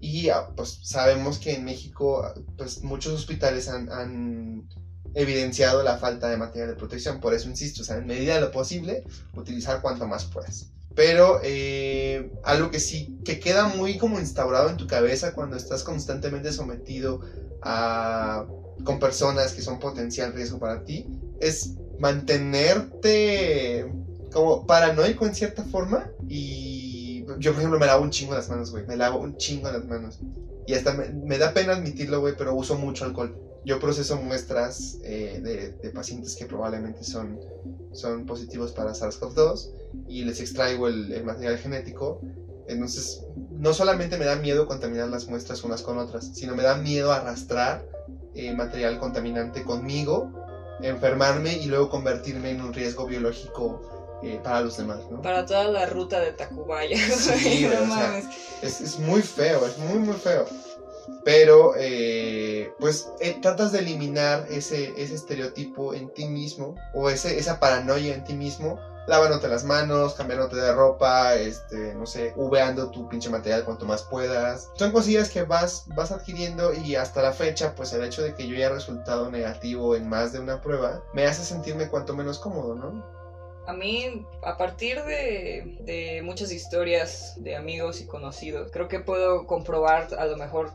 Y 0.00 0.28
ah, 0.28 0.50
pues 0.56 0.80
sabemos 0.82 1.38
que 1.38 1.54
en 1.54 1.64
México 1.64 2.24
pues 2.58 2.82
muchos 2.82 3.14
hospitales 3.14 3.68
han, 3.68 3.90
han, 3.90 4.68
evidenciado 5.14 5.82
la 5.82 5.98
falta 5.98 6.28
de 6.28 6.36
material 6.36 6.70
de 6.70 6.76
protección, 6.76 7.20
por 7.20 7.34
eso 7.34 7.48
insisto, 7.48 7.82
o 7.82 7.84
sea, 7.84 7.98
en 7.98 8.06
medida 8.06 8.34
de 8.34 8.40
lo 8.40 8.50
posible, 8.50 9.04
utilizar 9.34 9.82
cuanto 9.82 10.06
más 10.06 10.24
puedas. 10.24 10.72
Pero 10.94 11.40
eh, 11.42 12.30
algo 12.42 12.70
que 12.70 12.80
sí, 12.80 13.16
que 13.24 13.40
queda 13.40 13.68
muy 13.68 13.98
como 13.98 14.18
instaurado 14.18 14.68
en 14.68 14.76
tu 14.76 14.86
cabeza 14.86 15.32
cuando 15.32 15.56
estás 15.56 15.82
constantemente 15.82 16.52
sometido 16.52 17.20
a, 17.62 18.44
con 18.84 18.98
personas 18.98 19.52
que 19.52 19.62
son 19.62 19.78
potencial 19.78 20.32
riesgo 20.32 20.58
para 20.58 20.84
ti, 20.84 21.06
es 21.40 21.72
mantenerte 21.98 23.90
como 24.32 24.66
paranoico 24.66 25.26
en 25.26 25.34
cierta 25.34 25.62
forma 25.62 26.10
y 26.28 27.24
yo 27.38 27.52
por 27.52 27.60
ejemplo 27.60 27.78
me 27.78 27.86
lavo 27.86 28.02
un 28.02 28.10
chingo 28.10 28.34
las 28.34 28.48
manos, 28.48 28.70
güey, 28.70 28.86
me 28.86 28.96
lavo 28.96 29.18
un 29.18 29.36
chingo 29.36 29.70
las 29.70 29.84
manos. 29.84 30.18
Y 30.66 30.74
hasta 30.74 30.92
me, 30.92 31.08
me 31.08 31.38
da 31.38 31.52
pena 31.52 31.72
admitirlo, 31.72 32.20
güey, 32.20 32.34
pero 32.36 32.54
uso 32.54 32.76
mucho 32.76 33.04
alcohol 33.04 33.34
yo 33.64 33.78
proceso 33.78 34.16
muestras 34.16 34.98
eh, 35.04 35.74
de, 35.82 35.90
pacientes 35.90 36.36
que 36.36 36.46
probablemente 36.46 37.04
son, 37.04 37.38
son 37.92 38.26
positivos 38.26 38.72
para 38.72 38.92
SARS-CoV-2 38.92 39.70
y 40.08 40.24
les 40.24 40.40
extraigo 40.40 40.88
el, 40.88 41.24
material 41.24 41.58
genético. 41.58 42.20
Entonces, 42.66 43.24
no 43.50 43.72
solamente 43.72 44.16
me 44.18 44.24
da 44.24 44.36
miedo 44.36 44.66
contaminar 44.66 45.08
las 45.08 45.28
muestras 45.28 45.62
unas 45.62 45.82
con 45.82 45.98
otras, 45.98 46.30
sino 46.34 46.54
me 46.54 46.62
da 46.62 46.76
miedo 46.76 47.12
arrastrar 47.12 47.86
eh, 48.34 48.52
material 48.54 48.98
contaminante 48.98 49.62
conmigo, 49.62 50.32
enfermarme 50.80 51.54
y 51.58 51.66
luego 51.66 51.88
convertirme 51.88 52.50
en 52.50 52.62
un 52.62 52.72
riesgo 52.72 53.06
biológico 53.06 54.18
eh, 54.22 54.40
para 54.42 54.60
los 54.62 54.76
demás, 54.76 55.00
¿no? 55.10 55.20
Para 55.20 55.44
toda 55.44 55.64
la 55.64 55.86
ruta 55.86 56.20
de 56.20 56.32
Tacubaya. 56.32 56.96
Sí, 56.96 57.68
no 57.68 57.82
o 57.82 57.96
sea. 57.96 58.22
Es, 58.62 58.80
es 58.80 58.98
muy 59.00 59.20
feo, 59.20 59.66
es 59.66 59.78
muy, 59.78 59.98
muy 59.98 60.14
feo. 60.14 60.46
Pero, 61.24 61.74
eh, 61.76 62.72
pues, 62.78 63.08
eh, 63.20 63.38
tratas 63.40 63.72
de 63.72 63.78
eliminar 63.80 64.46
ese, 64.50 64.92
ese 65.00 65.14
estereotipo 65.14 65.94
en 65.94 66.12
ti 66.12 66.26
mismo, 66.26 66.74
o 66.94 67.08
ese, 67.08 67.38
esa 67.38 67.60
paranoia 67.60 68.12
en 68.12 68.24
ti 68.24 68.34
mismo, 68.34 68.78
lavándote 69.06 69.48
las 69.48 69.64
manos, 69.64 70.14
cambiándote 70.14 70.56
de 70.56 70.72
ropa, 70.72 71.34
este, 71.34 71.94
no 71.94 72.06
sé, 72.06 72.32
uveando 72.36 72.90
tu 72.90 73.08
pinche 73.08 73.28
material 73.28 73.64
cuanto 73.64 73.84
más 73.84 74.02
puedas. 74.02 74.68
Son 74.74 74.90
cosillas 74.90 75.28
que 75.28 75.42
vas, 75.42 75.84
vas 75.94 76.10
adquiriendo 76.10 76.72
y 76.72 76.94
hasta 76.94 77.22
la 77.22 77.32
fecha, 77.32 77.74
pues 77.74 77.92
el 77.92 78.02
hecho 78.02 78.22
de 78.22 78.34
que 78.34 78.46
yo 78.46 78.54
haya 78.56 78.68
resultado 78.68 79.28
negativo 79.28 79.94
en 79.94 80.08
más 80.08 80.32
de 80.32 80.38
una 80.38 80.60
prueba, 80.60 81.02
me 81.12 81.24
hace 81.26 81.44
sentirme 81.44 81.88
cuanto 81.88 82.14
menos 82.14 82.38
cómodo, 82.38 82.74
¿no? 82.74 83.21
A 83.66 83.72
mí, 83.72 84.24
a 84.42 84.56
partir 84.56 85.02
de, 85.02 86.20
muchas 86.22 86.50
historias 86.50 87.34
de 87.36 87.54
amigos 87.54 88.00
y 88.00 88.06
conocidos, 88.06 88.68
creo 88.72 88.88
que 88.88 88.98
puedo 88.98 89.46
comprobar 89.46 90.08
a 90.18 90.24
lo 90.24 90.36
mejor 90.36 90.72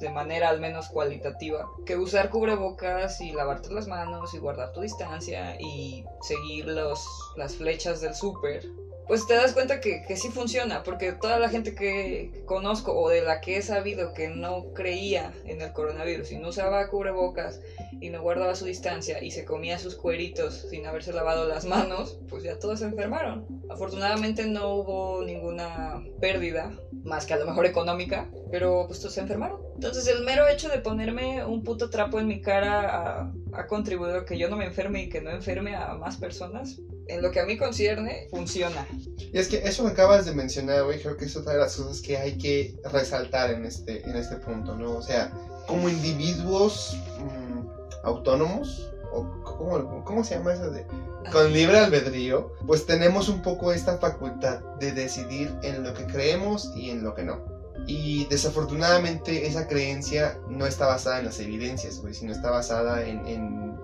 de 0.00 0.08
manera 0.08 0.48
al 0.48 0.58
menos 0.58 0.88
cualitativa 0.88 1.64
que 1.86 1.96
usar 1.96 2.28
cubrebocas 2.28 3.20
y 3.20 3.32
lavarte 3.32 3.72
las 3.72 3.86
manos 3.86 4.34
y 4.34 4.38
guardar 4.38 4.72
tu 4.72 4.80
distancia 4.80 5.54
y 5.58 6.04
seguir 6.22 6.66
los, 6.66 7.06
las 7.36 7.54
flechas 7.56 8.00
del 8.00 8.14
súper 8.14 8.62
pues 9.06 9.26
te 9.26 9.34
das 9.34 9.52
cuenta 9.52 9.80
que, 9.80 10.02
que 10.06 10.16
sí 10.16 10.28
funciona, 10.28 10.82
porque 10.82 11.12
toda 11.12 11.38
la 11.38 11.48
gente 11.48 11.74
que 11.74 12.42
conozco 12.46 12.92
o 12.98 13.08
de 13.08 13.22
la 13.22 13.40
que 13.40 13.56
he 13.56 13.62
sabido 13.62 14.12
que 14.14 14.28
no 14.28 14.72
creía 14.74 15.32
en 15.44 15.60
el 15.60 15.72
coronavirus 15.72 16.32
y 16.32 16.38
no 16.38 16.48
usaba 16.48 16.88
cubrebocas 16.88 17.60
y 18.00 18.10
no 18.10 18.20
guardaba 18.20 18.54
su 18.54 18.64
distancia 18.64 19.22
y 19.22 19.30
se 19.30 19.44
comía 19.44 19.78
sus 19.78 19.94
cueritos 19.94 20.66
sin 20.70 20.86
haberse 20.86 21.12
lavado 21.12 21.46
las 21.46 21.64
manos, 21.64 22.18
pues 22.28 22.42
ya 22.42 22.58
todos 22.58 22.80
se 22.80 22.86
enfermaron. 22.86 23.46
Afortunadamente 23.70 24.46
no 24.46 24.74
hubo 24.74 25.24
ninguna 25.24 26.02
pérdida, 26.20 26.72
más 27.04 27.26
que 27.26 27.34
a 27.34 27.38
lo 27.38 27.46
mejor 27.46 27.66
económica, 27.66 28.28
pero 28.50 28.86
pues 28.86 29.00
todos 29.00 29.14
se 29.14 29.20
enfermaron. 29.20 29.60
Entonces 29.74 30.06
el 30.08 30.24
mero 30.24 30.46
hecho 30.46 30.68
de 30.68 30.78
ponerme 30.78 31.44
un 31.44 31.62
puto 31.62 31.90
trapo 31.90 32.18
en 32.20 32.26
mi 32.26 32.40
cara 32.40 33.32
ha, 33.52 33.66
contribuido 33.66 34.18
a 34.18 34.24
que 34.24 34.38
yo 34.38 34.48
no 34.48 34.56
me 34.56 34.64
enferme 34.64 35.02
y 35.02 35.08
que 35.08 35.20
no 35.20 35.30
enferme 35.30 35.74
a 35.74 35.94
más 35.94 36.16
personas. 36.16 36.80
En 37.08 37.22
lo 37.22 37.30
que 37.30 37.40
a 37.40 37.44
mí 37.44 37.56
concierne, 37.56 38.28
funciona. 38.30 38.86
Y 39.16 39.38
es 39.38 39.48
que 39.48 39.58
eso 39.66 39.84
que 39.84 39.92
acabas 39.92 40.26
de 40.26 40.34
mencionar, 40.34 40.84
güey, 40.84 41.00
creo 41.00 41.16
que 41.16 41.24
es 41.24 41.36
otra 41.36 41.54
de 41.54 41.60
las 41.60 41.76
cosas 41.76 42.00
que 42.00 42.18
hay 42.18 42.36
que 42.36 42.78
resaltar 42.92 43.50
en 43.50 43.64
este, 43.64 44.08
en 44.08 44.16
este 44.16 44.36
punto, 44.36 44.76
¿no? 44.76 44.92
O 44.96 45.02
sea, 45.02 45.32
como 45.66 45.88
individuos 45.88 46.96
mm, 47.18 48.06
autónomos, 48.06 48.90
o 49.12 49.28
¿cómo, 49.44 50.04
¿cómo 50.04 50.24
se 50.24 50.36
llama 50.36 50.54
eso 50.54 50.70
de...? 50.70 50.86
Con 51.30 51.52
libre 51.52 51.78
albedrío, 51.78 52.52
pues 52.66 52.84
tenemos 52.84 53.28
un 53.28 53.42
poco 53.42 53.72
esta 53.72 53.98
facultad 53.98 54.60
de 54.80 54.92
decidir 54.92 55.54
en 55.62 55.84
lo 55.84 55.94
que 55.94 56.06
creemos 56.06 56.72
y 56.74 56.90
en 56.90 57.04
lo 57.04 57.14
que 57.14 57.22
no. 57.22 57.44
Y 57.86 58.26
desafortunadamente 58.26 59.46
esa 59.46 59.66
creencia 59.66 60.38
no 60.48 60.66
está 60.66 60.86
basada 60.86 61.20
en 61.20 61.26
las 61.26 61.38
evidencias, 61.38 62.00
güey, 62.00 62.14
sino 62.14 62.32
está 62.32 62.50
basada 62.50 63.06
en, 63.06 63.26
en, 63.26 63.76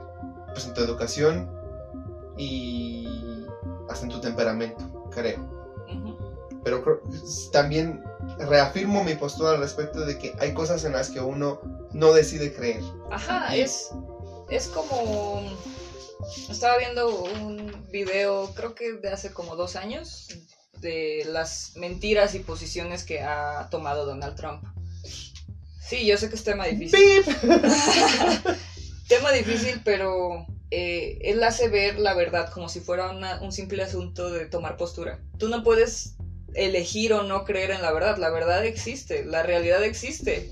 pues, 0.52 0.66
en 0.66 0.74
tu 0.74 0.80
educación 0.82 1.48
y 2.36 3.06
hasta 3.88 4.04
en 4.04 4.12
tu 4.12 4.20
temperamento, 4.20 4.84
creo. 5.10 5.48
Pero 6.64 6.82
creo- 6.82 7.00
también 7.52 8.02
reafirmo 8.38 9.04
mi 9.04 9.14
postura 9.14 9.52
al 9.52 9.60
respecto 9.60 10.04
de 10.04 10.18
que 10.18 10.34
hay 10.38 10.52
cosas 10.54 10.84
en 10.84 10.92
las 10.92 11.08
que 11.08 11.20
uno 11.20 11.60
no 11.92 12.12
decide 12.12 12.52
creer. 12.52 12.82
Ajá, 13.10 13.54
es, 13.54 13.90
es 14.50 14.66
como... 14.68 15.42
Estaba 16.50 16.76
viendo 16.78 17.08
un 17.08 17.86
video, 17.90 18.52
creo 18.54 18.74
que 18.74 18.94
de 18.94 19.10
hace 19.10 19.32
como 19.32 19.56
dos 19.56 19.76
años, 19.76 20.28
de 20.80 21.22
las 21.26 21.72
mentiras 21.76 22.34
y 22.34 22.40
posiciones 22.40 23.04
que 23.04 23.22
ha 23.22 23.68
tomado 23.70 24.04
Donald 24.04 24.36
Trump. 24.36 24.62
Sí, 25.80 26.04
yo 26.04 26.18
sé 26.18 26.28
que 26.28 26.34
es 26.34 26.42
tema 26.42 26.66
difícil. 26.66 27.00
tema 29.08 29.32
difícil, 29.32 29.80
pero 29.84 30.44
eh, 30.70 31.18
él 31.22 31.42
hace 31.42 31.68
ver 31.68 31.98
la 31.98 32.14
verdad 32.14 32.50
como 32.52 32.68
si 32.68 32.80
fuera 32.80 33.10
un 33.40 33.52
simple 33.52 33.82
asunto 33.82 34.30
de 34.30 34.46
tomar 34.46 34.76
postura. 34.76 35.18
Tú 35.38 35.48
no 35.48 35.62
puedes 35.62 36.14
elegir 36.54 37.12
o 37.12 37.22
no 37.22 37.44
creer 37.44 37.70
en 37.70 37.82
la 37.82 37.90
verdad. 37.92 38.16
La 38.16 38.30
verdad 38.30 38.64
existe, 38.64 39.24
la 39.24 39.42
realidad 39.42 39.82
existe. 39.82 40.48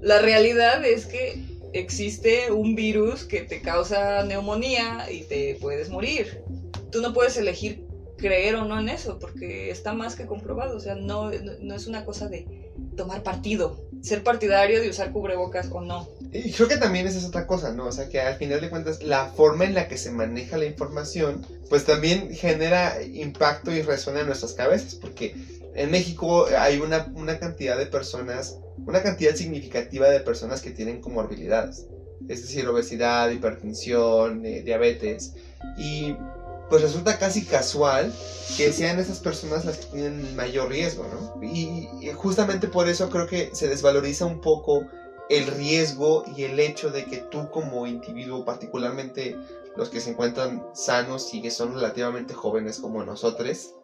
La 0.00 0.18
realidad 0.18 0.84
es 0.84 1.06
que 1.06 1.44
existe 1.72 2.50
un 2.50 2.74
virus 2.74 3.24
que 3.24 3.42
te 3.42 3.60
causa 3.60 4.22
neumonía 4.22 5.06
y 5.10 5.22
te 5.22 5.54
puedes 5.60 5.88
morir. 5.88 6.42
Tú 6.90 7.00
no 7.00 7.12
puedes 7.12 7.36
elegir 7.36 7.86
creer 8.16 8.54
o 8.54 8.64
no 8.64 8.78
en 8.78 8.88
eso 8.88 9.18
porque 9.18 9.70
está 9.70 9.92
más 9.92 10.14
que 10.14 10.26
comprobado. 10.26 10.76
O 10.76 10.80
sea, 10.80 10.94
no, 10.94 11.30
no, 11.30 11.52
no 11.60 11.74
es 11.74 11.86
una 11.86 12.04
cosa 12.04 12.26
de 12.28 12.46
tomar 12.96 13.22
partido, 13.22 13.76
ser 14.00 14.22
partidario 14.22 14.80
de 14.80 14.88
usar 14.88 15.12
cubrebocas 15.12 15.68
o 15.70 15.80
no. 15.80 16.06
Y 16.32 16.50
creo 16.50 16.66
que 16.66 16.78
también 16.78 17.06
esa 17.06 17.18
es 17.18 17.26
otra 17.26 17.46
cosa, 17.46 17.72
¿no? 17.72 17.86
O 17.86 17.92
sea, 17.92 18.08
que 18.08 18.18
al 18.18 18.36
final 18.36 18.62
de 18.62 18.70
cuentas 18.70 19.02
la 19.02 19.26
forma 19.26 19.66
en 19.66 19.74
la 19.74 19.86
que 19.86 19.98
se 19.98 20.10
maneja 20.10 20.56
la 20.56 20.64
información, 20.64 21.46
pues 21.68 21.84
también 21.84 22.30
genera 22.30 23.02
impacto 23.02 23.70
y 23.70 23.82
resuena 23.82 24.20
en 24.20 24.26
nuestras 24.26 24.54
cabezas, 24.54 24.94
porque 24.94 25.34
en 25.74 25.90
México 25.90 26.46
hay 26.58 26.78
una, 26.78 27.06
una 27.14 27.38
cantidad 27.38 27.76
de 27.76 27.84
personas, 27.84 28.56
una 28.86 29.02
cantidad 29.02 29.34
significativa 29.34 30.08
de 30.08 30.20
personas 30.20 30.62
que 30.62 30.70
tienen 30.70 31.00
comorbilidades, 31.02 31.84
es 32.28 32.40
decir, 32.40 32.66
obesidad, 32.66 33.28
hipertensión, 33.28 34.46
eh, 34.46 34.62
diabetes, 34.62 35.34
y 35.76 36.14
pues 36.70 36.80
resulta 36.80 37.18
casi 37.18 37.42
casual 37.42 38.10
que 38.56 38.72
sean 38.72 38.98
esas 38.98 39.18
personas 39.18 39.66
las 39.66 39.76
que 39.76 39.84
tienen 39.92 40.34
mayor 40.34 40.70
riesgo, 40.70 41.06
¿no? 41.06 41.42
Y, 41.42 41.86
y 42.00 42.10
justamente 42.14 42.68
por 42.68 42.88
eso 42.88 43.10
creo 43.10 43.26
que 43.26 43.50
se 43.52 43.68
desvaloriza 43.68 44.24
un 44.24 44.40
poco 44.40 44.86
el 45.32 45.46
riesgo 45.46 46.24
y 46.36 46.44
el 46.44 46.60
hecho 46.60 46.90
de 46.90 47.06
que 47.06 47.16
tú 47.16 47.50
como 47.50 47.86
individuo, 47.86 48.44
particularmente 48.44 49.38
los 49.76 49.88
que 49.88 50.00
se 50.00 50.10
encuentran 50.10 50.62
sanos 50.74 51.32
y 51.32 51.40
que 51.40 51.50
son 51.50 51.74
relativamente 51.74 52.34
jóvenes 52.34 52.78
como 52.78 53.02
nosotros, 53.02 53.74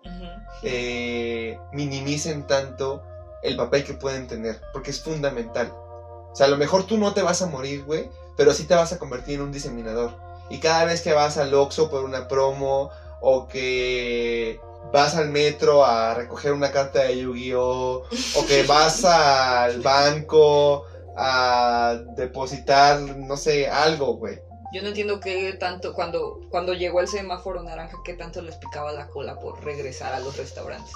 eh, 0.63 1.59
minimicen 1.73 2.47
tanto 2.47 3.03
el 3.43 3.57
papel 3.57 3.85
que 3.85 3.95
pueden 3.95 4.27
tener, 4.27 4.61
porque 4.75 4.91
es 4.91 5.01
fundamental. 5.01 5.73
O 5.73 6.37
sea, 6.37 6.47
a 6.47 6.51
lo 6.51 6.59
mejor 6.59 6.85
tú 6.85 6.99
no 6.99 7.15
te 7.15 7.23
vas 7.23 7.41
a 7.41 7.47
morir, 7.47 7.85
güey, 7.85 8.11
pero 8.37 8.53
sí 8.53 8.65
te 8.65 8.75
vas 8.75 8.93
a 8.93 8.99
convertir 8.99 9.37
en 9.37 9.43
un 9.43 9.53
diseminador. 9.53 10.13
Y 10.51 10.59
cada 10.59 10.85
vez 10.85 11.01
que 11.01 11.15
vas 11.15 11.39
al 11.39 11.55
Oxxo 11.55 11.89
por 11.89 12.05
una 12.05 12.29
promo 12.29 12.91
o 13.23 13.49
que 13.49 14.61
vas 14.93 15.15
al 15.15 15.31
metro 15.31 15.83
a 15.85 16.13
recoger 16.13 16.53
una 16.53 16.71
carta 16.71 17.05
de 17.05 17.19
Yu-Gi-Oh! 17.21 18.03
o 18.37 18.47
que 18.47 18.65
vas 18.65 19.03
al 19.07 19.81
banco 19.81 20.85
a 21.19 22.01
depositar, 22.17 23.01
no 23.01 23.37
sé, 23.37 23.69
algo, 23.69 24.17
güey. 24.17 24.39
Yo 24.73 24.83
no 24.83 24.89
entiendo 24.89 25.19
qué 25.19 25.55
tanto, 25.55 25.95
cuando, 25.95 26.41
cuando 26.51 26.75
llegó 26.75 27.01
el 27.01 27.09
semáforo 27.09 27.63
naranja, 27.63 27.97
qué 28.05 28.15
tanto 28.15 28.43
les 28.43 28.57
picaba 28.57 28.93
la 28.93 29.09
cola 29.09 29.39
por 29.39 29.65
regresar 29.65 30.13
a 30.13 30.21
los 30.21 30.37
restaurantes. 30.37 30.93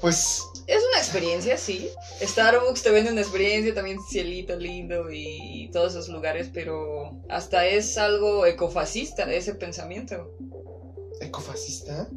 Pues 0.00 0.42
Es 0.66 0.82
una 0.90 0.98
experiencia, 0.98 1.56
sí. 1.56 1.90
Starbucks 2.22 2.82
te 2.82 2.90
vende 2.90 3.10
una 3.10 3.20
experiencia, 3.20 3.74
también 3.74 3.98
cielito 4.08 4.56
lindo 4.56 5.10
y 5.10 5.70
todos 5.72 5.92
esos 5.92 6.08
lugares, 6.08 6.50
pero 6.52 7.20
hasta 7.28 7.66
es 7.66 7.98
algo 7.98 8.46
ecofascista 8.46 9.30
ese 9.32 9.54
pensamiento. 9.54 10.30
ecofascista. 11.20 12.08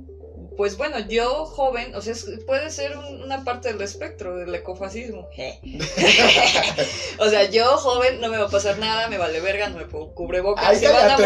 Pues 0.58 0.76
bueno, 0.76 1.00
yo 1.00 1.46
joven, 1.46 1.94
o 1.96 2.02
sea, 2.02 2.14
puede 2.46 2.72
ser 2.72 2.98
un- 2.98 3.22
una 3.22 3.44
parte 3.44 3.72
del 3.72 3.82
espectro 3.82 4.36
del 4.38 4.54
ecofascismo. 4.56 5.30
o 7.20 7.30
sea, 7.30 7.44
yo 7.44 7.78
joven 7.78 8.20
no 8.20 8.30
me 8.30 8.38
va 8.38 8.46
a 8.46 8.50
pasar 8.50 8.78
nada, 8.80 9.08
me 9.08 9.18
vale 9.18 9.40
verga, 9.40 9.70
no 9.70 9.78
me 9.78 9.86
pongo 9.86 10.14
cubrebocas. 10.14 10.66
Se, 10.80 10.86
van 10.94 11.12
a, 11.12 11.18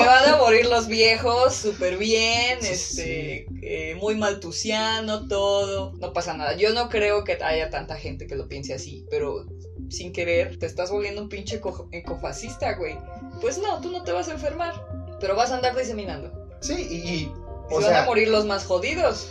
se 0.00 0.06
van 0.06 0.28
a 0.28 0.36
morir 0.36 0.66
los 0.66 0.86
viejos 0.86 1.54
súper 1.54 1.96
bien, 1.96 2.62
Sí, 2.62 2.68
este, 2.68 3.46
eh, 3.62 3.94
muy 3.96 4.14
maltusiano 4.14 5.26
todo, 5.26 5.92
no 5.98 6.12
pasa 6.12 6.34
nada. 6.34 6.52
Yo 6.54 6.72
no 6.72 6.88
creo 6.88 7.24
que 7.24 7.36
haya 7.42 7.70
tanta 7.70 7.96
gente 7.96 8.26
que 8.26 8.34
lo 8.36 8.46
piense 8.48 8.72
así, 8.72 9.04
pero 9.10 9.44
sin 9.88 10.12
querer 10.12 10.56
te 10.58 10.66
estás 10.66 10.90
volviendo 10.90 11.20
un 11.22 11.28
pinche 11.28 11.56
eco- 11.56 11.88
ecofascista, 11.92 12.74
güey. 12.74 12.96
Pues 13.40 13.58
no, 13.58 13.80
tú 13.80 13.90
no 13.90 14.02
te 14.04 14.12
vas 14.12 14.28
a 14.28 14.32
enfermar, 14.32 14.80
pero 15.20 15.34
vas 15.34 15.50
a 15.50 15.54
andar 15.54 15.74
diseminando. 15.74 16.30
Sí, 16.60 16.86
y, 16.90 17.32
y, 17.70 17.74
Se 17.74 17.78
o 17.78 17.80
van 17.80 17.92
a 17.92 17.96
sea, 17.98 18.04
morir 18.06 18.28
los 18.28 18.44
más 18.46 18.64
jodidos. 18.64 19.28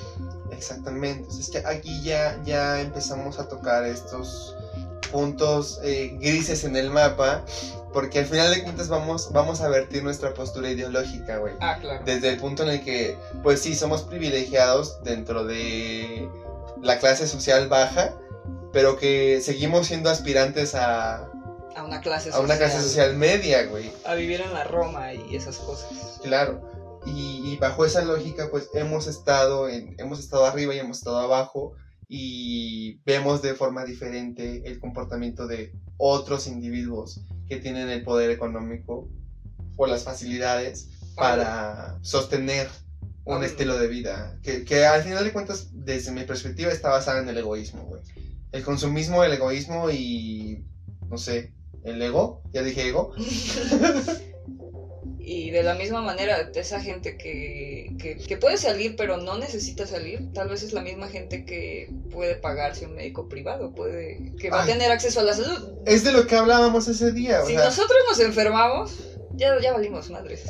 Exactamente. 0.51 1.27
O 1.27 1.31
sea, 1.31 1.41
es 1.41 1.49
que 1.49 1.57
aquí 1.59 2.01
ya, 2.03 2.39
ya 2.43 2.81
empezamos 2.81 3.39
a 3.39 3.47
tocar 3.47 3.85
estos 3.85 4.55
puntos 5.11 5.79
eh, 5.83 6.15
grises 6.19 6.63
en 6.63 6.75
el 6.75 6.89
mapa, 6.91 7.43
porque 7.93 8.19
al 8.19 8.25
final 8.25 8.53
de 8.53 8.63
cuentas 8.63 8.87
vamos, 8.89 9.31
vamos 9.31 9.61
a 9.61 9.69
vertir 9.69 10.03
nuestra 10.03 10.33
postura 10.33 10.69
ideológica, 10.69 11.37
güey. 11.37 11.53
Ah, 11.61 11.77
claro. 11.79 12.03
Desde 12.05 12.29
el 12.29 12.37
punto 12.37 12.63
en 12.63 12.69
el 12.69 12.83
que, 12.83 13.17
pues 13.41 13.61
sí, 13.61 13.75
somos 13.75 14.03
privilegiados 14.03 15.01
dentro 15.03 15.45
de 15.45 16.29
la 16.81 16.99
clase 16.99 17.27
social 17.27 17.67
baja, 17.67 18.13
pero 18.71 18.97
que 18.97 19.41
seguimos 19.41 19.87
siendo 19.87 20.09
aspirantes 20.11 20.75
a, 20.75 21.27
A 21.75 21.83
una 21.83 22.01
clase 22.01 22.29
a 22.29 22.33
social. 22.33 22.45
una 22.45 22.57
clase 22.57 22.81
social 22.81 23.15
media, 23.15 23.63
güey. 23.65 23.91
A 24.05 24.13
vivir 24.13 24.41
en 24.41 24.53
la 24.53 24.63
Roma 24.65 25.13
y 25.13 25.35
esas 25.35 25.57
cosas. 25.57 26.19
Claro. 26.21 26.61
Y, 27.15 27.53
y 27.53 27.57
bajo 27.57 27.85
esa 27.85 28.03
lógica, 28.03 28.49
pues 28.51 28.69
hemos 28.73 29.07
estado, 29.07 29.69
en, 29.69 29.95
hemos 29.97 30.19
estado 30.19 30.45
arriba 30.45 30.75
y 30.75 30.79
hemos 30.79 30.99
estado 30.99 31.19
abajo 31.19 31.73
y 32.07 32.99
vemos 33.05 33.41
de 33.43 33.53
forma 33.53 33.85
diferente 33.85 34.63
el 34.65 34.79
comportamiento 34.79 35.45
de 35.45 35.73
otros 35.97 36.47
individuos 36.47 37.21
que 37.47 37.57
tienen 37.57 37.89
el 37.89 38.03
poder 38.03 38.31
económico 38.31 39.07
o 39.77 39.85
las 39.85 40.03
facilidades 40.03 40.89
para 41.15 41.99
sostener 42.01 42.67
un 43.25 43.43
estilo 43.43 43.77
de 43.77 43.87
vida 43.87 44.39
que, 44.41 44.65
que 44.65 44.85
al 44.85 45.03
final 45.03 45.23
de 45.23 45.31
cuentas, 45.33 45.69
desde 45.71 46.11
mi 46.11 46.23
perspectiva, 46.23 46.71
está 46.71 46.89
basada 46.89 47.21
en 47.21 47.29
el 47.29 47.37
egoísmo, 47.37 47.83
güey. 47.83 48.01
El 48.51 48.63
consumismo, 48.63 49.23
el 49.23 49.33
egoísmo 49.33 49.91
y, 49.91 50.65
no 51.07 51.17
sé, 51.19 51.53
el 51.83 52.01
ego, 52.01 52.41
ya 52.51 52.63
dije 52.63 52.89
ego, 52.89 53.13
Y 55.31 55.51
de 55.51 55.61
la 55.61 55.75
misma 55.75 56.01
manera, 56.01 56.49
esa 56.55 56.81
gente 56.81 57.15
que, 57.15 57.93
que, 57.99 58.17
que 58.17 58.37
puede 58.37 58.57
salir 58.57 58.95
pero 58.95 59.17
no 59.17 59.37
necesita 59.37 59.85
salir, 59.85 60.33
tal 60.33 60.49
vez 60.49 60.63
es 60.63 60.73
la 60.73 60.81
misma 60.81 61.07
gente 61.07 61.45
que 61.45 61.87
puede 62.11 62.33
pagarse 62.35 62.87
un 62.87 62.95
médico 62.95 63.29
privado, 63.29 63.71
puede 63.75 64.33
que 64.39 64.49
va 64.49 64.63
Ay. 64.63 64.63
a 64.63 64.73
tener 64.73 64.91
acceso 64.91 65.19
a 65.19 65.23
la 65.23 65.35
salud. 65.35 65.59
es 65.85 66.03
de 66.03 66.13
lo 66.13 66.25
que 66.25 66.35
hablábamos 66.35 66.87
ese 66.87 67.11
día, 67.11 67.43
o 67.43 67.45
Si 67.45 67.53
sea, 67.53 67.65
nosotros 67.65 67.99
nos 68.09 68.19
enfermamos, 68.21 68.91
ya, 69.35 69.59
ya 69.61 69.71
valimos 69.73 70.09
madres. 70.09 70.45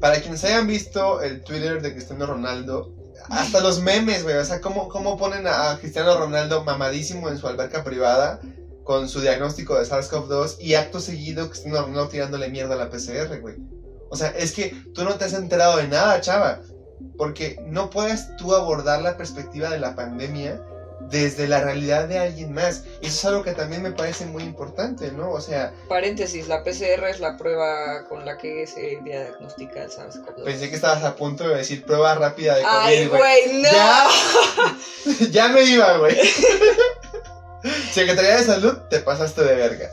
para 0.00 0.20
quienes 0.20 0.42
hayan 0.42 0.66
visto 0.66 1.20
el 1.22 1.44
Twitter 1.44 1.80
de 1.80 1.92
Cristiano 1.92 2.26
Ronaldo, 2.26 2.92
hasta 3.28 3.60
los 3.60 3.80
memes, 3.80 4.24
güey, 4.24 4.34
o 4.38 4.44
sea, 4.44 4.60
cómo, 4.60 4.88
cómo 4.88 5.16
ponen 5.18 5.46
a 5.46 5.78
Cristiano 5.80 6.18
Ronaldo 6.18 6.64
mamadísimo 6.64 7.28
en 7.28 7.38
su 7.38 7.46
alberca 7.46 7.84
privada 7.84 8.40
con 8.82 9.08
su 9.08 9.20
diagnóstico 9.20 9.78
de 9.78 9.84
SARS-CoV-2 9.86 10.56
y 10.58 10.74
acto 10.74 10.98
seguido 10.98 11.48
Cristiano 11.48 11.82
Ronaldo 11.82 12.08
tirándole 12.08 12.48
mierda 12.48 12.74
a 12.74 12.78
la 12.78 12.90
PCR, 12.90 13.38
güey. 13.40 13.54
O 14.10 14.16
sea, 14.16 14.28
es 14.30 14.52
que 14.52 14.74
tú 14.94 15.04
no 15.04 15.14
te 15.14 15.24
has 15.24 15.32
enterado 15.32 15.78
de 15.78 15.88
nada, 15.88 16.20
chava, 16.20 16.60
porque 17.16 17.58
no 17.66 17.90
puedes 17.90 18.36
tú 18.36 18.54
abordar 18.54 19.02
la 19.02 19.16
perspectiva 19.16 19.70
de 19.70 19.78
la 19.78 19.94
pandemia 19.94 20.60
desde 21.08 21.48
la 21.48 21.60
realidad 21.60 22.08
de 22.08 22.18
alguien 22.18 22.52
más. 22.52 22.84
Y 23.00 23.06
eso 23.06 23.16
es 23.16 23.24
algo 23.26 23.42
que 23.42 23.52
también 23.52 23.82
me 23.82 23.92
parece 23.92 24.26
muy 24.26 24.42
importante, 24.42 25.10
¿no? 25.12 25.30
O 25.30 25.40
sea, 25.40 25.72
Paréntesis, 25.88 26.48
la 26.48 26.62
PCR 26.62 27.08
es 27.08 27.20
la 27.20 27.36
prueba 27.36 28.04
con 28.08 28.24
la 28.24 28.36
que 28.36 28.66
se 28.66 28.98
diagnostica 29.02 29.84
el 29.84 29.90
SARS-CoV-2. 29.90 30.44
pensé 30.44 30.68
que 30.68 30.76
estabas 30.76 31.04
a 31.04 31.16
punto 31.16 31.48
de 31.48 31.56
decir 31.56 31.84
prueba 31.84 32.14
rápida 32.14 32.56
de 32.56 32.62
COVID, 32.62 32.74
Ay, 32.74 33.06
güey, 33.06 33.62
no. 33.62 33.70
Ya. 33.70 34.06
ya 35.30 35.48
me 35.48 35.62
iba, 35.62 35.96
güey. 35.98 36.16
Secretaría 37.92 38.36
de 38.36 38.44
Salud, 38.44 38.76
te 38.88 39.00
pasaste 39.00 39.42
de 39.42 39.54
verga. 39.54 39.90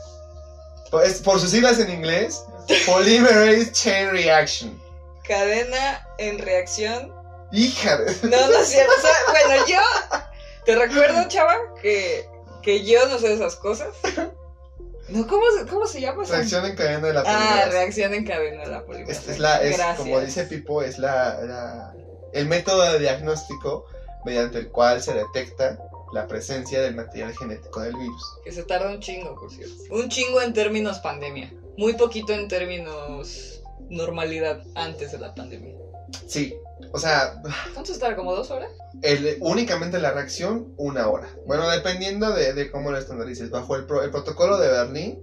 Pues, 0.90 1.20
por 1.20 1.38
sus 1.38 1.50
siglas 1.50 1.78
en 1.80 1.90
inglés, 1.90 2.42
Polymerase 2.86 3.72
Chain 3.72 4.10
Reaction. 4.10 4.80
Cadena 5.26 6.06
en 6.18 6.38
reacción. 6.38 7.12
Hija 7.52 7.96
de... 7.98 8.14
No, 8.28 8.46
no 8.48 8.58
es 8.58 8.68
cierto. 8.68 8.92
o 8.96 9.00
sea, 9.00 9.46
bueno, 9.46 9.66
yo 9.66 9.78
te 10.66 10.74
recuerdo, 10.76 11.28
chava, 11.28 11.56
que, 11.80 12.28
que 12.62 12.84
yo 12.84 13.06
no 13.08 13.18
sé 13.18 13.32
esas 13.32 13.56
cosas. 13.56 13.88
No, 15.08 15.26
¿cómo, 15.26 15.44
se- 15.58 15.66
cómo 15.66 15.86
se 15.86 16.00
llama? 16.02 16.24
esa? 16.24 16.34
Reacción 16.36 16.66
en 16.66 16.76
cadena 16.76 17.06
de 17.06 17.14
la 17.14 17.20
Ah, 17.20 17.24
polimerasa. 17.24 17.70
reacción 17.70 18.14
en 18.14 18.26
cadena 18.26 18.62
de 18.64 18.70
la 18.70 18.84
polimerasa. 18.84 19.20
Esta 19.20 19.32
es 19.32 19.38
la, 19.38 19.62
es, 19.62 19.76
Gracias. 19.78 19.96
como 19.98 20.20
dice 20.20 20.44
Pipo, 20.44 20.82
es 20.82 20.98
la, 20.98 21.38
la- 21.42 21.94
el 22.34 22.46
método 22.46 22.82
de 22.92 22.98
diagnóstico 22.98 23.86
mediante 24.26 24.58
el 24.58 24.68
cual 24.70 25.02
se 25.02 25.14
detecta 25.14 25.78
la 26.12 26.26
presencia 26.26 26.82
del 26.82 26.94
material 26.94 27.34
genético 27.38 27.80
del 27.80 27.96
virus. 27.96 28.22
Que 28.44 28.52
se 28.52 28.62
tarda 28.64 28.90
un 28.90 29.00
chingo, 29.00 29.34
por 29.34 29.50
cierto. 29.50 29.74
Un 29.90 30.10
chingo 30.10 30.42
en 30.42 30.52
términos 30.52 30.98
pandemia. 30.98 31.50
Muy 31.78 31.94
poquito 31.94 32.32
en 32.32 32.48
términos 32.48 33.62
normalidad 33.88 34.62
antes 34.74 35.12
de 35.12 35.18
la 35.18 35.32
pandemia. 35.34 35.74
Sí, 36.26 36.54
o 36.92 36.98
sea, 36.98 37.40
¿Cuánto 37.72 37.96
tarda? 37.98 38.16
¿Como 38.16 38.34
dos 38.34 38.50
horas? 38.50 38.70
el- 39.02 39.36
únicamente 39.40 39.98
la 40.00 40.10
reacción, 40.12 40.74
una 40.76 41.08
hora. 41.08 41.28
Bueno, 41.46 41.68
dependiendo 41.68 42.32
de, 42.32 42.52
de 42.52 42.70
cómo 42.70 42.90
lo 42.90 42.98
estandarices. 42.98 43.50
Bajo 43.50 43.76
el, 43.76 43.86
pro- 43.86 44.02
el 44.02 44.10
protocolo 44.10 44.58
de 44.58 44.68
Berlín, 44.68 45.20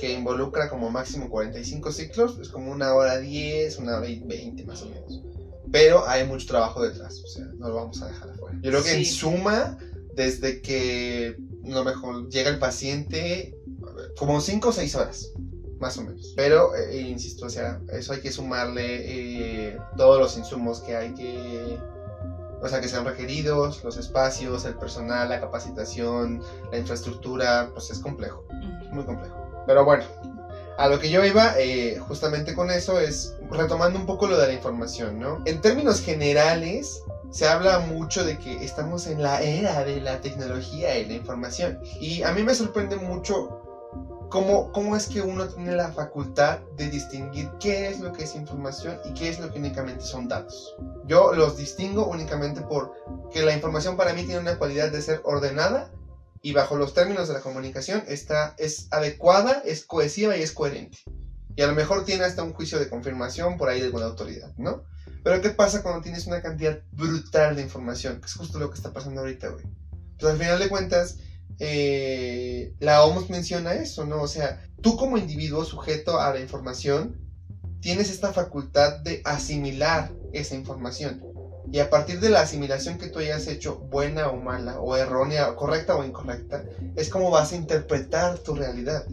que 0.00 0.12
involucra 0.12 0.70
como 0.70 0.90
máximo 0.90 1.28
45 1.28 1.92
ciclos, 1.92 2.38
es 2.40 2.48
como 2.48 2.70
una 2.72 2.94
hora 2.94 3.18
10, 3.18 3.78
una 3.78 3.98
hora 3.98 4.08
y 4.08 4.20
20 4.20 4.64
más 4.64 4.80
o 4.82 4.86
menos. 4.86 5.20
Pero 5.70 6.08
hay 6.08 6.24
mucho 6.24 6.46
trabajo 6.46 6.82
detrás, 6.82 7.20
o 7.22 7.26
sea, 7.26 7.44
no 7.58 7.68
lo 7.68 7.74
vamos 7.74 8.00
a 8.00 8.06
dejar 8.06 8.30
afuera. 8.30 8.56
Yo 8.62 8.70
creo 8.70 8.82
que 8.82 8.92
en 8.92 9.04
Sí. 9.04 9.12
suma, 9.12 9.76
desde 10.14 10.62
que 10.62 11.36
lo 11.64 11.84
mejor 11.84 12.30
llega 12.30 12.48
el 12.48 12.58
paciente, 12.58 13.54
como 14.16 14.40
5 14.40 14.70
o 14.70 14.72
6 14.72 14.94
horas. 14.94 15.28
Más 15.78 15.96
o 15.98 16.02
menos. 16.02 16.32
Pero, 16.36 16.74
eh, 16.74 17.00
insisto, 17.00 17.46
o 17.46 17.50
sea, 17.50 17.80
eso 17.92 18.12
hay 18.12 18.20
que 18.20 18.32
sumarle 18.32 19.70
eh, 19.70 19.78
todos 19.96 20.18
los 20.18 20.36
insumos 20.36 20.80
que 20.80 20.96
hay 20.96 21.14
que 21.14 21.78
o 22.60 22.68
sea, 22.68 22.80
que 22.80 22.88
sean 22.88 23.04
requeridos, 23.04 23.84
los 23.84 23.96
espacios, 23.96 24.64
el 24.64 24.74
personal, 24.74 25.28
la 25.28 25.40
capacitación, 25.40 26.42
la 26.72 26.78
infraestructura, 26.78 27.70
pues 27.72 27.90
es 27.90 28.00
complejo, 28.00 28.44
muy 28.90 29.04
complejo. 29.04 29.36
Pero 29.66 29.84
bueno, 29.84 30.04
a 30.76 30.88
lo 30.88 30.98
que 30.98 31.10
yo 31.10 31.24
iba 31.24 31.54
eh, 31.58 31.98
justamente 31.98 32.54
con 32.54 32.70
eso 32.70 32.98
es 32.98 33.34
retomando 33.50 33.98
un 33.98 34.06
poco 34.06 34.26
lo 34.26 34.38
de 34.38 34.48
la 34.48 34.52
información, 34.54 35.18
¿no? 35.18 35.42
En 35.44 35.60
términos 35.60 36.00
generales, 36.00 37.02
se 37.30 37.46
habla 37.46 37.80
mucho 37.80 38.24
de 38.24 38.38
que 38.38 38.64
estamos 38.64 39.06
en 39.06 39.22
la 39.22 39.42
era 39.42 39.84
de 39.84 40.00
la 40.00 40.20
tecnología 40.20 40.98
y 40.98 41.06
la 41.06 41.14
información. 41.14 41.78
Y 42.00 42.22
a 42.22 42.32
mí 42.32 42.42
me 42.42 42.54
sorprende 42.54 42.96
mucho 42.96 43.57
cómo, 44.28 44.72
cómo 44.72 44.96
es 44.96 45.06
que 45.06 45.22
uno 45.22 45.48
tiene 45.48 45.72
la 45.72 45.92
facultad 45.92 46.60
de 46.76 46.88
distinguir 46.90 47.50
qué 47.60 47.88
es 47.88 48.00
lo 48.00 48.12
que 48.12 48.24
es 48.24 48.34
información 48.34 48.98
y 49.04 49.14
qué 49.14 49.28
es 49.28 49.40
lo 49.40 49.50
que 49.50 49.58
únicamente 49.58 50.04
son 50.04 50.28
datos. 50.28 50.76
Yo 51.06 51.32
los 51.32 51.56
distingo 51.56 52.06
únicamente 52.06 52.60
por 52.62 52.92
que 53.32 53.42
la 53.42 53.54
información 53.54 53.96
para 53.96 54.12
mí 54.12 54.24
tiene 54.24 54.40
una 54.40 54.58
cualidad 54.58 54.90
de 54.90 55.02
ser 55.02 55.20
ordenada 55.24 55.90
y 56.42 56.52
bajo 56.52 56.76
los 56.76 56.94
términos 56.94 57.28
de 57.28 57.34
la 57.34 57.40
comunicación 57.40 58.02
está, 58.06 58.54
es 58.58 58.88
adecuada, 58.90 59.62
es 59.64 59.84
cohesiva 59.84 60.36
y 60.36 60.42
es 60.42 60.52
coherente. 60.52 60.98
Y 61.56 61.62
a 61.62 61.66
lo 61.66 61.74
mejor 61.74 62.04
tiene 62.04 62.24
hasta 62.24 62.44
un 62.44 62.52
juicio 62.52 62.78
de 62.78 62.88
confirmación 62.88 63.56
por 63.56 63.68
ahí 63.68 63.80
de 63.80 63.86
alguna 63.86 64.06
autoridad, 64.06 64.52
¿no? 64.56 64.84
Pero 65.24 65.40
¿qué 65.40 65.50
pasa 65.50 65.82
cuando 65.82 66.02
tienes 66.02 66.26
una 66.26 66.40
cantidad 66.40 66.80
brutal 66.92 67.56
de 67.56 67.62
información? 67.62 68.20
Que 68.20 68.26
es 68.26 68.34
justo 68.34 68.58
lo 68.58 68.70
que 68.70 68.76
está 68.76 68.92
pasando 68.92 69.20
ahorita, 69.20 69.48
güey. 69.48 69.64
Pues 70.18 70.32
al 70.32 70.38
final 70.38 70.58
de 70.58 70.68
cuentas, 70.68 71.18
eh, 71.58 72.74
la 72.80 73.04
OMS 73.04 73.30
menciona 73.30 73.74
eso, 73.74 74.04
¿no? 74.04 74.22
O 74.22 74.28
sea, 74.28 74.62
tú 74.80 74.96
como 74.96 75.18
individuo 75.18 75.64
sujeto 75.64 76.20
a 76.20 76.32
la 76.32 76.40
información, 76.40 77.16
tienes 77.80 78.10
esta 78.10 78.32
facultad 78.32 79.00
de 79.00 79.22
asimilar 79.24 80.12
esa 80.32 80.54
información. 80.54 81.22
Y 81.70 81.80
a 81.80 81.90
partir 81.90 82.20
de 82.20 82.30
la 82.30 82.40
asimilación 82.40 82.98
que 82.98 83.08
tú 83.08 83.18
hayas 83.18 83.46
hecho, 83.46 83.76
buena 83.76 84.28
o 84.28 84.36
mala, 84.36 84.80
o 84.80 84.96
errónea, 84.96 85.50
o 85.50 85.56
correcta 85.56 85.96
o 85.96 86.04
incorrecta, 86.04 86.64
es 86.96 87.10
como 87.10 87.30
vas 87.30 87.52
a 87.52 87.56
interpretar 87.56 88.38
tu 88.38 88.54
realidad. 88.54 89.04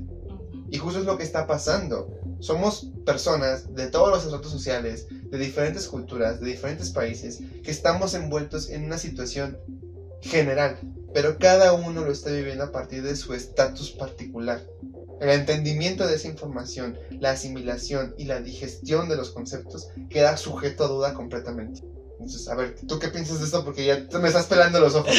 Y 0.69 0.77
justo 0.77 0.99
es 0.99 1.05
lo 1.05 1.17
que 1.17 1.23
está 1.23 1.47
pasando. 1.47 2.09
Somos 2.39 2.87
personas 3.05 3.73
de 3.73 3.87
todos 3.87 4.09
los 4.09 4.23
estratos 4.23 4.51
sociales, 4.51 5.07
de 5.09 5.37
diferentes 5.37 5.87
culturas, 5.87 6.39
de 6.39 6.47
diferentes 6.47 6.91
países, 6.91 7.39
que 7.63 7.71
estamos 7.71 8.13
envueltos 8.13 8.69
en 8.69 8.85
una 8.85 8.97
situación 8.97 9.57
general, 10.21 10.77
pero 11.15 11.39
cada 11.39 11.71
uno 11.71 12.03
lo 12.03 12.11
está 12.11 12.29
viviendo 12.29 12.65
a 12.65 12.71
partir 12.73 13.01
de 13.01 13.15
su 13.15 13.33
estatus 13.33 13.91
particular. 13.91 14.61
El 15.21 15.29
entendimiento 15.29 16.05
de 16.05 16.15
esa 16.15 16.27
información, 16.27 16.99
la 17.21 17.31
asimilación 17.31 18.13
y 18.17 18.25
la 18.25 18.41
digestión 18.41 19.07
de 19.07 19.15
los 19.15 19.31
conceptos 19.31 19.87
queda 20.09 20.35
sujeto 20.35 20.83
a 20.83 20.87
duda 20.89 21.13
completamente. 21.13 21.83
Entonces, 22.19 22.49
a 22.49 22.55
ver, 22.55 22.75
¿tú 22.85 22.99
qué 22.99 23.07
piensas 23.07 23.39
de 23.39 23.45
esto? 23.45 23.63
Porque 23.63 23.85
ya 23.85 24.05
me 24.19 24.27
estás 24.27 24.47
pelando 24.47 24.81
los 24.81 24.93
ojos. 24.93 25.15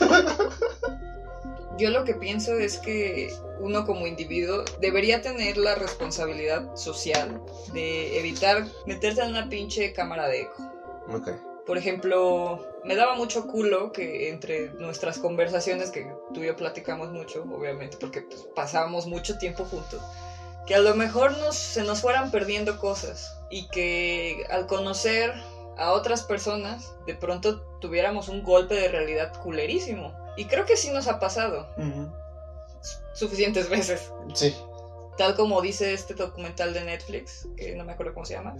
Yo 1.78 1.90
lo 1.90 2.04
que 2.04 2.14
pienso 2.14 2.54
es 2.54 2.78
que 2.78 3.30
uno 3.60 3.84
como 3.84 4.06
individuo 4.06 4.64
debería 4.80 5.20
tener 5.20 5.58
la 5.58 5.74
responsabilidad 5.74 6.74
social 6.76 7.42
de 7.74 8.18
evitar 8.18 8.66
meterse 8.86 9.20
en 9.20 9.32
una 9.32 9.50
pinche 9.50 9.92
cámara 9.92 10.28
de 10.28 10.42
eco. 10.42 10.72
Ok. 11.12 11.49
Por 11.70 11.78
ejemplo, 11.78 12.58
me 12.82 12.96
daba 12.96 13.14
mucho 13.14 13.46
culo 13.46 13.92
que 13.92 14.28
entre 14.28 14.70
nuestras 14.70 15.20
conversaciones, 15.20 15.92
que 15.92 16.12
tú 16.34 16.42
y 16.42 16.46
yo 16.46 16.56
platicamos 16.56 17.12
mucho, 17.12 17.44
obviamente, 17.48 17.96
porque 17.96 18.22
pues, 18.22 18.44
pasábamos 18.56 19.06
mucho 19.06 19.38
tiempo 19.38 19.62
juntos, 19.62 20.02
que 20.66 20.74
a 20.74 20.80
lo 20.80 20.94
mejor 20.94 21.30
nos, 21.30 21.54
se 21.54 21.84
nos 21.84 22.00
fueran 22.00 22.28
perdiendo 22.32 22.76
cosas 22.76 23.38
y 23.50 23.68
que 23.68 24.42
al 24.50 24.66
conocer 24.66 25.32
a 25.76 25.92
otras 25.92 26.22
personas, 26.22 26.92
de 27.06 27.14
pronto 27.14 27.60
tuviéramos 27.80 28.26
un 28.26 28.42
golpe 28.42 28.74
de 28.74 28.88
realidad 28.88 29.32
culerísimo. 29.40 30.12
Y 30.36 30.46
creo 30.46 30.64
que 30.64 30.74
sí 30.74 30.88
nos 30.88 31.06
ha 31.06 31.20
pasado 31.20 31.68
suficientes 33.12 33.68
veces. 33.68 34.10
Sí. 34.34 34.52
Tal 35.20 35.36
como 35.36 35.60
dice 35.60 35.92
este 35.92 36.14
documental 36.14 36.72
de 36.72 36.82
Netflix, 36.82 37.46
que 37.54 37.76
no 37.76 37.84
me 37.84 37.92
acuerdo 37.92 38.14
cómo 38.14 38.24
se 38.24 38.32
llama. 38.32 38.56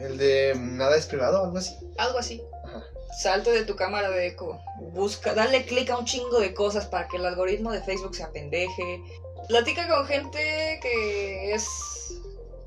El 0.00 0.16
de 0.16 0.54
nada 0.56 0.96
es 0.96 1.06
privado 1.06 1.42
algo 1.42 1.58
así. 1.58 1.74
Algo 1.96 2.20
así. 2.20 2.40
Ajá. 2.64 2.84
Salte 3.20 3.50
de 3.50 3.64
tu 3.64 3.74
cámara 3.74 4.08
de 4.10 4.28
eco. 4.28 4.60
Busca, 4.92 5.34
dale 5.34 5.64
clic 5.64 5.90
a 5.90 5.98
un 5.98 6.04
chingo 6.04 6.38
de 6.38 6.54
cosas 6.54 6.86
para 6.86 7.08
que 7.08 7.16
el 7.16 7.26
algoritmo 7.26 7.72
de 7.72 7.82
Facebook 7.82 8.14
se 8.14 8.22
apendeje. 8.22 9.02
Platica 9.48 9.88
con 9.88 10.06
gente 10.06 10.78
que 10.80 11.52
es 11.52 11.66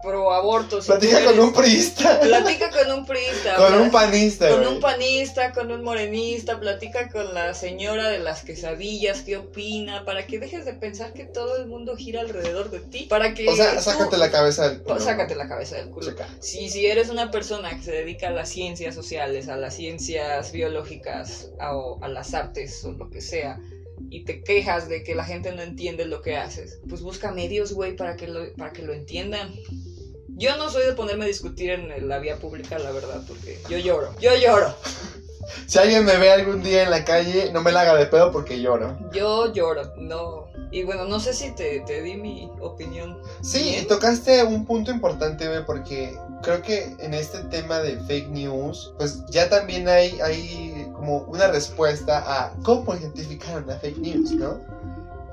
pro 0.02 0.32
aborto. 0.34 0.82
si 0.82 0.88
Platica 0.88 1.24
con 1.26 1.40
un 1.40 1.54
priista. 1.54 2.20
Platica 2.20 2.70
con 2.70 2.92
un 3.00 3.06
priista. 3.06 3.56
Con 3.56 3.74
un 3.82 3.92
panista, 3.92 4.50
Con 4.50 4.60
güey. 4.62 4.74
un 4.74 4.80
panista, 4.80 5.52
con 5.54 5.72
un 5.72 5.84
morenista, 5.84 6.60
platica 6.60 7.10
con 7.10 7.34
la 7.34 7.54
señora 7.54 8.10
de 8.10 8.20
las 8.20 8.44
quesadillas, 8.44 9.22
qué 9.22 9.38
opina, 9.38 10.06
para 10.06 10.26
que 10.28 10.40
dejes 10.40 10.66
de 10.66 10.74
pensar 10.74 11.14
que 11.14 11.26
todo 11.26 11.58
el 11.58 11.68
mundo 11.68 11.96
gira 11.96 12.22
alrededor 12.22 12.70
de 12.72 12.80
ti, 12.80 13.08
para 13.10 13.34
que 13.34 13.48
O 13.48 13.56
sea, 13.56 13.76
tú- 13.76 13.82
sácate 13.82 14.18
la 14.18 14.32
cabeza 14.32 14.70
del 14.70 14.82
culo. 14.82 15.00
sácate 15.00 15.36
la 15.36 15.48
cabeza 15.48 15.78
del 15.78 15.90
culo. 15.90 16.14
Si, 16.40 16.70
si 16.70 16.86
eres 16.86 17.10
una 17.10 17.32
persona 17.32 17.70
que 17.76 17.84
se 17.84 17.92
dedica 17.92 18.28
a 18.28 18.32
las 18.32 18.50
ciencias 18.50 18.94
sociales, 18.96 19.48
a 19.50 19.58
las 19.58 19.76
ciencias 19.76 20.52
biológicas, 20.52 21.50
a, 21.60 21.76
o 21.76 22.04
a 22.04 22.08
las 22.08 22.34
artes 22.34 22.84
o 22.86 22.92
lo 22.92 23.10
que 23.10 23.22
sea, 23.22 23.60
y 24.10 24.24
te 24.24 24.44
quejas 24.44 24.88
de 24.88 25.04
que 25.04 25.16
la 25.16 25.24
gente 25.26 25.52
no 25.54 25.62
entiende 25.62 26.06
lo 26.06 26.22
que 26.22 26.36
haces, 26.38 26.80
pues 26.88 27.02
busca 27.02 27.32
medios, 27.32 27.74
güey, 27.74 27.96
para, 27.96 28.16
que 28.16 28.28
lo- 28.28 28.54
para 28.54 28.72
que 28.72 28.82
lo 28.84 28.94
entiendan. 28.94 29.54
Yo 30.30 30.56
no 30.58 30.70
soy 30.70 30.86
de 30.86 30.94
ponerme 30.94 31.26
a 31.26 31.28
discutir 31.28 31.72
en 31.72 32.08
la 32.08 32.20
vía 32.20 32.36
pública, 32.38 32.78
la 32.78 32.92
verdad, 32.92 33.24
porque 33.28 33.60
yo 33.70 33.78
lloro. 33.80 34.14
Yo 34.20 34.36
lloro. 34.36 34.74
Si 35.66 35.80
alguien 35.80 36.04
me 36.06 36.18
ve 36.18 36.30
algún 36.30 36.62
día 36.62 36.84
en 36.84 36.92
la 36.92 37.06
calle, 37.06 37.52
no 37.54 37.62
me 37.62 37.72
la 37.72 37.82
haga 37.82 37.96
de 37.96 38.06
pedo 38.06 38.32
porque 38.32 38.60
lloro. 38.62 38.98
Yo 39.14 39.52
lloro. 39.54 39.94
No. 39.98 40.48
Y 40.72 40.84
bueno, 40.84 41.06
no 41.06 41.20
sé 41.22 41.34
si 41.34 41.52
te, 41.56 41.80
te 41.88 42.02
di 42.02 42.16
mi 42.18 42.50
opinión. 42.60 43.18
Sí, 43.42 43.64
bien. 43.64 43.88
tocaste 43.88 44.44
un 44.44 44.66
punto 44.66 44.92
importante, 44.92 45.48
güey, 45.48 45.66
porque 45.66 46.16
creo 46.44 46.62
que 46.62 46.94
en 47.00 47.14
este 47.14 47.40
tema 47.46 47.80
de 47.80 47.98
fake 48.02 48.28
news, 48.30 48.94
pues 48.98 49.24
ya 49.30 49.50
también 49.50 49.88
hay, 49.88 50.20
hay 50.22 50.77
como 50.98 51.20
una 51.20 51.48
respuesta 51.48 52.24
a 52.26 52.54
cómo 52.64 52.96
identificar 52.96 53.64
una 53.64 53.76
fake 53.78 53.98
news, 54.00 54.32
¿no? 54.32 54.60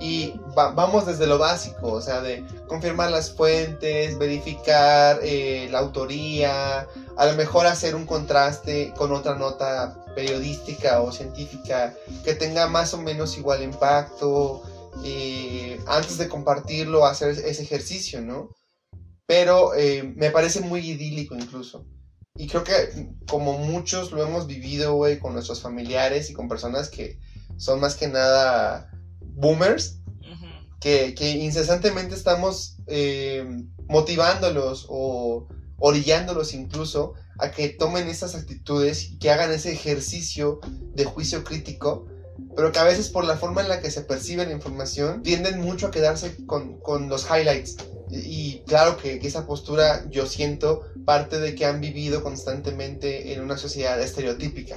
Y 0.00 0.34
va- 0.58 0.72
vamos 0.72 1.06
desde 1.06 1.26
lo 1.26 1.38
básico, 1.38 1.92
o 1.92 2.00
sea, 2.00 2.20
de 2.20 2.44
confirmar 2.66 3.10
las 3.10 3.32
fuentes, 3.32 4.18
verificar 4.18 5.20
eh, 5.22 5.68
la 5.70 5.78
autoría, 5.78 6.86
a 7.16 7.26
lo 7.26 7.32
mejor 7.34 7.66
hacer 7.66 7.94
un 7.94 8.04
contraste 8.04 8.92
con 8.96 9.12
otra 9.12 9.36
nota 9.36 10.04
periodística 10.14 11.00
o 11.00 11.10
científica 11.12 11.94
que 12.24 12.34
tenga 12.34 12.66
más 12.68 12.92
o 12.92 12.98
menos 12.98 13.38
igual 13.38 13.62
impacto, 13.62 14.62
eh, 15.04 15.80
antes 15.86 16.18
de 16.18 16.28
compartirlo, 16.28 17.06
hacer 17.06 17.30
ese 17.30 17.62
ejercicio, 17.62 18.20
¿no? 18.20 18.50
Pero 19.26 19.74
eh, 19.74 20.12
me 20.16 20.30
parece 20.30 20.60
muy 20.60 20.80
idílico 20.90 21.34
incluso. 21.34 21.86
Y 22.36 22.48
creo 22.48 22.64
que 22.64 23.14
como 23.28 23.58
muchos 23.58 24.10
lo 24.10 24.20
hemos 24.20 24.48
vivido, 24.48 24.96
güey, 24.96 25.20
con 25.20 25.34
nuestros 25.34 25.60
familiares 25.60 26.30
y 26.30 26.32
con 26.32 26.48
personas 26.48 26.88
que 26.88 27.20
son 27.58 27.78
más 27.78 27.94
que 27.94 28.08
nada 28.08 28.90
boomers, 29.20 30.00
Ujú. 30.18 30.46
que, 30.80 31.14
que 31.14 31.30
incesantemente 31.30 32.16
estamos 32.16 32.78
eh, 32.88 33.46
motivándolos 33.86 34.86
o 34.88 35.46
orillándolos 35.78 36.54
incluso 36.54 37.14
a 37.38 37.52
que 37.52 37.68
tomen 37.68 38.08
esas 38.08 38.34
actitudes 38.34 39.10
y 39.12 39.18
que 39.18 39.30
hagan 39.30 39.52
ese 39.52 39.70
ejercicio 39.70 40.58
de 40.92 41.04
juicio 41.04 41.44
crítico, 41.44 42.08
pero 42.56 42.72
que 42.72 42.80
a 42.80 42.84
veces 42.84 43.10
por 43.10 43.24
la 43.24 43.36
forma 43.36 43.60
en 43.60 43.68
la 43.68 43.80
que 43.80 43.92
se 43.92 44.00
percibe 44.00 44.44
la 44.44 44.52
información 44.52 45.22
tienden 45.22 45.60
mucho 45.60 45.86
a 45.86 45.90
quedarse 45.92 46.44
con, 46.46 46.80
con 46.80 47.08
los 47.08 47.28
highlights. 47.30 47.76
Y, 48.14 48.62
claro 48.66 48.96
que, 48.96 49.16
esa 49.16 49.46
postura 49.46 50.06
yo 50.10 50.26
siento 50.26 50.82
parte 51.04 51.40
de 51.40 51.54
que 51.54 51.66
han 51.66 51.80
vivido 51.80 52.22
constantemente 52.22 53.32
en 53.32 53.40
una 53.40 53.56
sociedad 53.58 54.00
estereotípica. 54.00 54.76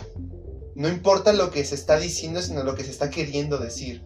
No 0.75 0.89
importa 0.89 1.33
lo 1.33 1.51
que 1.51 1.65
se 1.65 1.75
está 1.75 1.99
diciendo, 1.99 2.41
sino 2.41 2.63
lo 2.63 2.75
que 2.75 2.83
se 2.83 2.91
está 2.91 3.09
queriendo 3.09 3.57
decir 3.57 4.03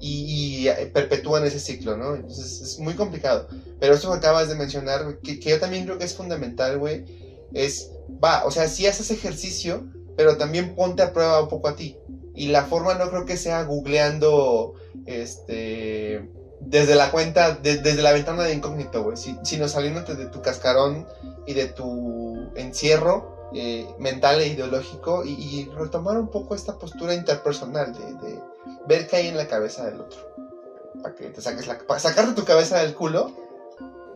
y, 0.00 0.62
y, 0.62 0.68
eh, 0.68 0.90
perpetúan 0.92 1.44
ese 1.44 1.60
ciclo, 1.60 1.96
¿no? 1.96 2.16
Entonces 2.16 2.60
es 2.62 2.78
muy 2.78 2.94
complicado. 2.94 3.48
Pero 3.78 3.94
eso 3.94 4.10
que 4.10 4.16
acabas 4.16 4.48
de 4.48 4.54
mencionar, 4.54 5.18
que, 5.22 5.38
que 5.38 5.50
yo 5.50 5.60
también 5.60 5.84
creo 5.84 5.98
que 5.98 6.04
es 6.04 6.14
fundamental, 6.14 6.78
güey, 6.78 7.04
es, 7.52 7.92
va, 8.22 8.44
o 8.46 8.50
sea, 8.50 8.66
sí 8.68 8.86
haces 8.86 9.10
ejercicio, 9.10 9.86
pero 10.16 10.38
también 10.38 10.74
ponte 10.74 11.02
a 11.02 11.12
prueba 11.12 11.42
un 11.42 11.48
poco 11.48 11.68
a 11.68 11.76
ti. 11.76 11.98
Y 12.34 12.48
la 12.48 12.64
forma 12.64 12.94
no 12.94 13.10
creo 13.10 13.26
que 13.26 13.36
sea 13.36 13.62
googleando, 13.64 14.74
este, 15.04 16.30
desde 16.60 16.94
la 16.94 17.10
cuenta, 17.10 17.52
de- 17.54 17.76
desde 17.78 18.02
la 18.02 18.12
ventana 18.12 18.44
de 18.44 18.52
incógnito, 18.52 19.02
güey, 19.02 19.16
si- 19.16 19.38
sino 19.42 19.66
saliéndote 19.68 20.14
de 20.14 20.26
tu 20.26 20.40
cascarón 20.42 21.06
y 21.46 21.54
de 21.54 21.66
tu 21.66 22.50
encierro 22.54 23.38
eh, 23.52 23.84
mental 23.98 24.40
e 24.40 24.46
ideológico 24.46 25.24
y, 25.24 25.32
y 25.32 25.68
retomar 25.74 26.16
un 26.18 26.28
poco 26.28 26.54
esta 26.54 26.74
postura 26.78 27.14
interpersonal 27.14 27.92
de, 27.92 28.12
de 28.28 28.38
ver 28.86 29.08
qué 29.08 29.16
hay 29.16 29.26
en 29.26 29.36
la 29.36 29.48
cabeza 29.48 29.84
del 29.86 30.00
otro. 30.02 30.20
Para 31.02 31.14
que 31.16 31.30
te 31.30 31.40
saques 31.40 31.66
la, 31.66 31.78
para 31.78 31.98
sacarte 31.98 32.32
tu 32.34 32.44
cabeza 32.44 32.78
del 32.78 32.94
culo 32.94 33.32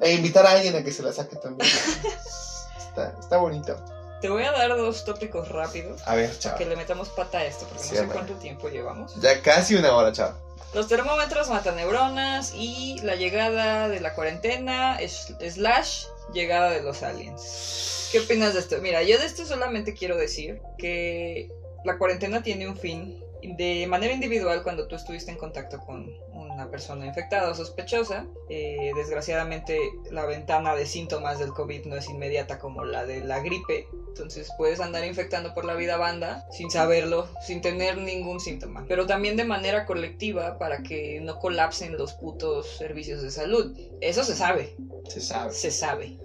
e 0.00 0.12
invitar 0.12 0.46
a 0.46 0.52
alguien 0.52 0.76
a 0.76 0.84
que 0.84 0.92
se 0.92 1.02
la 1.02 1.12
saque 1.12 1.34
también. 1.36 1.68
está, 2.78 3.14
está 3.18 3.36
bonito. 3.38 3.76
Te 4.20 4.28
voy 4.28 4.44
a 4.44 4.52
dar 4.52 4.76
dos 4.76 5.04
tópicos 5.04 5.48
rápidos. 5.48 6.00
A 6.06 6.14
ver, 6.14 6.30
Que 6.30 6.38
chaval. 6.38 6.68
le 6.68 6.76
metamos 6.76 7.08
pata 7.08 7.38
a 7.38 7.44
esto, 7.44 7.66
porque 7.66 7.82
no 7.82 7.90
sé 7.90 8.06
cuánto 8.06 8.34
tiempo 8.34 8.68
llevamos. 8.68 9.14
Ya 9.20 9.42
casi 9.42 9.74
una 9.74 9.94
hora, 9.94 10.12
chaval. 10.12 10.36
Los 10.74 10.88
termómetros 10.88 11.48
matan 11.50 11.76
neuronas 11.76 12.52
y 12.54 12.98
la 13.02 13.14
llegada 13.14 13.88
de 13.88 14.00
la 14.00 14.14
cuarentena 14.14 14.98
slash 15.06 16.06
llegada 16.32 16.70
de 16.70 16.82
los 16.82 17.02
aliens. 17.02 18.08
¿Qué 18.12 18.20
opinas 18.20 18.54
de 18.54 18.60
esto? 18.60 18.76
Mira, 18.80 19.02
yo 19.02 19.18
de 19.18 19.26
esto 19.26 19.44
solamente 19.44 19.94
quiero 19.94 20.16
decir 20.16 20.60
que 20.78 21.48
la 21.84 21.98
cuarentena 21.98 22.42
tiene 22.42 22.68
un 22.68 22.76
fin. 22.76 23.23
De 23.46 23.86
manera 23.86 24.14
individual, 24.14 24.62
cuando 24.62 24.86
tú 24.86 24.96
estuviste 24.96 25.30
en 25.30 25.36
contacto 25.36 25.78
con 25.78 26.10
una 26.32 26.70
persona 26.70 27.06
infectada 27.06 27.50
o 27.50 27.54
sospechosa, 27.54 28.26
eh, 28.48 28.90
desgraciadamente 28.96 29.78
la 30.10 30.24
ventana 30.24 30.74
de 30.74 30.86
síntomas 30.86 31.38
del 31.38 31.52
COVID 31.52 31.84
no 31.84 31.96
es 31.96 32.08
inmediata 32.08 32.58
como 32.58 32.84
la 32.84 33.04
de 33.04 33.22
la 33.22 33.40
gripe. 33.40 33.86
Entonces 34.08 34.48
puedes 34.56 34.80
andar 34.80 35.04
infectando 35.04 35.52
por 35.54 35.64
la 35.64 35.74
vida 35.74 35.96
banda 35.96 36.46
sin 36.52 36.70
saberlo, 36.70 37.28
sin 37.44 37.60
tener 37.60 37.98
ningún 37.98 38.40
síntoma. 38.40 38.84
Pero 38.88 39.06
también 39.06 39.36
de 39.36 39.44
manera 39.44 39.84
colectiva 39.84 40.56
para 40.56 40.82
que 40.82 41.20
no 41.20 41.38
colapsen 41.38 41.98
los 41.98 42.14
putos 42.14 42.66
servicios 42.78 43.22
de 43.22 43.30
salud. 43.30 43.76
Eso 44.00 44.24
se 44.24 44.36
sabe, 44.36 44.74
Se 45.08 45.20
sabe. 45.20 45.52
se 45.52 45.70
sabe. 45.70 46.16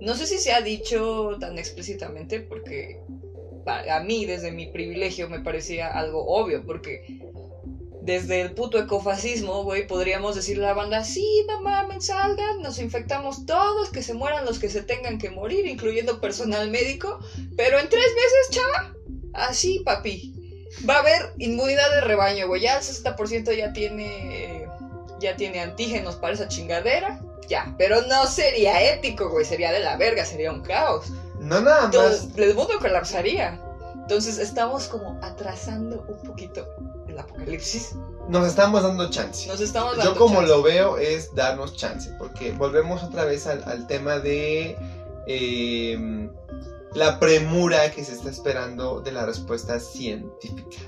No 0.00 0.14
sé 0.14 0.26
si 0.26 0.38
se 0.38 0.52
ha 0.52 0.60
dicho 0.60 1.36
tan 1.38 1.58
explícitamente 1.58 2.40
porque 2.40 3.00
a 3.78 4.00
mí 4.00 4.26
desde 4.26 4.52
mi 4.52 4.66
privilegio 4.66 5.28
me 5.28 5.40
parecía 5.40 5.88
algo 5.88 6.26
obvio 6.26 6.64
porque 6.64 7.20
desde 8.02 8.40
el 8.40 8.52
puto 8.52 8.78
ecofascismo, 8.78 9.62
güey, 9.62 9.86
podríamos 9.86 10.34
decirle 10.34 10.64
a 10.64 10.68
la 10.68 10.74
banda, 10.74 11.04
sí, 11.04 11.44
no 11.46 11.60
mames, 11.60 12.06
salgan, 12.06 12.62
nos 12.62 12.78
infectamos 12.78 13.46
todos, 13.46 13.90
que 13.90 14.02
se 14.02 14.14
mueran 14.14 14.44
los 14.44 14.58
que 14.58 14.70
se 14.70 14.82
tengan 14.82 15.18
que 15.18 15.30
morir, 15.30 15.66
incluyendo 15.66 16.20
personal 16.20 16.70
médico, 16.70 17.18
pero 17.56 17.78
en 17.78 17.88
tres 17.88 18.06
meses, 18.14 18.50
chava, 18.50 18.94
así, 19.34 19.80
papi. 19.84 20.34
Va 20.88 20.96
a 20.96 21.00
haber 21.00 21.32
inmunidad 21.38 21.90
de 21.94 22.00
rebaño, 22.00 22.46
güey, 22.46 22.62
ya 22.62 22.78
el 22.78 22.82
60% 22.82 23.54
ya 23.56 23.72
tiene, 23.72 24.66
ya 25.20 25.36
tiene 25.36 25.60
antígenos 25.60 26.16
para 26.16 26.34
esa 26.34 26.48
chingadera, 26.48 27.20
ya, 27.48 27.74
pero 27.76 28.02
no 28.02 28.26
sería 28.26 28.92
ético, 28.94 29.28
güey, 29.28 29.44
sería 29.44 29.72
de 29.72 29.80
la 29.80 29.96
verga, 29.96 30.24
sería 30.24 30.52
un 30.52 30.62
caos. 30.62 31.12
No 31.40 31.60
nada 31.60 31.86
más. 31.86 31.94
Entonces, 31.94 32.28
el 32.36 32.54
mundo 32.54 32.74
colapsaría. 32.80 33.60
Entonces 33.94 34.38
estamos 34.38 34.88
como 34.88 35.18
atrasando 35.22 36.04
un 36.08 36.20
poquito 36.22 36.66
el 37.08 37.18
apocalipsis. 37.18 37.94
Nos 38.28 38.46
estamos 38.46 38.82
dando 38.82 39.08
chance. 39.08 39.48
Nos 39.48 39.60
estamos 39.60 39.96
dando 39.96 40.12
Yo 40.12 40.18
como 40.18 40.36
chance. 40.36 40.48
lo 40.48 40.62
veo 40.62 40.98
es 40.98 41.34
darnos 41.34 41.76
chance, 41.76 42.10
porque 42.18 42.52
volvemos 42.52 43.02
otra 43.02 43.24
vez 43.24 43.46
al, 43.46 43.62
al 43.64 43.86
tema 43.86 44.18
de 44.18 44.76
eh, 45.26 46.28
la 46.94 47.18
premura 47.20 47.90
que 47.92 48.04
se 48.04 48.12
está 48.12 48.30
esperando 48.30 49.00
de 49.00 49.12
la 49.12 49.24
respuesta 49.26 49.78
científica. 49.80 50.78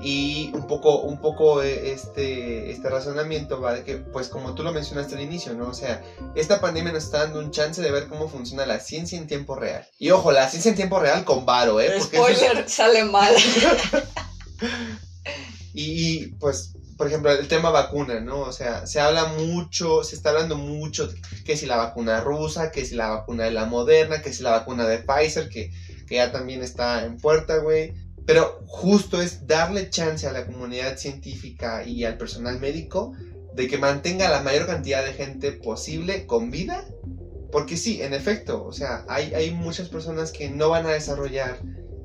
Y 0.00 0.50
un 0.54 0.66
poco, 0.66 1.02
un 1.02 1.20
poco 1.20 1.62
eh, 1.62 1.92
este, 1.92 2.70
este 2.70 2.88
razonamiento 2.90 3.60
va 3.60 3.74
de 3.74 3.84
que, 3.84 3.96
pues 3.96 4.28
como 4.28 4.54
tú 4.54 4.62
lo 4.62 4.72
mencionaste 4.72 5.14
al 5.14 5.20
inicio, 5.22 5.54
¿no? 5.54 5.68
O 5.68 5.74
sea, 5.74 6.02
esta 6.34 6.60
pandemia 6.60 6.92
nos 6.92 7.04
está 7.04 7.20
dando 7.24 7.38
un 7.38 7.50
chance 7.50 7.80
de 7.80 7.90
ver 7.90 8.08
cómo 8.08 8.28
funciona 8.28 8.66
la 8.66 8.80
ciencia 8.80 9.16
en 9.18 9.26
tiempo 9.26 9.54
real. 9.54 9.86
Y 9.98 10.10
ojo, 10.10 10.32
la 10.32 10.48
ciencia 10.48 10.70
en 10.70 10.76
tiempo 10.76 10.98
real 10.98 11.24
con 11.24 11.46
varo, 11.46 11.80
¿eh? 11.80 11.94
Porque 11.98 12.16
es- 12.18 12.36
Spoiler, 12.38 12.68
sale 12.68 13.04
mal. 13.04 13.34
Y, 15.74 15.82
y, 16.22 16.26
pues, 16.40 16.72
por 16.96 17.06
ejemplo, 17.06 17.30
el 17.30 17.48
tema 17.48 17.68
vacuna, 17.70 18.20
¿no? 18.20 18.40
O 18.40 18.52
sea, 18.52 18.86
se 18.86 19.00
habla 19.00 19.26
mucho, 19.26 20.02
se 20.02 20.16
está 20.16 20.30
hablando 20.30 20.56
mucho 20.56 21.08
que 21.44 21.56
si 21.56 21.66
la 21.66 21.76
vacuna 21.76 22.22
rusa, 22.22 22.70
que 22.70 22.86
si 22.86 22.94
la 22.94 23.08
vacuna 23.10 23.44
de 23.44 23.50
la 23.50 23.66
Moderna, 23.66 24.22
que 24.22 24.32
si 24.32 24.42
la 24.42 24.52
vacuna 24.52 24.86
de 24.86 24.98
Pfizer, 24.98 25.50
que, 25.50 25.70
que 26.08 26.14
ya 26.14 26.32
también 26.32 26.62
está 26.62 27.04
en 27.04 27.18
puerta, 27.18 27.58
güey. 27.58 27.92
Pero 28.26 28.60
justo 28.66 29.22
es 29.22 29.46
darle 29.46 29.88
chance 29.88 30.26
a 30.26 30.32
la 30.32 30.46
comunidad 30.46 30.98
científica 30.98 31.84
y 31.86 32.04
al 32.04 32.18
personal 32.18 32.58
médico 32.60 33.12
de 33.54 33.68
que 33.68 33.78
mantenga 33.78 34.28
la 34.28 34.42
mayor 34.42 34.66
cantidad 34.66 35.04
de 35.04 35.12
gente 35.12 35.52
posible 35.52 36.26
con 36.26 36.50
vida. 36.50 36.84
Porque 37.52 37.76
sí, 37.76 38.02
en 38.02 38.12
efecto, 38.12 38.64
o 38.64 38.72
sea, 38.72 39.04
hay, 39.08 39.32
hay 39.32 39.52
muchas 39.52 39.88
personas 39.88 40.32
que 40.32 40.50
no 40.50 40.68
van 40.68 40.86
a 40.86 40.92
desarrollar 40.92 41.60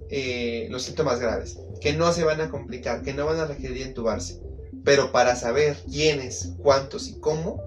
eh, 0.09 0.67
los 0.69 0.83
síntomas 0.83 1.19
graves, 1.19 1.57
que 1.81 1.93
no 1.93 2.13
se 2.13 2.23
van 2.23 2.39
a 2.39 2.49
complicar, 2.49 3.01
que 3.01 3.13
no 3.13 3.25
van 3.25 3.39
a 3.39 3.45
requerir 3.45 3.81
entubarse. 3.81 4.39
Pero 4.83 5.11
para 5.11 5.35
saber 5.35 5.77
quiénes, 5.89 6.53
cuántos 6.59 7.07
y 7.07 7.19
cómo, 7.19 7.61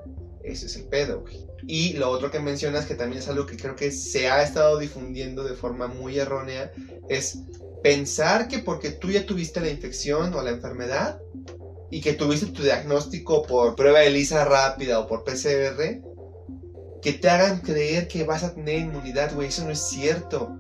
ese 0.44 0.66
es 0.66 0.76
el 0.76 0.84
pedo. 0.84 1.24
Y 1.66 1.94
lo 1.94 2.11
otro 2.11 2.30
que 2.30 2.40
mencionas, 2.40 2.86
que 2.86 2.94
también 2.94 3.22
es 3.22 3.28
algo 3.28 3.46
que 3.46 3.57
creo 3.57 3.74
que 3.74 3.90
se 3.90 4.28
ha 4.28 4.42
estado 4.42 4.78
difundiendo 4.78 5.42
de 5.42 5.55
forma 5.55 5.88
muy 5.88 6.18
errónea, 6.18 6.70
es 7.09 7.38
pensar 7.85 8.49
que 8.49 8.61
porque 8.61 8.89
tú 8.89 9.11
ya 9.11 9.26
tuviste 9.26 9.61
la 9.61 9.68
infección 9.68 10.32
o 10.32 10.41
la 10.41 10.53
enfermedad 10.53 11.20
y 11.91 12.01
que 12.01 12.14
tuviste 12.14 12.47
tu 12.47 12.62
diagnóstico 12.62 13.43
por 13.43 13.76
prueba 13.76 13.99
de 13.99 14.07
ELISA 14.07 14.47
rápida 14.47 14.99
o 15.01 15.07
por 15.07 15.22
PCR, 15.22 16.01
que 17.03 17.12
te 17.12 17.28
hagan 17.28 17.61
creer 17.61 18.09
que 18.09 18.24
vas 18.24 18.43
a 18.43 18.55
tener 18.55 18.78
inmunidad, 18.78 19.35
güey, 19.35 19.49
eso 19.49 19.64
no 19.64 19.70
es 19.70 19.80
cierto. 19.80 20.59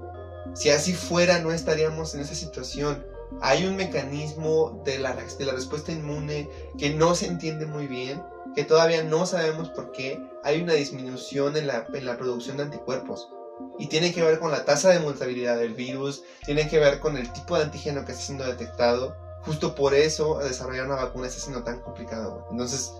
Si 0.54 0.68
así 0.68 0.92
fuera, 0.92 1.38
no 1.38 1.50
estaríamos 1.50 2.14
en 2.14 2.20
esa 2.20 2.34
situación. 2.34 3.02
Hay 3.40 3.64
un 3.64 3.76
mecanismo 3.76 4.82
de 4.84 4.98
la, 4.98 5.14
de 5.14 5.44
la 5.46 5.52
respuesta 5.52 5.92
inmune 5.92 6.46
que 6.76 6.92
no 6.92 7.14
se 7.14 7.24
entiende 7.24 7.64
muy 7.64 7.86
bien, 7.86 8.22
que 8.54 8.64
todavía 8.64 9.02
no 9.02 9.24
sabemos 9.24 9.70
por 9.70 9.92
qué. 9.92 10.22
Hay 10.42 10.60
una 10.60 10.74
disminución 10.74 11.56
en 11.56 11.68
la, 11.68 11.86
en 11.90 12.04
la 12.04 12.18
producción 12.18 12.58
de 12.58 12.64
anticuerpos. 12.64 13.30
Y 13.78 13.86
tiene 13.86 14.12
que 14.12 14.22
ver 14.22 14.38
con 14.38 14.50
la 14.50 14.64
tasa 14.64 14.90
de 14.90 15.00
mutabilidad 15.00 15.56
del 15.56 15.74
virus, 15.74 16.22
tiene 16.44 16.68
que 16.68 16.78
ver 16.78 17.00
con 17.00 17.16
el 17.16 17.32
tipo 17.32 17.56
de 17.56 17.64
antígeno 17.64 18.04
que 18.04 18.12
está 18.12 18.24
siendo 18.24 18.44
detectado. 18.44 19.16
Justo 19.42 19.74
por 19.74 19.94
eso 19.94 20.38
desarrollar 20.38 20.86
una 20.86 20.96
vacuna 20.96 21.26
está 21.26 21.40
siendo 21.40 21.62
tan 21.64 21.80
complicado. 21.80 22.46
Entonces, 22.50 22.92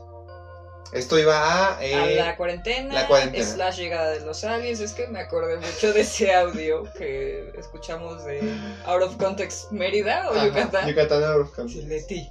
esto 0.93 1.19
iba 1.19 1.37
a... 1.37 1.79
a 1.79 1.85
eh, 1.85 2.17
la 2.17 2.37
cuarentena, 2.37 2.95
la 2.95 3.09
cuarentena. 3.09 3.43
es 3.43 3.57
la 3.57 3.71
llegada 3.71 4.11
de 4.11 4.21
los 4.21 4.45
aliens. 4.45 4.81
Es 4.81 4.93
que 4.93 5.09
me 5.09 5.19
acordé 5.21 5.57
mucho 5.57 5.93
de 5.93 6.03
ese 6.03 6.33
audio 6.33 6.85
que 6.97 7.53
escuchamos 7.59 8.25
de 8.25 8.41
Out 8.87 9.03
of 9.03 9.17
Context 9.17 9.73
Mérida 9.73 10.31
o 10.31 10.35
ajá, 10.35 10.47
Yucatán. 10.47 10.89
Yucatán 10.89 11.25
out 11.25 11.41
of 11.41 11.49
Sí, 11.49 11.55
context. 11.57 11.89
Leti, 11.89 12.31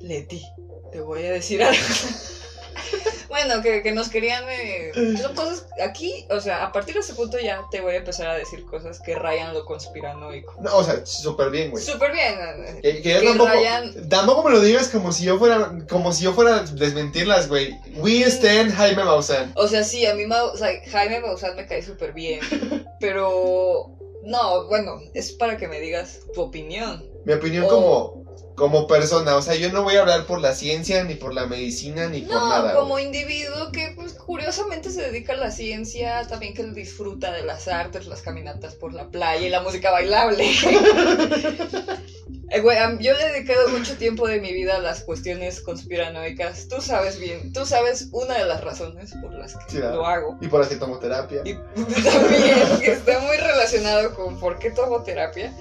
Leti, 0.00 0.46
te 0.92 1.00
voy 1.00 1.24
a 1.24 1.32
decir 1.32 1.62
algo. 1.62 1.80
bueno, 3.44 3.62
que, 3.62 3.82
que 3.82 3.92
nos 3.92 4.08
querían. 4.08 4.44
eh, 4.48 4.92
son 5.20 5.34
cosas. 5.34 5.66
Aquí, 5.82 6.26
o 6.30 6.40
sea, 6.40 6.64
a 6.64 6.72
partir 6.72 6.94
de 6.94 7.00
ese 7.00 7.14
punto 7.14 7.38
ya 7.38 7.62
te 7.70 7.80
voy 7.80 7.92
a 7.94 7.96
empezar 7.96 8.28
a 8.28 8.34
decir 8.34 8.64
cosas 8.64 9.00
que 9.00 9.14
rayan 9.14 9.52
lo 9.54 9.64
conspiranoico. 9.64 10.54
No, 10.60 10.76
o 10.76 10.82
sea, 10.84 11.04
súper 11.04 11.50
bien, 11.50 11.70
güey. 11.70 11.82
Súper 11.84 12.12
bien. 12.12 12.34
eh, 12.38 12.80
Que, 12.82 13.02
que 13.02 13.14
yo 13.24 13.28
tampoco, 13.30 13.50
rayan- 13.50 14.08
tampoco 14.08 14.42
me 14.44 14.50
lo 14.50 14.60
digas 14.60 14.88
como 14.88 15.12
si 15.12 15.24
yo 15.24 15.38
fuera, 15.38 15.72
como 15.88 16.12
si 16.12 16.24
yo 16.24 16.32
fuera 16.32 16.56
a 16.56 16.62
desmentirlas, 16.62 17.48
güey. 17.48 17.76
We 17.96 18.22
stand 18.24 18.72
Jaime 18.74 19.04
Maussan. 19.04 19.52
O 19.56 19.68
sea, 19.68 19.84
sí, 19.84 20.06
a 20.06 20.14
mí 20.14 20.24
Mau- 20.24 20.52
o 20.52 20.56
sea, 20.56 20.70
Jaime 20.90 21.20
Maussan 21.20 21.56
me 21.56 21.66
cae 21.66 21.82
súper 21.82 22.12
bien. 22.12 22.40
pero. 23.00 23.92
No, 24.24 24.66
bueno, 24.66 24.98
es 25.14 25.30
para 25.32 25.56
que 25.56 25.68
me 25.68 25.78
digas 25.80 26.18
tu 26.34 26.40
opinión. 26.42 27.08
Mi 27.24 27.32
opinión 27.34 27.66
Oh. 27.66 27.68
como, 27.68 28.25
como 28.56 28.86
persona, 28.86 29.36
o 29.36 29.42
sea, 29.42 29.54
yo 29.54 29.70
no 29.70 29.82
voy 29.82 29.96
a 29.96 30.00
hablar 30.00 30.24
por 30.24 30.40
la 30.40 30.54
ciencia, 30.54 31.04
ni 31.04 31.14
por 31.14 31.34
la 31.34 31.46
medicina, 31.46 32.08
ni 32.08 32.22
por 32.22 32.34
No, 32.34 32.48
nada. 32.48 32.74
como 32.74 32.94
güey. 32.94 33.04
individuo 33.04 33.70
que 33.70 33.92
pues 33.94 34.14
curiosamente 34.14 34.90
se 34.90 35.02
dedica 35.02 35.34
a 35.34 35.36
la 35.36 35.50
ciencia, 35.50 36.26
también 36.26 36.54
que 36.54 36.64
disfruta 36.64 37.32
de 37.32 37.44
las 37.44 37.68
artes, 37.68 38.06
las 38.06 38.22
caminatas 38.22 38.74
por 38.74 38.94
la 38.94 39.08
playa 39.08 39.46
y 39.46 39.50
la 39.50 39.60
música 39.62 39.90
bailable. 39.90 40.50
Eh, 42.48 42.60
güey, 42.60 42.78
yo 43.00 43.12
le 43.12 43.22
he 43.24 43.32
dedicado 43.32 43.68
mucho 43.70 43.96
tiempo 43.96 44.28
de 44.28 44.40
mi 44.40 44.52
vida 44.52 44.76
a 44.76 44.78
las 44.78 45.00
cuestiones 45.02 45.60
conspiranoicas. 45.60 46.68
Tú 46.68 46.80
sabes 46.80 47.18
bien, 47.18 47.52
tú 47.52 47.66
sabes 47.66 48.08
una 48.12 48.34
de 48.34 48.44
las 48.44 48.62
razones 48.62 49.12
por 49.20 49.34
las 49.34 49.56
que 49.66 49.80
lo 49.80 50.06
hago. 50.06 50.38
Y 50.40 50.46
por 50.46 50.60
las 50.60 50.68
que 50.68 50.76
tomo 50.76 51.00
terapia. 51.00 51.42
Y 51.44 51.54
también 51.74 52.80
que 52.80 52.92
está 52.92 53.18
muy 53.18 53.36
relacionado 53.36 54.14
con 54.14 54.38
por 54.38 54.60
qué 54.60 54.70
tomo 54.70 55.02
terapia. 55.02 55.52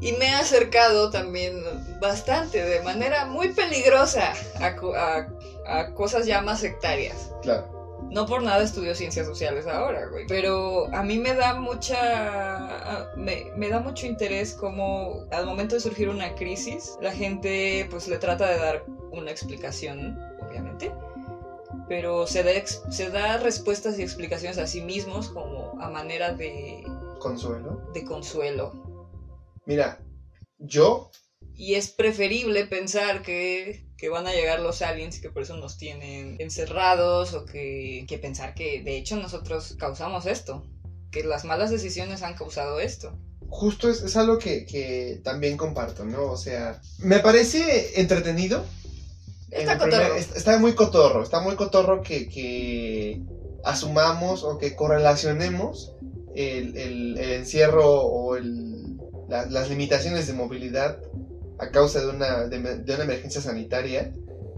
Y 0.00 0.12
me 0.12 0.26
he 0.26 0.34
acercado 0.34 1.10
también 1.10 1.62
bastante, 2.00 2.64
de 2.64 2.80
manera 2.82 3.26
muy 3.26 3.48
peligrosa, 3.52 4.32
a, 4.60 4.74
co- 4.76 4.94
a- 4.94 5.28
a 5.66 5.92
cosas 5.94 6.26
ya 6.26 6.40
más 6.40 6.60
sectarias. 6.60 7.30
Claro. 7.42 7.78
No 8.10 8.26
por 8.26 8.42
nada 8.42 8.62
estudio 8.62 8.94
ciencias 8.94 9.26
sociales 9.26 9.66
ahora, 9.66 10.06
güey. 10.06 10.26
Pero 10.26 10.86
a 10.92 11.02
mí 11.02 11.18
me 11.18 11.34
da 11.34 11.54
mucha. 11.54 13.08
Me, 13.16 13.52
me 13.56 13.68
da 13.68 13.78
mucho 13.80 14.06
interés 14.06 14.52
como 14.54 15.26
al 15.30 15.46
momento 15.46 15.74
de 15.76 15.80
surgir 15.80 16.08
una 16.08 16.34
crisis, 16.34 16.96
la 17.00 17.12
gente 17.12 17.86
pues 17.90 18.08
le 18.08 18.18
trata 18.18 18.48
de 18.48 18.58
dar 18.58 18.84
una 19.12 19.30
explicación, 19.30 20.18
obviamente. 20.40 20.92
Pero 21.88 22.26
se 22.26 22.42
da, 22.42 22.50
se 22.90 23.10
da 23.10 23.36
respuestas 23.38 23.98
y 23.98 24.02
explicaciones 24.02 24.58
a 24.58 24.66
sí 24.66 24.80
mismos 24.80 25.28
como 25.28 25.76
a 25.80 25.88
manera 25.90 26.32
de, 26.32 26.84
Consuelo. 27.20 27.80
de 27.92 28.04
consuelo. 28.04 28.72
Mira, 29.70 30.00
yo, 30.58 31.10
Y 31.54 31.74
es 31.74 31.88
preferible 31.92 32.64
pensar 32.64 33.22
que, 33.22 33.86
que 33.96 34.08
van 34.08 34.26
a 34.26 34.32
llegar 34.32 34.58
los 34.58 34.82
aliens 34.82 35.18
y 35.18 35.20
que 35.20 35.30
por 35.30 35.42
eso 35.42 35.54
nos 35.56 35.76
tienen 35.76 36.34
encerrados 36.40 37.34
o 37.34 37.44
que, 37.44 38.04
que 38.08 38.18
pensar 38.18 38.52
que 38.54 38.82
de 38.82 38.96
hecho 38.96 39.16
nosotros 39.16 39.76
causamos 39.78 40.26
esto, 40.26 40.64
que 41.12 41.22
las 41.22 41.44
malas 41.44 41.70
decisiones 41.70 42.22
han 42.22 42.34
causado 42.34 42.80
esto. 42.80 43.16
justo 43.48 43.88
es, 43.88 44.02
es 44.02 44.16
algo 44.16 44.38
que, 44.38 44.64
que 44.66 45.20
también 45.22 45.56
comparto, 45.56 46.04
¿no? 46.04 46.22
O 46.32 46.36
sea, 46.36 46.80
me 46.98 47.20
parece 47.20 48.00
entretenido. 48.00 48.64
Está 49.50 49.60
En 49.60 49.68
el 49.70 49.78
primer- 49.78 50.00
cotorro. 50.00 50.14
est- 50.20 50.36
está 50.36 50.58
muy 50.58 50.72
cotorro, 50.74 51.22
está 51.22 51.40
muy 51.40 51.54
cotorro 51.54 52.02
que, 52.02 52.28
que 52.28 53.20
asumamos 53.64 54.42
o 54.42 54.58
que 54.58 54.74
correlacionemos 54.74 55.92
el, 56.34 56.76
el- 56.76 57.18
el 57.18 57.30
encierro 57.40 57.86
o 58.02 58.34
el- 58.36 58.79
la- 59.30 59.46
las 59.46 59.68
limitaciones 59.70 60.26
de 60.26 60.32
movilidad 60.34 60.98
a 61.58 61.70
causa 61.70 62.00
de 62.00 62.08
una, 62.08 62.46
de, 62.48 62.58
de 62.58 62.94
una 62.94 63.04
emergencia 63.04 63.40
sanitaria 63.40 64.12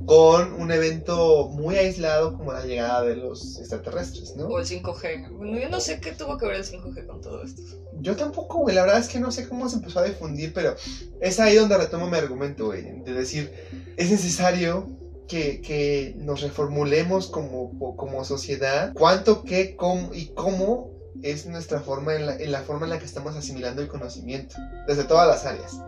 con 0.04 0.52
un 0.54 0.72
evento 0.72 1.48
muy 1.52 1.76
aislado 1.76 2.36
como 2.36 2.52
la 2.52 2.64
llegada 2.64 3.02
de 3.02 3.14
los 3.14 3.58
extraterrestres, 3.60 4.34
¿no? 4.36 4.46
O 4.46 4.58
el 4.58 4.64
5G. 4.66 5.30
Bueno, 5.30 5.58
yo 5.60 5.68
no 5.68 5.78
sé 5.78 6.00
qué 6.00 6.10
tuvo 6.10 6.36
que 6.36 6.46
ver 6.46 6.56
el 6.56 6.64
5G 6.64 7.06
con 7.06 7.20
todo 7.20 7.42
esto. 7.44 7.62
Yo 8.00 8.16
tampoco, 8.16 8.58
güey. 8.58 8.74
La 8.74 8.82
verdad 8.82 8.98
es 8.98 9.06
que 9.06 9.20
no 9.20 9.30
sé 9.30 9.46
cómo 9.48 9.68
se 9.68 9.76
empezó 9.76 10.00
a 10.00 10.04
difundir, 10.04 10.52
pero 10.52 10.74
es 11.20 11.38
ahí 11.38 11.54
donde 11.54 11.76
retomo 11.76 12.08
mi 12.08 12.16
argumento, 12.16 12.66
güey. 12.66 12.82
De 13.04 13.12
decir, 13.12 13.52
es 13.96 14.10
necesario 14.10 14.88
que, 15.28 15.60
que 15.60 16.14
nos 16.16 16.40
reformulemos 16.40 17.28
como, 17.28 17.96
como 17.96 18.24
sociedad 18.24 18.92
cuánto, 18.94 19.44
qué, 19.44 19.76
cómo 19.76 20.12
y 20.12 20.26
cómo 20.34 20.90
es 21.22 21.46
nuestra 21.46 21.80
forma 21.80 22.14
en 22.14 22.26
la, 22.26 22.36
en 22.36 22.52
la 22.52 22.62
forma 22.62 22.86
en 22.86 22.90
la 22.90 22.98
que 22.98 23.04
estamos 23.04 23.36
asimilando 23.36 23.82
el 23.82 23.88
conocimiento. 23.88 24.56
Desde 24.86 25.04
todas 25.04 25.26
las 25.28 25.44
áreas. 25.44 25.78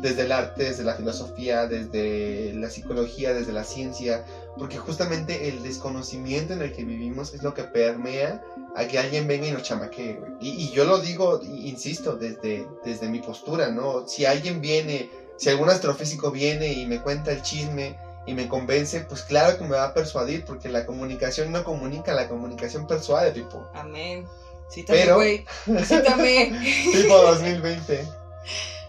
Desde 0.00 0.22
el 0.22 0.32
arte, 0.32 0.64
desde 0.64 0.84
la 0.84 0.94
filosofía, 0.94 1.66
desde 1.66 2.52
la 2.54 2.68
psicología, 2.68 3.32
desde 3.32 3.52
la 3.52 3.64
ciencia. 3.64 4.24
Porque 4.58 4.78
justamente 4.78 5.48
el 5.48 5.62
desconocimiento 5.62 6.52
en 6.52 6.62
el 6.62 6.72
que 6.72 6.84
vivimos 6.84 7.32
es 7.34 7.42
lo 7.42 7.54
que 7.54 7.64
permea 7.64 8.42
a 8.74 8.86
que 8.86 8.98
alguien 8.98 9.26
venga 9.26 9.46
y 9.46 9.52
nos 9.52 9.62
chamaquee. 9.62 10.20
Y, 10.40 10.50
y 10.50 10.70
yo 10.72 10.84
lo 10.84 10.98
digo, 10.98 11.40
insisto, 11.42 12.16
desde, 12.16 12.66
desde 12.84 13.08
mi 13.08 13.20
postura, 13.20 13.70
¿no? 13.70 14.06
Si 14.06 14.24
alguien 14.24 14.60
viene, 14.60 15.10
si 15.36 15.48
algún 15.48 15.70
astrofísico 15.70 16.30
viene 16.30 16.72
y 16.72 16.86
me 16.86 17.00
cuenta 17.00 17.32
el 17.32 17.42
chisme 17.42 17.96
y 18.26 18.34
me 18.34 18.48
convence, 18.48 19.00
pues 19.00 19.22
claro 19.22 19.58
que 19.58 19.64
me 19.64 19.70
va 19.70 19.84
a 19.84 19.94
persuadir, 19.94 20.44
porque 20.44 20.68
la 20.68 20.86
comunicación 20.86 21.50
no 21.50 21.64
comunica, 21.64 22.12
la 22.12 22.28
comunicación 22.28 22.86
persuade, 22.86 23.32
tipo. 23.32 23.66
Amén. 23.74 24.24
Cítame, 24.72 25.00
Pero- 25.00 25.16
güey. 25.16 25.44
Cítame. 25.84 26.60
Tipo 26.92 27.16
2020. 27.16 28.08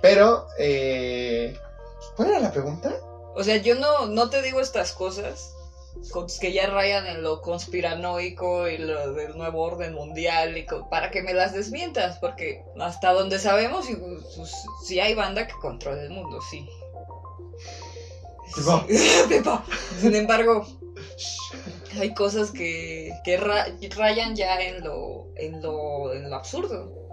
Pero, 0.01 0.47
eh, 0.57 1.57
¿cuál 2.15 2.29
era 2.29 2.39
la 2.39 2.51
pregunta? 2.51 2.93
O 3.35 3.43
sea, 3.43 3.57
yo 3.57 3.75
no, 3.75 4.05
no 4.07 4.29
te 4.29 4.41
digo 4.41 4.59
estas 4.59 4.93
cosas 4.93 5.53
que 6.39 6.51
ya 6.51 6.67
rayan 6.67 7.07
en 7.07 7.23
lo 7.23 7.41
conspiranoico 7.41 8.67
y 8.67 8.77
lo 8.77 9.13
del 9.13 9.37
nuevo 9.37 9.61
orden 9.61 9.93
mundial 9.93 10.57
y 10.57 10.65
para 10.89 11.11
que 11.11 11.21
me 11.21 11.33
las 11.33 11.53
desmientas, 11.53 12.17
porque 12.19 12.63
hasta 12.79 13.13
donde 13.13 13.39
sabemos, 13.39 13.89
y, 13.89 13.95
pues, 13.95 14.51
sí 14.85 14.99
hay 14.99 15.15
banda 15.15 15.47
que 15.47 15.53
controla 15.61 16.01
el 16.01 16.09
mundo, 16.09 16.39
sí. 16.49 16.67
Pepa. 19.29 19.63
Sin 20.01 20.15
embargo, 20.15 20.65
hay 21.97 22.13
cosas 22.13 22.51
que, 22.51 23.11
que 23.23 23.37
ra- 23.37 23.65
rayan 23.95 24.35
ya 24.35 24.61
en 24.61 24.83
lo, 24.83 25.27
en 25.35 25.61
lo, 25.61 26.13
en 26.13 26.29
lo 26.29 26.35
absurdo. 26.35 27.03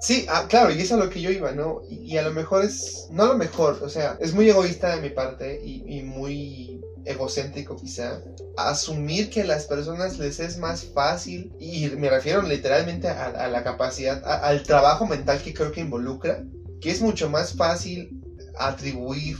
Sí, 0.00 0.24
ah, 0.28 0.46
claro, 0.48 0.70
y 0.70 0.80
es 0.80 0.92
a 0.92 0.96
lo 0.96 1.08
que 1.08 1.20
yo 1.20 1.30
iba, 1.30 1.50
¿no? 1.50 1.80
Y, 1.88 2.16
a 2.16 2.22
lo 2.22 2.30
mejor 2.30 2.62
es, 2.62 3.06
no 3.10 3.24
a 3.24 3.26
lo 3.26 3.34
mejor, 3.34 3.78
o 3.80 3.88
sea, 3.88 4.16
es 4.20 4.32
muy 4.32 4.48
egoísta 4.48 4.92
de 4.92 5.00
mi 5.00 5.10
parte 5.10 5.58
y, 5.60 6.02
muy 6.02 6.80
egocéntrico 7.04 7.74
quizá, 7.74 8.20
asumir 8.56 9.28
que 9.28 9.40
a 9.40 9.44
las 9.44 9.64
personas 9.64 10.18
les 10.18 10.38
es 10.38 10.56
más 10.56 10.84
fácil, 10.84 11.50
y 11.58 11.88
me 11.88 12.08
refiero 12.10 12.42
literalmente 12.42 13.08
a, 13.08 13.48
la 13.48 13.62
capacidad, 13.62 14.20
al 14.24 14.62
trabajo 14.62 15.04
mental 15.04 15.40
que 15.42 15.52
creo 15.52 15.70
que 15.72 15.80
involucra, 15.80 16.38
que 16.80 16.90
es 16.90 17.00
mucho 17.00 17.28
más 17.28 17.52
fácil 17.56 18.08
atribuir 18.56 19.36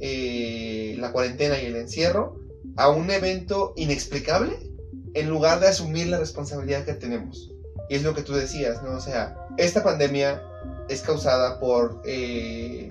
eh, 0.00 0.94
la 0.98 1.10
cuarentena 1.10 1.56
y 1.58 1.66
el 1.66 1.76
encierro 1.76 2.32
a 2.76 2.88
un 2.88 3.10
evento 3.10 3.72
inexplicable 3.76 4.70
en 5.14 5.28
lugar 5.28 5.60
de 5.60 5.68
asumir 5.68 6.08
la 6.08 6.18
responsabilidad 6.18 6.84
que 6.84 6.94
tenemos. 6.94 7.50
Y 7.88 7.96
es 7.96 8.02
lo 8.02 8.14
que 8.14 8.22
tú 8.22 8.34
decías, 8.34 8.82
¿no? 8.82 8.92
O 8.92 9.00
sea, 9.00 9.36
esta 9.56 9.82
pandemia 9.82 10.42
es 10.88 11.02
causada 11.02 11.60
por 11.60 12.02
eh, 12.04 12.90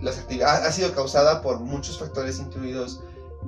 las 0.00 0.18
actividades, 0.18 0.66
ha, 0.66 0.72
sido 0.72 0.92
causada 0.92 1.42
por 1.42 1.60
muchos 1.60 1.98
factores 1.98 2.38
incluidos 2.38 3.00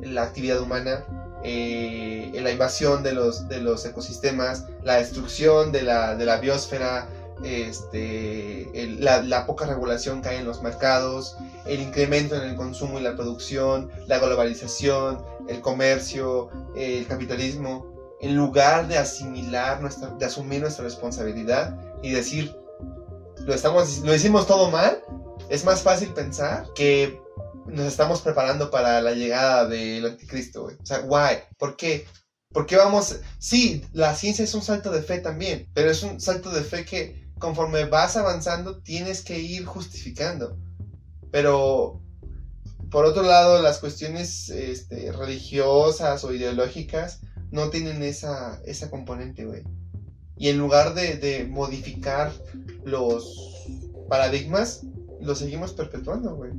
la 0.03 0.23
actividad 0.23 0.61
humana, 0.61 1.05
eh, 1.45 2.31
la 2.43 2.51
invasión 2.51 3.03
de 3.03 3.13
los, 3.13 3.49
de 3.49 3.61
los 3.61 3.85
ecosistemas, 3.85 4.65
la 4.83 4.97
destrucción 4.97 5.73
de 5.73 5.83
la, 5.83 6.15
de 6.15 6.25
la 6.25 6.39
biosfera, 6.39 7.09
este, 7.45 8.83
el- 8.83 9.05
la, 9.05 9.23
la 9.23 9.47
poca 9.47 9.67
regulación 9.67 10.23
que 10.23 10.29
hay 10.31 10.37
en 10.39 10.45
los 10.47 10.63
mercados, 10.63 11.37
el 11.67 11.81
incremento 11.81 12.37
en 12.37 12.43
el 12.43 12.57
consumo 12.57 12.99
y 12.99 13.03
la 13.03 13.17
producción, 13.17 13.91
la 14.07 14.19
globalización, 14.19 15.25
el 15.49 15.61
comercio, 15.61 16.49
el 16.77 17.07
capitalismo, 17.07 17.87
en 18.21 18.37
lugar 18.37 18.89
de 18.89 18.99
asimilar 18.99 19.81
nuestra, 19.81 20.09
de 20.11 20.25
asumir 20.27 20.61
nuestra 20.61 20.85
responsabilidad 20.85 21.79
y 22.03 22.11
decir, 22.11 22.55
lo, 23.45 23.55
estamos, 23.55 23.99
lo 24.01 24.15
hicimos 24.15 24.47
todo 24.47 24.71
mal, 24.71 25.03
es 25.49 25.65
más 25.65 25.83
fácil 25.83 26.13
pensar 26.13 26.67
que 26.75 27.21
nos 27.67 27.87
estamos 27.87 28.21
preparando 28.23 28.71
para 28.71 29.01
la 29.01 29.13
llegada 29.13 29.67
del 29.67 30.05
anticristo. 30.07 30.65
O 30.65 30.87
sea, 30.87 31.01
why? 31.01 31.39
¿Por 31.59 31.77
qué? 31.77 32.07
¿Por 32.53 32.67
qué 32.67 32.77
vamos? 32.77 33.17
Sí, 33.39 33.85
la 33.93 34.15
ciencia 34.15 34.43
es 34.45 34.55
un 34.55 34.63
salto 34.63 34.91
de 34.91 35.03
fe 35.03 35.19
también, 35.19 35.69
pero 35.75 35.91
es 35.91 36.03
un 36.03 36.19
salto 36.21 36.51
de 36.51 36.63
fe 36.63 36.85
que 36.85 37.18
conforme 37.39 37.85
vas 37.85 38.17
avanzando 38.17 38.79
tienes 38.79 39.23
que 39.23 39.39
ir 39.39 39.65
justificando. 39.65 40.57
Pero 41.31 42.01
por 42.91 43.05
otro 43.05 43.23
lado, 43.23 43.61
las 43.61 43.79
cuestiones 43.79 44.49
este, 44.51 45.13
religiosas 45.13 46.25
o 46.25 46.33
ideológicas 46.33 47.21
no 47.51 47.71
tienen 47.71 48.03
esa, 48.03 48.61
esa 48.65 48.91
componente, 48.91 49.45
güey. 49.45 49.63
Y 50.37 50.49
en 50.49 50.59
lugar 50.59 50.95
de, 50.95 51.47
modificar 51.51 52.33
los 52.85 53.67
paradigmas, 54.09 54.83
los 55.21 55.39
seguimos 55.39 55.73
perpetuando, 55.73 56.35
güey. 56.37 56.53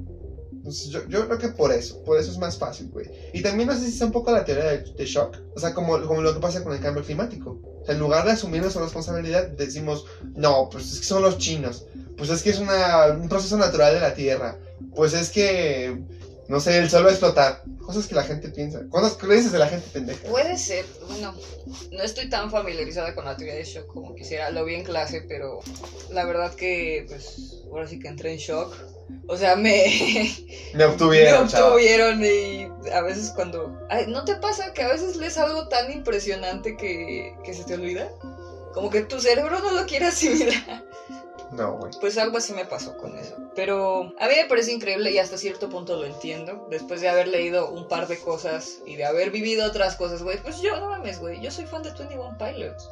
Entonces, 0.52 0.90
yo, 0.90 1.08
yo 1.08 1.26
creo 1.26 1.40
que 1.40 1.50
por 1.50 1.72
eso, 1.72 2.04
por 2.04 2.20
eso 2.20 2.32
es 2.32 2.38
más 2.38 2.58
fácil, 2.58 2.90
güey. 2.90 3.10
Y 3.34 3.42
también 3.42 3.68
no 3.68 3.74
sé 3.74 3.86
si 3.86 3.96
es 3.96 4.02
un 4.02 4.12
poco 4.12 4.32
la 4.32 4.44
teoría 4.44 4.66
de, 4.66 4.94
de 4.94 5.06
shock, 5.06 5.38
o 5.56 5.60
sea, 5.60 5.74
como, 5.74 6.00
como 6.06 6.22
lo 6.22 6.34
que 6.34 6.42
pasa 6.42 6.64
con 6.64 6.74
el 6.74 6.82
cambio 6.82 7.04
climático. 7.04 7.60
En 7.90 8.00
lugar 8.00 8.24
de 8.26 8.32
asumir 8.32 8.62
nuestra 8.62 8.84
responsabilidad, 8.84 9.48
decimos, 9.48 10.06
no, 10.36 10.70
pues 10.72 10.94
es 10.94 11.00
que 11.00 11.06
son 11.06 11.24
los 11.24 11.38
chinos, 11.38 11.86
pues 12.18 12.30
es 12.30 12.44
que 12.44 12.52
es 12.52 12.60
una, 12.60 13.08
un 13.08 13.28
proceso 13.28 13.58
natural 13.58 13.94
de 13.94 14.00
la 14.00 14.14
Tierra, 14.14 14.58
pues 14.96 15.14
es 15.14 15.30
que, 15.30 15.98
no 16.48 16.60
sé, 16.60 16.78
el 16.78 16.90
sol 16.90 17.06
va 17.06 17.10
a 17.10 17.12
explotar. 17.12 17.64
Cosas 17.86 18.06
que 18.06 18.14
la 18.14 18.24
gente 18.24 18.50
piensa, 18.50 18.88
cosas 18.90 19.14
creencias 19.14 19.52
de 19.52 19.58
la 19.58 19.68
gente 19.68 19.88
pendeja. 19.92 20.30
Puede 20.30 20.58
ser, 20.58 20.86
bueno, 21.08 21.34
no 21.92 22.04
estoy 22.04 22.30
tan 22.30 22.52
familiarizada 22.52 23.16
con 23.16 23.26
la 23.26 23.36
teoría 23.36 23.56
de 23.56 23.64
shock 23.64 23.88
como 23.88 24.14
quisiera, 24.14 24.52
lo 24.52 24.64
vi 24.64 24.76
en 24.76 24.84
clase, 24.84 25.26
pero 25.28 25.60
la 26.12 26.26
verdad 26.26 26.54
que, 26.54 27.06
pues, 27.08 27.64
ahora 27.72 27.88
sí 27.88 27.98
que 27.98 28.08
entré 28.08 28.34
en 28.34 28.38
shock. 28.38 28.76
O 29.28 29.38
sea, 29.38 29.56
me, 29.56 29.86
Me 30.74 30.86
obtuvieron, 30.86 31.44
me 31.44 31.50
chava. 31.50 31.68
obtuvieron 31.68 32.24
y 32.24 32.68
a 32.92 33.02
veces 33.02 33.32
cuando... 33.36 33.78
Ay, 33.90 34.06
¿No 34.08 34.26
te 34.26 34.36
pasa 34.36 34.74
que 34.74 34.84
a 34.84 34.88
veces 34.88 35.16
lees 35.18 35.38
algo 35.38 35.68
tan 35.68 35.92
impresionante 35.92 36.76
que, 36.76 37.36
que 37.44 37.54
se 37.54 37.64
te 37.64 37.76
olvida? 37.76 38.10
Como 38.74 38.90
que 38.90 39.02
tu 39.02 39.20
cerebro 39.20 39.60
no 39.60 39.72
lo 39.72 39.86
quiere 39.86 40.08
asimilar. 40.08 40.84
No, 41.52 41.78
güey. 41.78 41.92
Pues 42.00 42.18
algo 42.18 42.38
así 42.38 42.54
me 42.54 42.66
pasó 42.66 42.96
con 42.98 43.18
eso. 43.18 43.36
Pero 43.56 44.14
a 44.20 44.28
mí 44.28 44.34
me 44.36 44.48
parece 44.48 44.72
increíble 44.72 45.12
y 45.12 45.18
hasta 45.18 45.38
cierto 45.38 45.70
punto 45.70 45.98
lo 45.98 46.06
entiendo. 46.06 46.68
Después 46.70 47.02
de 47.02 47.10
haber 47.10 47.28
leído 47.28 47.72
un 47.72 47.88
par 47.88 48.08
de 48.08 48.20
cosas 48.20 48.80
y 48.86 48.96
de 48.96 49.06
haber 49.06 49.32
vivido 49.32 49.66
otras 49.66 49.96
cosas, 49.96 50.22
güey. 50.22 50.38
Pues 50.42 50.62
yo, 50.62 50.80
no 50.80 50.90
mames, 50.90 51.20
güey. 51.20 51.42
Yo 51.42 51.50
soy 51.50 51.66
fan 51.66 51.82
de 51.82 51.92
21 51.92 52.38
Pilots. 52.38 52.90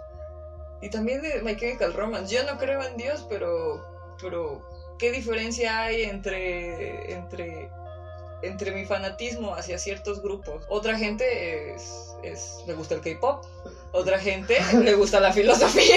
Y 0.81 0.89
también 0.89 1.21
de 1.21 1.41
My 1.43 1.55
Chemical 1.55 1.93
Romance. 1.93 2.33
Yo 2.33 2.43
no 2.51 2.57
creo 2.57 2.81
en 2.83 2.97
Dios, 2.97 3.25
pero... 3.29 3.85
Pero... 4.21 4.67
¿Qué 4.97 5.11
diferencia 5.11 5.81
hay 5.83 6.03
entre... 6.03 7.13
entre... 7.13 7.69
Entre 8.43 8.69
mi 8.71 8.85
fanatismo 8.85 9.55
hacia 9.55 9.79
ciertos 9.79 10.21
grupos. 10.21 10.63
Otra 10.69 10.95
gente 10.95 11.73
es, 11.73 12.11
es 12.21 12.57
le 12.67 12.75
gusta 12.75 12.93
el 12.93 13.01
K-pop. 13.01 13.43
Otra 13.93 14.19
gente 14.19 14.59
le 14.83 14.93
gusta 14.93 15.19
la 15.19 15.33
filosofía. 15.33 15.95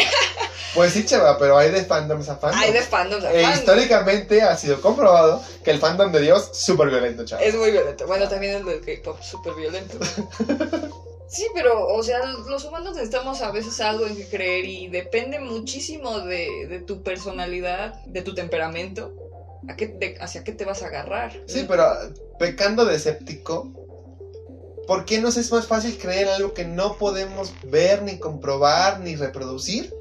Pues 0.74 0.94
sí, 0.94 1.05
chava, 1.05 1.36
pero 1.36 1.59
hay 1.59 1.70
de 1.70 1.84
fandoms 1.84 2.30
a 2.30 2.36
fandoms. 2.36 2.62
Hay 2.62 2.72
de 2.72 2.80
fandoms 2.80 3.24
a 3.24 3.30
Eh, 3.34 3.42
fandoms. 3.42 3.59
históricamente 3.59 4.40
ha 4.40 4.57
sido 4.57 4.80
comprobado 4.80 5.42
que 5.62 5.70
el 5.70 5.80
fandom 5.80 6.11
de 6.12 6.20
Dios 6.22 6.48
es 6.53 6.59
súper 6.59 6.88
violento, 6.88 7.26
chava. 7.26 7.42
Es 7.42 7.55
muy 7.55 7.72
violento. 7.72 8.07
Bueno, 8.07 8.26
también 8.26 8.55
el 8.55 8.64
del 8.64 8.80
K-pop 8.80 9.20
súper 9.20 9.53
violento. 9.55 9.98
Sí, 11.31 11.47
pero, 11.55 11.87
o 11.87 12.03
sea, 12.03 12.26
los 12.26 12.64
humanos 12.64 12.97
necesitamos 12.97 13.41
a 13.41 13.53
veces 13.53 13.81
algo 13.81 14.05
en 14.05 14.16
que 14.16 14.26
creer 14.26 14.64
y 14.64 14.89
depende 14.89 15.39
muchísimo 15.39 16.18
de, 16.18 16.83
tu 16.89 17.05
personalidad, 17.05 18.05
de 18.07 18.22
tu 18.22 18.35
temperamento, 18.35 19.14
hacia 20.20 20.43
qué 20.43 20.53
te 20.53 20.64
vas 20.64 20.83
a 20.83 20.89
agarrar. 20.89 21.41
Sí, 21.47 21.66
pero 21.68 21.85
pecando 22.37 22.85
de 22.85 22.97
escéptico, 22.97 23.70
¿por 24.89 25.05
qué 25.05 25.20
nos 25.20 25.37
es 25.37 25.53
más 25.53 25.68
fácil 25.68 25.97
creer 25.99 26.28
algo 26.31 26.53
que 26.53 26.64
no 26.64 26.97
podemos 26.97 27.53
ver, 27.62 28.03
ni 28.03 28.18
comprobar, 28.18 28.99
ni 28.99 29.14
reproducir? 29.14 29.95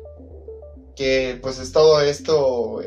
Que 0.95 1.37
pues 1.43 1.59
es 1.59 1.71
todo 1.71 2.01
esto, 2.01 2.81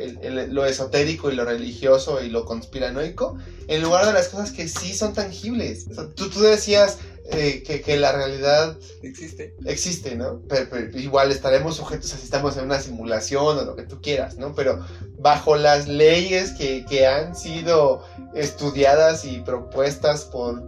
lo 0.49 0.67
esotérico 0.67 1.31
y 1.31 1.37
lo 1.37 1.45
religioso 1.45 2.21
y 2.21 2.29
lo 2.29 2.45
conspiranoico, 2.45 3.39
en 3.69 3.83
lugar 3.83 4.05
de 4.05 4.13
las 4.13 4.29
cosas 4.29 4.51
que 4.51 4.67
sí 4.67 4.95
son 4.95 5.15
tangibles. 5.15 5.87
Tú, 6.17 6.29
tú 6.29 6.41
decías 6.41 6.99
eh, 7.31 7.63
que, 7.65 7.81
que 7.81 7.97
la 7.97 8.13
realidad 8.13 8.77
Existe. 9.03 9.55
existe, 9.65 10.17
¿no? 10.17 10.43
Pero, 10.49 10.67
pero 10.71 10.99
igual 10.99 11.31
estaremos 11.31 11.77
sujetos 11.77 12.13
a 12.13 12.17
si 12.17 12.25
estamos 12.25 12.57
en 12.57 12.65
una 12.65 12.81
simulación 12.81 13.59
o 13.59 13.63
lo 13.63 13.77
que 13.77 13.85
tú 13.85 14.01
quieras, 14.03 14.37
¿no? 14.39 14.55
Pero 14.55 14.85
bajo 15.19 15.57
las 15.57 15.87
leyes 15.87 16.51
que, 16.53 16.85
que 16.85 17.07
han 17.07 17.37
sido 17.37 18.05
estudiadas 18.35 19.25
y 19.25 19.39
propuestas 19.41 20.25
por 20.25 20.63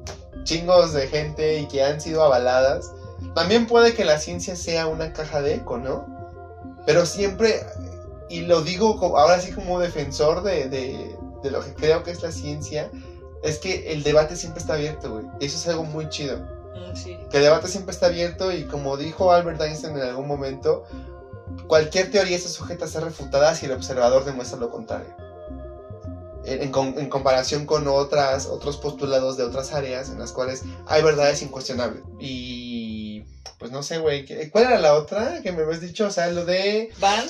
chingos 0.45 0.93
de 0.93 1.09
gente 1.09 1.59
y 1.59 1.67
que 1.67 1.83
han 1.83 2.01
sido 2.01 2.23
avaladas, 2.23 2.93
también 3.35 3.67
puede 3.67 3.95
que 3.95 4.05
la 4.05 4.19
ciencia 4.19 4.55
sea 4.55 4.87
una 4.87 5.13
caja 5.13 5.43
de 5.43 5.55
eco, 5.55 5.79
¿no? 5.79 6.07
Pero 6.87 7.07
siempre, 7.07 7.65
y 8.29 8.43
lo 8.43 8.63
digo 8.63 8.99
ahora 9.17 9.41
sí 9.41 9.53
como 9.53 9.81
defensor 9.81 10.43
de, 10.43 10.69
de, 10.69 11.17
de 11.43 11.51
lo 11.51 11.65
que 11.65 11.75
creo 11.75 12.03
que 12.05 12.11
es 12.11 12.23
la 12.23 12.31
ciencia, 12.31 12.91
es 13.45 13.59
que 13.59 13.93
el 13.93 14.03
debate 14.03 14.37
siempre 14.37 14.61
está 14.61 14.75
abierto, 14.75 15.13
güey. 15.13 15.27
Eso 15.41 15.57
es 15.59 15.69
algo 15.69 15.85
muy 15.85 16.09
chido 16.09 16.39
Mm, 16.75 16.97
sí. 16.97 17.17
que 17.31 17.37
el 17.37 17.45
debate 17.45 17.69
siempre 17.69 17.93
está 17.95 18.07
abierto 18.07 18.51
y 18.53 18.65
como 18.65 18.97
dijo 18.97 19.31
Albert 19.33 19.61
Einstein 19.61 19.97
en 19.97 20.03
algún 20.03 20.27
momento, 20.27 20.85
cualquier 21.69 22.11
teoría 22.11 22.37
está 22.37 22.49
sujeta 22.49 22.85
a 22.87 22.89
ser 22.89 23.05
refutada 23.05 23.55
si 23.55 23.67
el 23.67 23.73
observador 23.73 24.25
demuestra 24.25 24.59
lo 24.59 24.71
contrario. 24.71 25.15
En, 26.47 26.61
en 26.63 26.99
en 26.99 27.09
comparación 27.09 27.65
con 27.65 27.89
otras, 27.89 28.47
otros 28.47 28.77
postulados 28.77 29.37
de 29.39 29.45
otras 29.45 29.73
áreas 29.73 30.11
en 30.11 30.19
las 30.19 30.33
cuales 30.33 30.63
hay 30.87 31.03
verdades 31.03 31.41
incuestionables. 31.43 32.03
Y 32.21 33.23
pues 33.59 33.71
no 33.71 33.83
sé, 33.83 33.97
güey, 33.99 34.27
¿qué- 34.27 34.51
¿cuál 34.51 34.65
era 34.65 34.79
la 34.79 34.95
otra 34.95 35.41
que 35.43 35.53
me 35.53 35.63
habías 35.63 35.81
dicho? 35.81 36.07
O 36.07 36.11
sea, 36.11 36.27
lo 36.29 36.45
de... 36.45 36.91
Van 37.01 37.25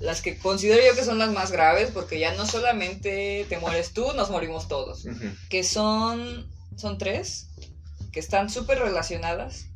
las 0.00 0.22
que 0.22 0.36
considero 0.38 0.82
yo 0.84 0.94
que 0.94 1.04
son 1.04 1.18
las 1.18 1.30
más 1.30 1.52
graves, 1.52 1.90
porque 1.92 2.18
ya 2.18 2.34
no 2.34 2.46
solamente 2.46 3.46
te 3.48 3.58
mueres 3.58 3.92
tú, 3.92 4.12
nos 4.14 4.30
morimos 4.30 4.66
todos. 4.68 5.04
que 5.48 5.62
son, 5.62 6.50
son 6.76 6.98
tres, 6.98 7.48
que 8.12 8.18
están 8.20 8.48
súper 8.50 8.78
relacionadas. 8.78 9.66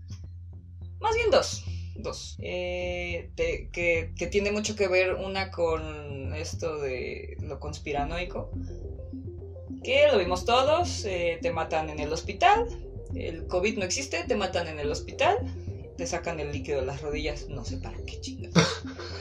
Más 1.00 1.14
bien 1.14 1.30
dos. 1.30 1.62
Dos. 1.96 2.36
Eh, 2.40 3.30
te- 3.36 3.68
que, 3.70 4.12
que 4.16 4.26
tiene 4.26 4.50
mucho 4.50 4.74
que 4.74 4.88
ver 4.88 5.14
una 5.14 5.50
con 5.50 6.34
esto 6.34 6.78
de 6.78 7.36
lo 7.40 7.60
conspiranoico. 7.60 8.50
Que 9.82 10.08
lo 10.10 10.18
vimos 10.18 10.44
todos. 10.44 11.04
eh, 11.04 11.38
te 11.42 11.52
matan 11.52 11.90
en 11.90 12.00
el 12.00 12.12
hospital. 12.12 12.66
El 13.14 13.46
COVID 13.46 13.78
no 13.78 13.84
existe, 13.84 14.24
te 14.26 14.34
matan 14.34 14.66
en 14.68 14.80
el 14.80 14.90
hospital. 14.90 15.36
Te 15.96 16.06
sacan 16.06 16.40
el 16.40 16.50
líquido 16.50 16.80
de 16.80 16.86
las 16.86 17.00
rodillas. 17.02 17.48
No 17.48 17.64
sé 17.64 17.76
para 17.76 17.96
qué 18.06 18.20
chingados. 18.20 18.54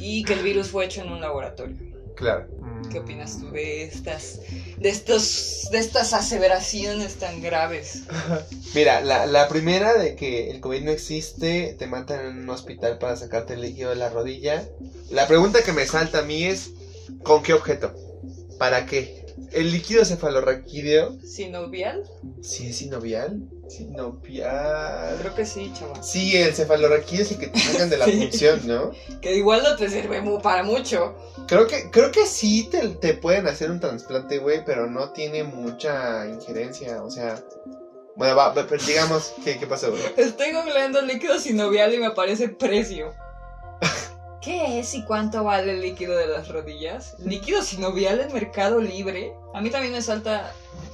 Y 0.00 0.24
que 0.24 0.34
el 0.34 0.42
virus 0.42 0.68
fue 0.68 0.86
hecho 0.86 1.02
en 1.02 1.12
un 1.12 1.20
laboratorio. 1.20 1.76
Claro. 2.16 2.46
¿Qué 2.90 2.98
opinas 2.98 3.38
tú 3.38 3.50
de 3.50 3.84
estas, 3.84 4.40
de 4.78 4.88
estos, 4.88 5.68
de 5.70 5.78
estas 5.78 6.12
aseveraciones 6.12 7.14
tan 7.16 7.40
graves? 7.40 8.02
Mira, 8.74 9.00
la, 9.00 9.26
la 9.26 9.48
primera 9.48 9.94
de 9.94 10.16
que 10.16 10.50
el 10.50 10.60
COVID 10.60 10.82
no 10.82 10.90
existe, 10.90 11.76
te 11.78 11.86
matan 11.86 12.26
en 12.26 12.38
un 12.40 12.50
hospital 12.50 12.98
para 12.98 13.16
sacarte 13.16 13.54
el 13.54 13.62
líquido 13.62 13.90
de 13.90 13.96
la 13.96 14.10
rodilla. 14.10 14.66
La 15.10 15.26
pregunta 15.26 15.62
que 15.62 15.72
me 15.72 15.86
salta 15.86 16.20
a 16.20 16.22
mí 16.22 16.44
es, 16.44 16.72
¿con 17.22 17.42
qué 17.42 17.54
objeto? 17.54 17.94
¿Para 18.58 18.86
qué? 18.86 19.19
¿El 19.52 19.72
líquido 19.72 20.04
cefalorraquídeo, 20.04 21.18
¿Sinovial? 21.22 22.02
sí 22.42 22.68
es 22.68 22.76
sinovial? 22.76 23.40
Sinovial... 23.68 25.16
Creo 25.20 25.34
que 25.34 25.46
sí, 25.46 25.72
chaval. 25.74 26.02
Sí, 26.02 26.36
el 26.36 26.54
cefalorraquídeo 26.54 27.22
es 27.22 27.32
el 27.32 27.38
que 27.38 27.46
te 27.48 27.58
sacan 27.58 27.90
de 27.90 27.98
la 27.98 28.04
función, 28.06 28.60
¿no? 28.66 28.92
Que 29.20 29.36
igual 29.36 29.62
no 29.62 29.76
te 29.76 29.88
sirve 29.88 30.22
para 30.42 30.62
mucho. 30.62 31.16
Creo 31.46 31.66
que, 31.66 31.90
creo 31.90 32.10
que 32.10 32.26
sí 32.26 32.68
te, 32.70 32.88
te 32.88 33.14
pueden 33.14 33.46
hacer 33.46 33.70
un 33.70 33.80
trasplante, 33.80 34.38
güey, 34.38 34.64
pero 34.64 34.88
no 34.88 35.12
tiene 35.12 35.44
mucha 35.44 36.26
injerencia, 36.28 37.02
o 37.02 37.10
sea... 37.10 37.42
Bueno, 38.16 38.36
va, 38.36 38.52
va, 38.52 38.66
pero 38.66 38.84
digamos, 38.84 39.32
¿qué, 39.44 39.58
qué 39.58 39.66
pasó, 39.66 39.90
güey? 39.90 40.02
Estoy 40.16 40.52
googleando 40.52 41.00
líquido 41.00 41.38
sinovial 41.38 41.94
y 41.94 41.98
me 41.98 42.06
aparece 42.06 42.48
precio. 42.48 43.14
¿Qué 44.42 44.78
es 44.80 44.94
y 44.94 45.02
cuánto 45.04 45.44
vale 45.44 45.72
el 45.72 45.82
líquido 45.82 46.16
de 46.16 46.26
las 46.26 46.48
rodillas? 46.48 47.14
¿Líquido 47.18 47.62
sinovial 47.62 48.20
en 48.20 48.32
Mercado 48.32 48.80
Libre? 48.80 49.32
A 49.52 49.60
mí 49.60 49.68
también 49.70 49.92
me 49.92 50.00
salta 50.00 50.52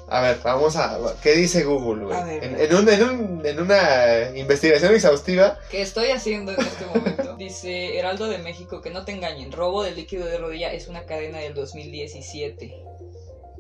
A 0.09 0.21
ver, 0.21 0.39
vamos 0.43 0.77
a. 0.77 0.99
¿Qué 1.23 1.33
dice 1.33 1.63
Google, 1.65 2.05
güey? 2.07 2.17
A 2.17 2.25
ver. 2.25 2.43
En, 2.45 2.61
en 2.61 2.75
un- 2.75 2.89
en 2.89 3.03
un- 3.05 3.47
en 3.47 3.61
una 3.61 4.31
investigación 4.37 4.95
exhaustiva. 4.95 5.59
que 5.71 5.83
estoy 5.83 6.11
haciendo 6.11 6.53
en 6.53 6.61
este 6.61 6.87
momento. 6.87 7.37
Dice 7.37 7.99
Heraldo 7.99 8.29
de 8.29 8.39
México 8.39 8.81
que 8.81 8.91
no 8.91 9.05
te 9.05 9.13
engañen, 9.13 9.53
robo 9.53 9.83
de 9.83 9.91
líquido 9.93 10.25
de 10.27 10.39
rodilla 10.39 10.73
es 10.73 10.89
una 10.89 11.05
cadena 11.05 11.39
del 11.39 11.53
2017. 11.55 12.75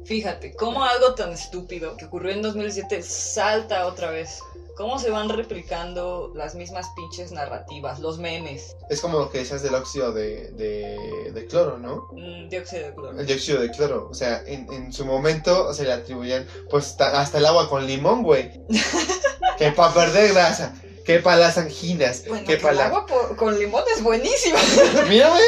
Fíjate, 0.05 0.55
cómo 0.55 0.84
algo 0.84 1.14
tan 1.14 1.32
estúpido 1.32 1.97
que 1.97 2.07
ocurrió 2.07 2.32
en 2.32 2.41
2017 2.43 3.03
salta 3.03 3.87
otra 3.87 4.11
vez. 4.11 4.39
Cómo 4.77 4.99
se 4.99 5.11
van 5.11 5.29
replicando 5.31 6.33
las 6.35 6.55
mismas 6.55 6.87
pinches 6.95 7.33
narrativas, 7.33 7.99
los 7.99 8.18
memes, 8.18 8.77
Es 8.91 9.01
como 9.01 9.18
lo 9.18 9.31
que 9.31 9.39
decías 9.39 9.62
del 9.62 9.74
óxido 9.74 10.12
de, 10.12 10.51
de, 10.53 11.33
de 11.33 11.47
cloro, 11.47 11.79
¿no? 11.79 12.09
Mm, 12.12 12.51
dióxido 12.51 12.83
de 12.89 12.95
cloro. 12.95 13.18
El 13.18 13.27
dióxido 13.27 13.61
de 13.62 13.70
cloro. 13.70 14.09
O 14.11 14.14
sea, 14.14 14.43
en, 14.47 14.70
en 14.70 14.93
su 14.93 15.07
momento 15.07 15.72
se 15.72 15.85
le 15.85 15.93
atribuían, 15.95 16.47
pues, 16.68 16.95
ta- 16.97 17.18
hasta 17.20 17.39
el 17.39 17.47
agua 17.47 17.70
con 17.70 17.87
limón, 17.87 18.22
güey. 18.22 18.51
que 19.59 19.72
para 19.72 19.95
perder 19.95 20.35
grasa. 20.35 20.74
Que 21.07 21.20
para 21.20 21.37
las 21.39 21.57
anginas. 21.57 22.24
Bueno, 22.29 22.47
que 22.47 22.57
que 22.57 22.61
para 22.61 22.72
el 22.72 22.79
la. 22.79 22.87
agua 22.87 23.07
por- 23.07 23.37
con 23.37 23.59
limón 23.59 23.83
es 23.97 24.03
buenísima 24.03 24.59
Mira, 25.09 25.31
güey. 25.31 25.43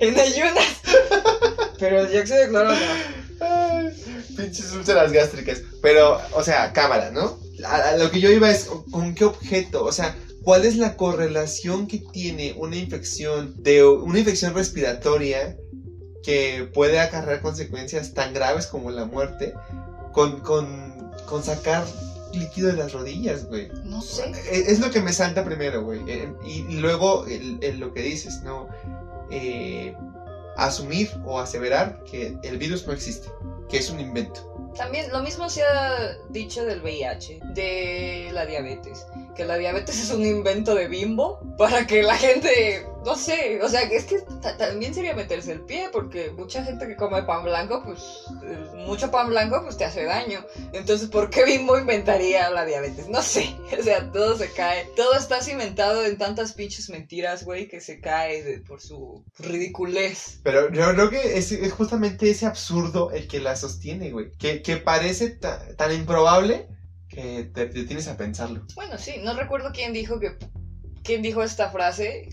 en 0.00 0.18
ayunas. 0.18 0.66
Pero 1.78 2.00
el 2.00 2.10
dióxido 2.10 2.38
de 2.40 2.48
cloro 2.48 2.70
no. 2.72 3.27
Pinches 4.36 4.72
úlceras 4.72 5.12
gástricas. 5.12 5.62
Pero, 5.82 6.18
o 6.34 6.42
sea, 6.42 6.72
cámara, 6.72 7.10
¿no? 7.10 7.38
A, 7.64 7.90
a 7.90 7.96
lo 7.96 8.10
que 8.10 8.20
yo 8.20 8.30
iba 8.30 8.50
es, 8.50 8.68
¿con 8.90 9.14
qué 9.14 9.24
objeto? 9.24 9.84
O 9.84 9.92
sea, 9.92 10.16
¿cuál 10.42 10.64
es 10.64 10.76
la 10.76 10.96
correlación 10.96 11.86
que 11.86 11.98
tiene 12.12 12.54
una 12.56 12.76
infección 12.76 13.54
de 13.62 13.84
una 13.84 14.18
infección 14.20 14.54
respiratoria 14.54 15.56
que 16.22 16.68
puede 16.74 17.00
acarrear 17.00 17.40
consecuencias 17.40 18.12
tan 18.14 18.34
graves 18.34 18.66
como 18.66 18.90
la 18.90 19.04
muerte 19.06 19.54
con, 20.12 20.40
con, 20.40 21.10
con 21.26 21.42
sacar 21.42 21.84
líquido 22.32 22.68
de 22.68 22.74
las 22.74 22.92
rodillas, 22.92 23.46
güey? 23.46 23.68
No 23.84 24.02
sé. 24.02 24.30
Es 24.52 24.68
es 24.68 24.80
lo 24.80 24.90
que 24.90 25.00
me 25.00 25.12
salta 25.12 25.44
primero, 25.44 25.82
güey. 25.82 26.00
Eh, 26.08 26.28
Y, 26.44 26.66
y 26.68 26.76
luego 26.80 27.24
el- 27.26 27.58
el- 27.62 27.78
lo 27.78 27.94
que 27.94 28.02
dices, 28.02 28.42
¿no? 28.44 28.68
Eh, 29.30 29.94
asumir 30.58 31.08
o 31.24 31.38
aseverar 31.38 32.02
que 32.04 32.36
el 32.42 32.58
virus 32.58 32.86
no 32.86 32.92
existe, 32.92 33.28
que 33.68 33.78
es 33.78 33.88
un 33.90 34.00
invento. 34.00 34.44
También 34.76 35.10
lo 35.10 35.22
mismo 35.22 35.48
se 35.48 35.62
ha 35.62 36.18
dicho 36.30 36.64
del 36.64 36.82
VIH, 36.82 37.40
de 37.54 38.30
la 38.32 38.44
diabetes, 38.44 39.06
que 39.38 39.46
la 39.46 39.56
diabetes 39.56 39.98
es 40.02 40.10
un 40.10 40.26
invento 40.26 40.74
de 40.74 40.88
bimbo 40.88 41.40
para 41.56 41.86
que 41.86 42.02
la 42.02 42.16
gente, 42.16 42.84
no 43.06 43.16
sé, 43.16 43.60
o 43.62 43.68
sea, 43.68 43.82
es 43.82 44.04
que 44.04 44.18
ta- 44.42 44.56
también 44.58 44.92
sería 44.92 45.14
meterse 45.14 45.52
el 45.52 45.60
pie, 45.62 45.88
porque 45.92 46.30
mucha 46.32 46.62
gente 46.64 46.86
que 46.86 46.96
come 46.96 47.22
pan 47.22 47.44
blanco, 47.44 47.82
pues 47.84 48.00
eh, 48.44 48.84
mucho 48.86 49.10
pan 49.10 49.28
blanco 49.30 49.62
pues 49.62 49.76
te 49.78 49.84
hace 49.84 50.04
daño. 50.04 50.44
Entonces, 50.72 51.08
¿por 51.08 51.30
qué 51.30 51.44
bimbo 51.44 51.78
inventaría 51.78 52.50
la 52.50 52.64
diabetes? 52.66 53.08
No 53.08 53.22
sé, 53.22 53.54
o 53.78 53.82
sea, 53.82 54.10
todo 54.12 54.36
se 54.36 54.50
cae, 54.52 54.86
todo 54.96 55.14
está 55.14 55.40
cimentado 55.40 56.04
en 56.04 56.18
tantas 56.18 56.52
pinches 56.52 56.90
mentiras, 56.90 57.44
güey, 57.44 57.68
que 57.68 57.80
se 57.80 58.00
cae 58.00 58.60
por 58.66 58.80
su 58.82 59.24
ridiculez. 59.38 60.40
Pero 60.42 60.72
yo 60.72 60.92
creo 60.94 61.10
que 61.10 61.38
es, 61.38 61.52
es 61.52 61.72
justamente 61.72 62.28
ese 62.30 62.46
absurdo 62.46 63.10
el 63.12 63.28
que 63.28 63.40
la 63.40 63.56
sostiene, 63.56 64.10
güey. 64.10 64.32
Que, 64.38 64.62
que 64.62 64.76
parece 64.78 65.30
ta- 65.30 65.62
tan 65.76 65.92
improbable 65.92 66.68
que 67.08 67.44
te, 67.54 67.66
te 67.66 67.84
tienes 67.84 68.08
a 68.08 68.16
pensarlo. 68.16 68.66
Bueno, 68.74 68.98
sí, 68.98 69.16
no 69.22 69.34
recuerdo 69.34 69.70
quién 69.72 69.92
dijo 69.92 70.20
que 70.20 70.36
quién 71.02 71.22
dijo 71.22 71.42
esta 71.42 71.70
frase 71.70 72.28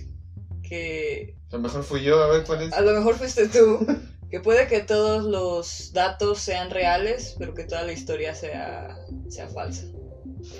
que 0.61 1.37
A 1.51 1.55
lo 1.55 1.61
mejor 1.61 1.83
fui 1.83 2.03
yo, 2.03 2.21
a 2.21 2.27
ver 2.27 2.43
cuál 2.43 2.63
es. 2.63 2.73
a 2.73 2.81
lo 2.81 2.91
mejor 2.93 3.15
fuiste 3.15 3.47
tú, 3.47 3.85
que 4.29 4.39
puede 4.39 4.67
que 4.67 4.81
todos 4.81 5.23
los 5.23 5.93
datos 5.93 6.39
sean 6.39 6.69
reales, 6.69 7.35
pero 7.37 7.53
que 7.53 7.63
toda 7.63 7.83
la 7.83 7.93
historia 7.93 8.35
sea 8.35 8.97
sea 9.29 9.47
falsa. 9.47 9.83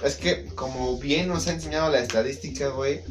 Es 0.04 0.16
que, 0.16 0.46
como 0.56 0.98
bien 0.98 1.28
nos 1.28 1.48
ha 1.48 1.52
enseñado 1.54 1.92
la 1.92 2.00
estadística, 2.00 2.70
güey, 2.70 3.02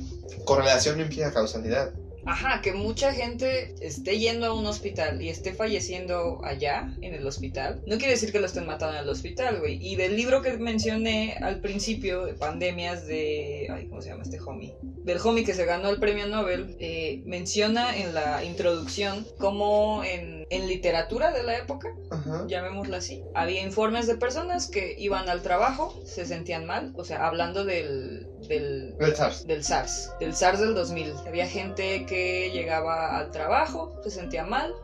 correlación 0.45 0.97
no 0.99 1.05
implica 1.05 1.33
causalidad. 1.33 1.93
Ajá, 2.27 2.61
que 2.63 2.73
mucha 2.73 3.13
gente 3.13 3.75
esté 3.81 4.19
yendo 4.19 4.47
a 4.47 4.55
un 4.55 4.67
hospital 4.67 5.21
y 5.21 5.29
esté 5.29 5.53
falleciendo 5.53 6.41
allá, 6.45 6.95
en 7.01 7.15
el 7.15 7.27
hospital, 7.27 7.83
no 7.87 7.99
quiere 7.99 8.13
decir 8.13 8.33
que 8.33 8.41
lo 8.41 8.47
estén 8.47 8.67
matando 8.67 8.97
en 8.97 9.05
el 9.05 9.09
hospital, 9.09 9.61
güey. 9.61 9.79
Y 9.81 9.97
del 9.97 10.17
libro 10.17 10.43
que 10.43 10.57
mencioné 10.57 11.37
al 11.41 11.61
principio, 11.61 12.25
de 12.25 12.35
pandemias 12.35 13.07
de... 13.07 13.67
Ay, 13.71 13.87
¿cómo 13.89 14.01
se 14.01 14.11
llama 14.11 14.23
este 14.23 14.41
homie? 14.41 14.75
Del 14.83 15.19
homie 15.23 15.45
que 15.45 15.55
se 15.55 15.65
ganó 15.67 15.91
el 15.91 16.01
premio 16.01 16.27
Nobel, 16.27 16.77
eh, 16.81 17.23
menciona 17.27 17.97
en 17.97 18.15
la 18.15 18.43
introducción 18.45 19.27
cómo 19.39 20.03
en, 20.05 20.47
en 20.51 20.69
literatura 20.69 21.31
de 21.31 21.43
la 21.43 21.59
época, 21.59 21.89
Ajá. 22.11 22.47
llamémosla 22.49 22.99
así, 22.99 23.23
había 23.35 23.63
informes 23.63 24.07
de 24.07 24.17
personas 24.17 24.69
que 24.69 24.95
iban 24.99 25.29
al 25.29 25.43
trabajo, 25.43 26.01
se 26.05 26.25
sentían 26.27 26.65
mal, 26.65 26.93
o 26.97 27.05
sea, 27.05 27.27
hablando 27.27 27.65
del... 27.65 28.29
del 28.49 28.95
El 29.01 29.15
SARS. 29.17 29.47
del 29.47 29.65
SARS, 29.65 30.13
del 30.21 30.35
SARS 30.35 30.61
del 30.61 30.75
2000. 30.75 31.15
Había 31.27 31.47
gente 31.47 32.07
que 32.07 32.51
llegaba 32.53 33.19
al 33.19 33.31
trabajo, 33.31 33.93
se 34.03 34.11
sentía 34.11 34.45
mal 34.45 34.75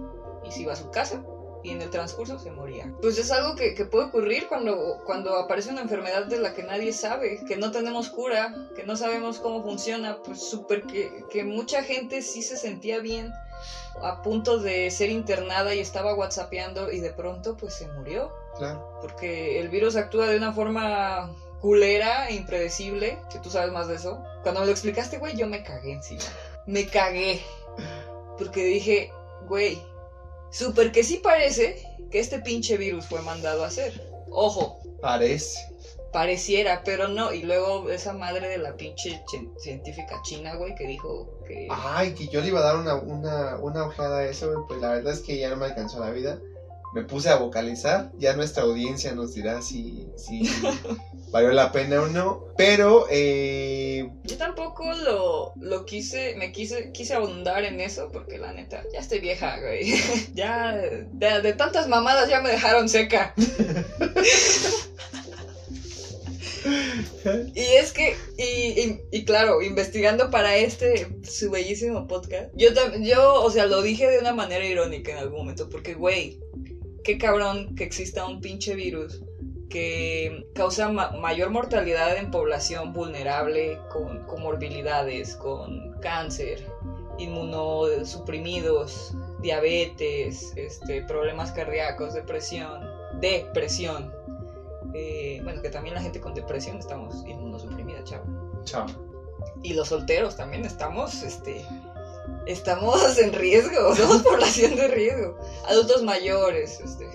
y 0.47 0.51
se 0.53 0.63
iba 0.63 0.73
a 0.73 0.77
su 0.77 0.91
casa 0.91 1.23
y 1.63 1.71
en 1.71 1.83
el 1.83 1.91
transcurso 1.91 2.39
se 2.39 2.51
moría. 2.51 2.91
Pues 3.03 3.19
es 3.19 3.31
algo 3.31 3.55
que, 3.55 3.75
que 3.75 3.85
puede 3.85 4.07
ocurrir 4.07 4.47
cuando, 4.49 4.99
cuando 5.05 5.37
aparece 5.37 5.71
una 5.71 5.83
enfermedad 5.83 6.25
de 6.25 6.39
la 6.39 6.55
que 6.55 6.63
nadie 6.63 6.93
sabe, 6.95 7.45
que 7.47 7.57
no 7.59 7.71
tenemos 7.71 8.09
cura, 8.09 8.55
que 8.75 8.85
no 8.85 8.97
sabemos 8.97 9.39
cómo 9.41 9.63
funciona, 9.63 10.23
pues 10.23 10.41
súper 10.43 10.85
que, 10.85 11.25
que 11.31 11.45
mucha 11.45 11.83
gente 11.83 12.23
sí 12.23 12.41
se 12.43 12.57
sentía 12.57 13.01
bien 13.01 13.31
a 14.03 14.23
punto 14.23 14.59
de 14.59 14.91
ser 14.91 15.11
internada 15.11 15.75
y 15.75 15.81
estaba 15.81 16.15
whatsappeando 16.15 16.91
y 16.91 17.01
de 17.01 17.11
pronto 17.11 17.57
pues 17.59 17.75
se 17.75 17.89
murió 17.89 18.33
Claro. 18.57 18.99
porque 19.03 19.61
el 19.61 19.69
virus 19.69 19.97
actúa 19.97 20.27
de 20.29 20.39
una 20.39 20.53
forma 20.55 21.31
culera 21.61 22.29
e 22.29 22.35
impredecible, 22.35 23.19
que 23.33 23.39
tú 23.39 23.51
sabes 23.51 23.73
más 23.73 23.89
de 23.89 23.97
eso. 23.97 24.23
Cuando 24.43 24.61
me 24.61 24.67
lo 24.67 24.73
explicaste, 24.73 25.19
güey, 25.19 25.37
yo 25.37 25.47
me 25.47 25.63
cagué 25.63 25.93
encima. 25.93 26.23
Me 26.67 26.87
cagué. 26.87 27.41
Porque 28.39 28.65
dije, 28.65 29.13
güey, 29.49 29.81
súper 30.51 30.93
que 30.93 31.05
sí 31.05 31.19
parece 31.23 31.83
que 32.11 32.19
este 32.21 32.41
pinche 32.41 32.77
virus 32.77 33.07
fue 33.07 33.21
mandado 33.23 33.65
a 33.65 33.69
hacer. 33.69 33.93
Ojo, 34.31 34.81
Parece. 35.01 35.59
pareciera, 36.13 36.83
pero 36.85 37.09
no. 37.09 37.33
Y 37.33 37.43
luego 37.43 37.91
esa 37.91 38.13
madre 38.13 38.49
de 38.49 38.59
la 38.59 38.77
pinche 38.77 39.23
científica 39.59 40.21
china, 40.25 40.55
güey, 40.57 40.75
que 40.75 40.87
dijo 40.87 41.41
que... 41.47 41.69
Ay, 41.71 42.15
que 42.15 42.29
yo 42.29 42.41
le 42.41 42.49
iba 42.49 42.61
a 42.61 42.65
dar 42.65 42.77
una, 42.77 42.95
una, 42.95 43.57
una 43.57 43.85
ojeada 43.85 44.19
a 44.21 44.25
eso, 44.27 44.53
güey, 44.53 44.65
pues 44.69 44.81
la 44.81 44.91
verdad 44.93 45.13
es 45.13 45.21
que 45.21 45.39
ya 45.39 45.51
no 45.51 45.57
me 45.57 45.67
alcanzó 45.67 46.01
la 46.01 46.11
vida. 46.11 46.39
Me 46.93 47.03
puse 47.05 47.29
a 47.29 47.37
vocalizar, 47.37 48.11
ya 48.19 48.35
nuestra 48.35 48.65
audiencia 48.65 49.13
nos 49.15 49.33
dirá 49.35 49.63
si, 49.63 50.09
si 50.17 50.43
valió 51.31 51.51
la 51.53 51.71
pena 51.71 52.01
o 52.03 52.09
no. 52.09 52.47
Pero, 52.57 53.07
eh, 53.11 54.11
Yo 54.25 54.37
tampoco 54.37 54.93
lo, 54.93 55.53
lo 55.61 55.85
quise, 55.87 56.35
me 56.37 56.51
quise, 56.51 56.91
quise 56.93 57.15
abundar 57.15 57.65
en 57.65 57.81
eso 57.81 58.09
porque 58.13 58.39
la 58.39 58.53
neta, 58.53 58.83
ya 58.93 58.99
estoy 58.99 59.21
vieja, 59.21 59.59
güey. 59.61 59.93
ya, 60.35 60.75
de, 60.75 61.41
de 61.43 61.53
tantas 61.53 61.87
mamadas 61.89 62.29
ya 62.29 62.41
me 62.41 62.51
dejaron 62.51 62.89
seca. 62.89 63.35
Y 67.55 67.61
es 67.61 67.93
que, 67.93 68.17
y, 68.37 68.81
y- 68.81 69.01
y 69.11 69.25
claro, 69.25 69.63
investigando 69.63 70.31
para 70.31 70.57
este, 70.57 71.09
su 71.23 71.51
bellísimo 71.51 72.07
podcast, 72.07 72.51
yo, 72.55 72.69
yo, 73.01 73.43
o 73.43 73.51
sea, 73.51 73.67
lo 73.67 73.83
dije 73.83 74.09
de 74.09 74.19
una 74.19 74.33
manera 74.35 74.65
irónica 74.65 75.13
en 75.13 75.19
algún 75.19 75.39
momento, 75.39 75.69
porque, 75.69 75.95
güey, 75.95 76.39
qué 77.05 77.19
cabrón 77.19 77.75
que 77.75 77.85
exista 77.85 78.27
un 78.27 78.41
pinche 78.41 78.75
virus 78.75 79.23
que 79.69 80.47
causa 80.55 80.89
ma- 80.91 81.13
mayor 81.13 81.51
mortalidad 81.51 82.17
en 82.17 82.31
población 82.31 82.93
vulnerable, 82.93 83.79
con 83.93 84.27
comorbilidades, 84.27 85.37
con 85.37 85.93
cáncer, 86.01 86.67
inmunosuprimidos, 87.19 89.13
diabetes, 89.41 90.53
este, 90.57 91.03
problemas 91.03 91.53
cardíacos, 91.53 92.15
depresión, 92.15 92.81
depresión. 93.21 94.13
Eh, 94.95 95.41
bueno, 95.45 95.63
que 95.63 95.71
también 95.71 95.95
la 95.95 96.03
gente 96.03 96.21
con 96.21 96.35
depresión 96.35 96.79
estamos 96.79 97.25
inmunosuprimida, 97.27 98.03
chavo. 98.05 98.25
chao. 98.65 98.87
Y 99.63 99.75
los 99.75 99.89
solteros 99.89 100.37
también 100.37 100.65
estamos, 100.65 101.23
este, 101.23 101.65
estamos 102.47 103.19
en 103.19 103.33
riesgo, 103.33 103.95
somos 103.97 104.23
población 104.23 104.77
de 104.77 104.89
riesgo. 104.89 105.39
Adultos 105.69 106.03
mayores, 106.03 106.81
este, 106.81 107.07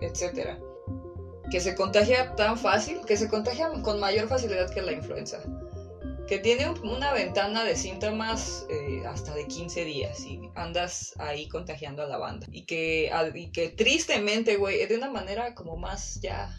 etcétera. 0.00 0.58
Que 1.50 1.60
se 1.60 1.74
contagia 1.74 2.34
tan 2.36 2.58
fácil, 2.58 3.00
que 3.06 3.16
se 3.16 3.28
contagia 3.28 3.70
con 3.82 4.00
mayor 4.00 4.28
facilidad 4.28 4.70
que 4.72 4.82
la 4.82 4.92
influenza. 4.92 5.40
Que 6.26 6.38
tiene 6.38 6.70
un- 6.70 6.88
una 6.88 7.12
ventana 7.12 7.64
de 7.64 7.76
síntomas 7.76 8.66
eh, 8.70 9.02
hasta 9.06 9.34
de 9.34 9.46
15 9.46 9.84
días 9.84 10.20
y 10.20 10.40
andas 10.54 11.12
ahí 11.18 11.48
contagiando 11.48 12.02
a 12.02 12.06
la 12.06 12.16
banda. 12.16 12.46
Y 12.50 12.64
que, 12.64 13.10
y 13.34 13.52
que 13.52 13.68
tristemente, 13.68 14.56
güey, 14.56 14.86
de 14.86 14.96
una 14.96 15.10
manera 15.10 15.54
como 15.54 15.76
más 15.76 16.18
ya 16.22 16.56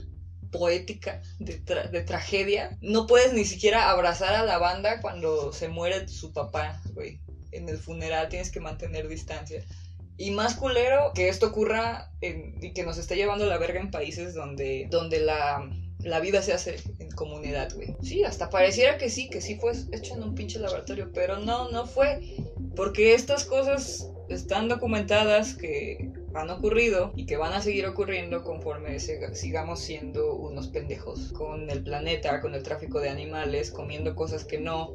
poética, 0.51 1.21
de, 1.39 1.65
tra- 1.65 1.89
de 1.89 2.01
tragedia, 2.03 2.77
no 2.81 3.07
puedes 3.07 3.33
ni 3.33 3.43
siquiera 3.43 3.89
abrazar 3.89 4.35
a 4.35 4.43
la 4.45 4.59
banda 4.59 5.01
cuando 5.01 5.51
se 5.51 5.67
muere 5.67 6.07
su 6.07 6.31
papá, 6.31 6.79
güey. 6.93 7.19
En 7.51 7.69
el 7.69 7.77
funeral 7.77 8.29
tienes 8.29 8.51
que 8.51 8.59
mantener 8.59 9.07
distancia. 9.07 9.63
Y 10.17 10.31
más 10.31 10.55
culero 10.55 11.11
que 11.13 11.27
esto 11.27 11.47
ocurra 11.47 12.09
en- 12.21 12.57
y 12.61 12.73
que 12.73 12.83
nos 12.83 12.97
esté 12.97 13.15
llevando 13.15 13.45
la 13.45 13.57
verga 13.57 13.79
en 13.81 13.91
países 13.91 14.33
donde, 14.33 14.87
donde 14.89 15.19
la, 15.19 15.69
la 15.99 16.19
vida 16.21 16.41
se 16.41 16.53
hace 16.53 16.77
en 16.99 17.09
comunidad, 17.11 17.73
güey. 17.75 17.95
Sí, 18.01 18.23
hasta 18.23 18.49
pareciera 18.49 18.97
que 18.97 19.09
sí, 19.09 19.29
que 19.29 19.41
sí 19.41 19.55
fue 19.55 19.73
hecho 19.91 20.15
en 20.15 20.23
un 20.23 20.33
pinche 20.35 20.59
laboratorio, 20.59 21.11
pero 21.13 21.37
no, 21.39 21.69
no 21.69 21.85
fue. 21.85 22.19
Porque 22.75 23.13
estas 23.13 23.45
cosas 23.45 24.09
están 24.29 24.67
documentadas 24.67 25.53
que 25.55 26.11
han 26.33 26.49
ocurrido 26.49 27.11
y 27.15 27.25
que 27.25 27.37
van 27.37 27.53
a 27.53 27.61
seguir 27.61 27.85
ocurriendo 27.85 28.43
conforme 28.43 28.99
sigamos 28.99 29.79
siendo 29.81 30.33
unos 30.35 30.67
pendejos 30.67 31.31
con 31.31 31.69
el 31.69 31.83
planeta, 31.83 32.41
con 32.41 32.55
el 32.55 32.63
tráfico 32.63 32.99
de 32.99 33.09
animales, 33.09 33.71
comiendo 33.71 34.15
cosas 34.15 34.45
que 34.45 34.57
no. 34.59 34.93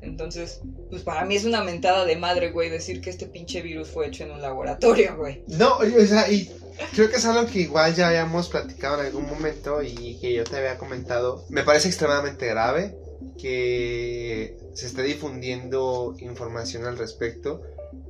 Entonces, 0.00 0.60
pues 0.90 1.02
para 1.02 1.24
mí 1.24 1.36
es 1.36 1.44
una 1.44 1.62
mentada 1.62 2.04
de 2.04 2.16
madre, 2.16 2.50
güey, 2.50 2.70
decir 2.70 3.00
que 3.00 3.10
este 3.10 3.26
pinche 3.26 3.62
virus 3.62 3.88
fue 3.88 4.06
hecho 4.06 4.24
en 4.24 4.30
un 4.30 4.40
laboratorio, 4.40 5.16
güey. 5.16 5.42
No, 5.48 5.78
o 5.78 6.06
sea, 6.06 6.30
y 6.30 6.50
creo 6.94 7.10
que 7.10 7.16
es 7.16 7.24
algo 7.24 7.50
que 7.50 7.60
igual 7.60 7.94
ya 7.94 8.08
habíamos 8.08 8.48
platicado 8.48 9.00
en 9.00 9.06
algún 9.06 9.26
momento 9.26 9.82
y 9.82 10.18
que 10.20 10.32
yo 10.32 10.44
te 10.44 10.56
había 10.56 10.78
comentado. 10.78 11.44
Me 11.48 11.64
parece 11.64 11.88
extremadamente 11.88 12.46
grave 12.46 12.96
que 13.38 14.56
se 14.74 14.86
esté 14.86 15.02
difundiendo 15.02 16.14
información 16.20 16.86
al 16.86 16.96
respecto, 16.96 17.62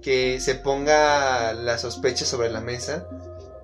que 0.02 0.40
se 0.40 0.54
ponga 0.54 1.54
la 1.54 1.78
sospecha 1.78 2.24
sobre 2.24 2.50
la 2.50 2.60
mesa, 2.60 3.08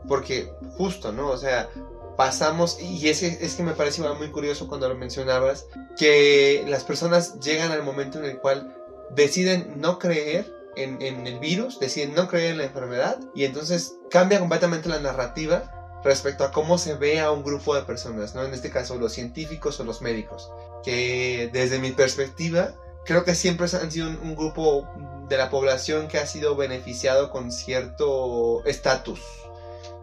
porque 0.09 0.49
justo, 0.77 1.12
¿no? 1.12 1.29
O 1.29 1.37
sea, 1.37 1.68
pasamos, 2.17 2.81
y 2.81 3.09
es, 3.09 3.21
que- 3.21 3.39
es 3.41 3.55
que 3.55 3.62
me 3.62 3.73
parece 3.73 4.03
muy 4.03 4.31
curioso 4.31 4.69
cuando 4.69 4.89
lo 4.89 4.95
mencionabas, 4.95 5.67
que 5.99 6.65
las 6.69 6.85
personas 6.85 7.39
llegan 7.41 7.73
al 7.73 7.83
momento 7.83 8.19
en 8.19 8.25
el 8.27 8.39
cual 8.39 8.77
deciden 9.11 9.75
no 9.81 9.99
creer 9.99 10.53
en, 10.77 11.01
en 11.03 11.27
el 11.27 11.39
virus, 11.39 11.79
deciden 11.79 12.15
no 12.15 12.27
creer 12.29 12.53
en 12.53 12.59
la 12.59 12.65
enfermedad 12.65 13.19
y 13.35 13.45
entonces 13.45 13.95
cambia 14.11 14.41
completamente 14.41 14.89
la 14.89 14.99
narrativa 14.99 15.71
respecto 16.03 16.45
a 16.45 16.51
cómo 16.53 16.79
se 16.79 16.95
ve 16.95 17.21
a 17.21 17.31
un 17.31 17.45
grupo 17.45 17.75
de 17.75 17.83
personas, 17.83 18.35
¿no? 18.35 18.45
En 18.45 18.53
este 18.53 18.71
caso 18.71 18.97
los 18.99 19.12
científicos 19.12 19.79
o 19.81 19.85
los 19.85 20.03
médicos, 20.03 20.51
que 20.83 21.49
desde 21.53 21.79
mi 21.79 21.93
perspectiva 21.93 22.75
creo 23.07 23.25
que 23.25 23.35
siempre 23.35 23.67
han 23.81 23.91
sido 23.93 24.09
un, 24.09 24.19
un 24.23 24.35
grupo 24.37 24.87
de 25.29 25.37
la 25.39 25.49
población 25.49 26.09
que 26.09 26.19
ha 26.19 26.27
sido 26.27 26.57
beneficiado 26.57 27.31
con 27.31 27.51
cierto 27.53 28.62
estatus 28.67 29.21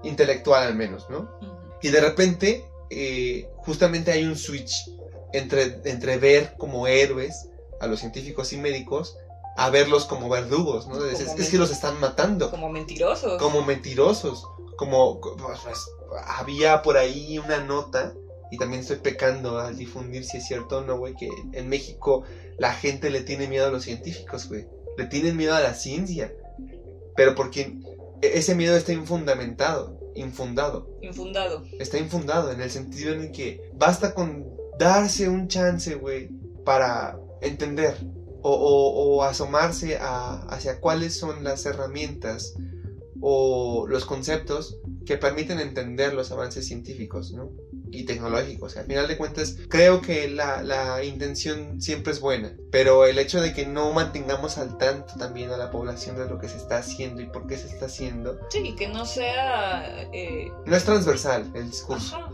intelectual 0.04 0.64
al 0.64 0.76
menos, 0.76 1.10
¿no? 1.10 1.30
Y 1.82 1.90
de 1.90 2.02
repente, 2.02 2.66
eh, 2.90 3.48
justamente 3.58 4.12
hay 4.12 4.24
un 4.26 4.36
switch 4.36 4.90
entre, 5.34 5.80
entre 5.86 6.18
ver 6.18 6.56
como 6.58 6.88
héroes 6.88 7.48
a 7.80 7.88
los 7.88 8.00
científicos 8.00 8.54
y 8.54 8.58
médicos 8.58 9.18
a 9.58 9.70
verlos 9.70 10.06
como 10.06 10.30
verdugos, 10.30 10.88
¿no? 10.88 11.04
Es, 11.06 11.24
Como 11.24 11.38
es 11.40 11.50
que 11.50 11.58
los 11.58 11.72
están 11.72 12.00
matando, 12.00 12.50
Como 12.52 12.70
mentirosos. 12.70 13.42
como 13.42 13.64
mentirosos, 13.64 14.46
como 14.78 15.20
pues, 15.20 15.60
pues, 15.64 15.80
había 16.26 16.82
por 16.82 16.98
ahí 16.98 17.38
una 17.38 17.60
nota, 17.64 18.14
y 18.50 18.58
también 18.58 18.82
estoy 18.82 18.98
pecando 18.98 19.60
al 19.60 19.78
difundir 19.78 20.26
si 20.26 20.38
es 20.38 20.46
cierto 20.46 20.80
o 20.80 20.82
no, 20.82 20.98
güey, 20.98 21.16
que 21.16 21.30
en 21.54 21.70
México 21.70 22.24
la 22.58 22.74
gente 22.74 23.10
le 23.10 23.22
tiene 23.22 23.48
miedo 23.48 23.68
a 23.68 23.72
los 23.72 23.84
científicos, 23.84 24.48
güey, 24.50 24.68
le 24.98 25.06
tienen 25.06 25.36
miedo 25.38 25.54
a 25.56 25.62
la 25.62 25.74
ciencia, 25.74 26.34
pero 27.16 27.36
porque 27.36 27.74
e- 28.22 28.32
ese 28.38 28.56
miedo 28.56 28.76
está 28.76 28.94
infundamentado, 28.94 29.98
infundado 30.16 30.90
Infundado. 31.02 31.64
está 31.80 31.98
infundado 31.98 32.52
en 32.52 32.62
el 32.62 32.70
sentido 32.70 33.14
en 33.14 33.22
el 33.22 33.32
que 33.32 33.62
basta 33.74 34.14
con 34.14 34.46
darse 34.78 35.30
un 35.30 35.48
chance, 35.48 35.96
güey, 35.96 36.30
para 36.66 37.18
entender 37.42 37.96
o, 38.44 38.52
o- 38.52 39.16
o 39.18 39.24
asomarse 39.24 39.98
a, 39.98 40.42
hacia 40.50 40.80
cuáles 40.80 41.16
son 41.18 41.44
las 41.44 41.66
herramientas 41.66 42.56
o 43.22 43.86
los 43.88 44.06
conceptos 44.06 44.78
que 45.06 45.18
permiten 45.18 45.60
entender 45.60 46.14
los 46.14 46.32
avances 46.32 46.66
científicos, 46.68 47.32
¿no? 47.34 47.52
Y 47.92 48.06
tecnológicos. 48.06 48.78
Al 48.78 48.86
final 48.86 49.08
de 49.08 49.18
cuentas, 49.18 49.58
creo 49.70 50.02
que 50.02 50.30
la, 50.30 50.64
la 50.64 51.04
intención 51.04 51.82
siempre 51.82 52.14
es 52.14 52.20
buena, 52.22 52.56
pero 52.72 53.06
el 53.06 53.20
hecho 53.20 53.42
de 53.42 53.54
que 53.54 53.66
no 53.66 53.92
mantengamos 53.92 54.58
al 54.58 54.78
tanto 54.78 55.14
también 55.20 55.52
a 55.52 55.58
la 55.58 55.70
población 55.72 56.16
de 56.18 56.26
lo 56.28 56.40
que 56.40 56.48
se 56.48 56.58
está 56.58 56.78
haciendo 56.78 57.22
y 57.22 57.26
por 57.26 57.48
qué 57.48 57.58
se 57.58 57.68
está 57.68 57.86
haciendo, 57.88 58.40
Sí, 58.50 58.76
que 58.78 58.88
no 58.88 59.06
sea... 59.06 60.04
eh, 60.14 60.50
no 60.66 60.76
es 60.76 60.84
transversal 60.86 61.52
el 61.54 61.70
discurso. 61.70 62.16
ajá. 62.16 62.30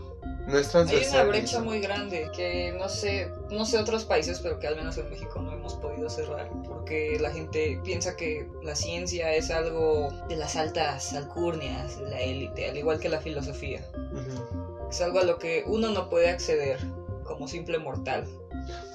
No 0.46 0.56
es 0.58 0.64
Hay 0.66 0.70
transversal. 0.72 1.20
una 1.28 1.28
brecha 1.36 1.60
muy 1.60 1.78
grande 1.80 2.30
que 2.34 2.72
no 2.78 2.88
sé, 2.88 3.30
no 3.50 3.66
sé 3.66 3.76
otros 3.78 4.06
países, 4.06 4.38
pero 4.40 4.58
que 4.58 4.66
al 4.66 4.76
menos 4.76 4.96
en 4.96 5.10
México 5.10 5.40
no 5.42 5.52
hemos 5.52 5.74
podido 5.74 6.08
cerrar, 6.08 6.48
porque 6.66 7.18
la 7.20 7.30
gente 7.30 7.78
piensa 7.84 8.16
que 8.16 8.48
la 8.62 8.74
ciencia 8.74 9.34
es 9.34 9.50
algo 9.50 10.08
de 10.26 10.36
las 10.36 10.56
altas 10.56 11.12
alcurnias, 11.12 11.98
la 12.00 12.18
élite, 12.22 12.66
al 12.66 12.78
igual 12.78 12.98
que 12.98 13.10
la 13.10 13.20
filosofía. 13.20 13.82
Ujú. 13.94 14.67
Es 14.90 15.00
algo 15.00 15.20
a 15.20 15.24
lo 15.24 15.38
que 15.38 15.64
uno 15.66 15.90
no 15.90 16.08
puede 16.08 16.30
acceder 16.30 16.78
como 17.24 17.46
simple 17.46 17.78
mortal. 17.78 18.26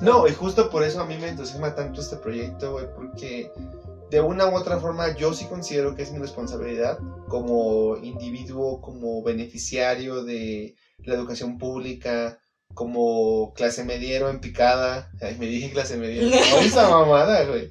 No, 0.01 0.27
y 0.27 0.33
justo 0.33 0.69
por 0.69 0.83
eso 0.83 1.01
a 1.01 1.05
mí 1.05 1.17
me 1.17 1.29
entusiasma 1.29 1.75
tanto 1.75 2.01
este 2.01 2.17
proyecto, 2.17 2.73
güey, 2.73 2.85
porque 2.95 3.51
de 4.09 4.21
una 4.21 4.47
u 4.47 4.55
otra 4.55 4.79
forma 4.79 5.15
yo 5.15 5.33
sí 5.33 5.45
considero 5.45 5.95
que 5.95 6.03
es 6.03 6.11
mi 6.11 6.19
responsabilidad 6.19 6.99
como 7.27 7.97
individuo, 7.97 8.81
como 8.81 9.23
beneficiario 9.23 10.23
de 10.23 10.75
la 10.99 11.15
educación 11.15 11.57
pública, 11.57 12.39
como 12.73 13.53
clase 13.53 13.83
mediero 13.83 14.29
en 14.29 14.39
picada. 14.39 15.11
Ay, 15.21 15.37
me 15.39 15.47
dije 15.47 15.71
clase 15.71 15.97
mediero. 15.97 16.27
No, 16.51 16.59
esa 16.59 16.89
mamada, 16.89 17.43
güey. 17.45 17.69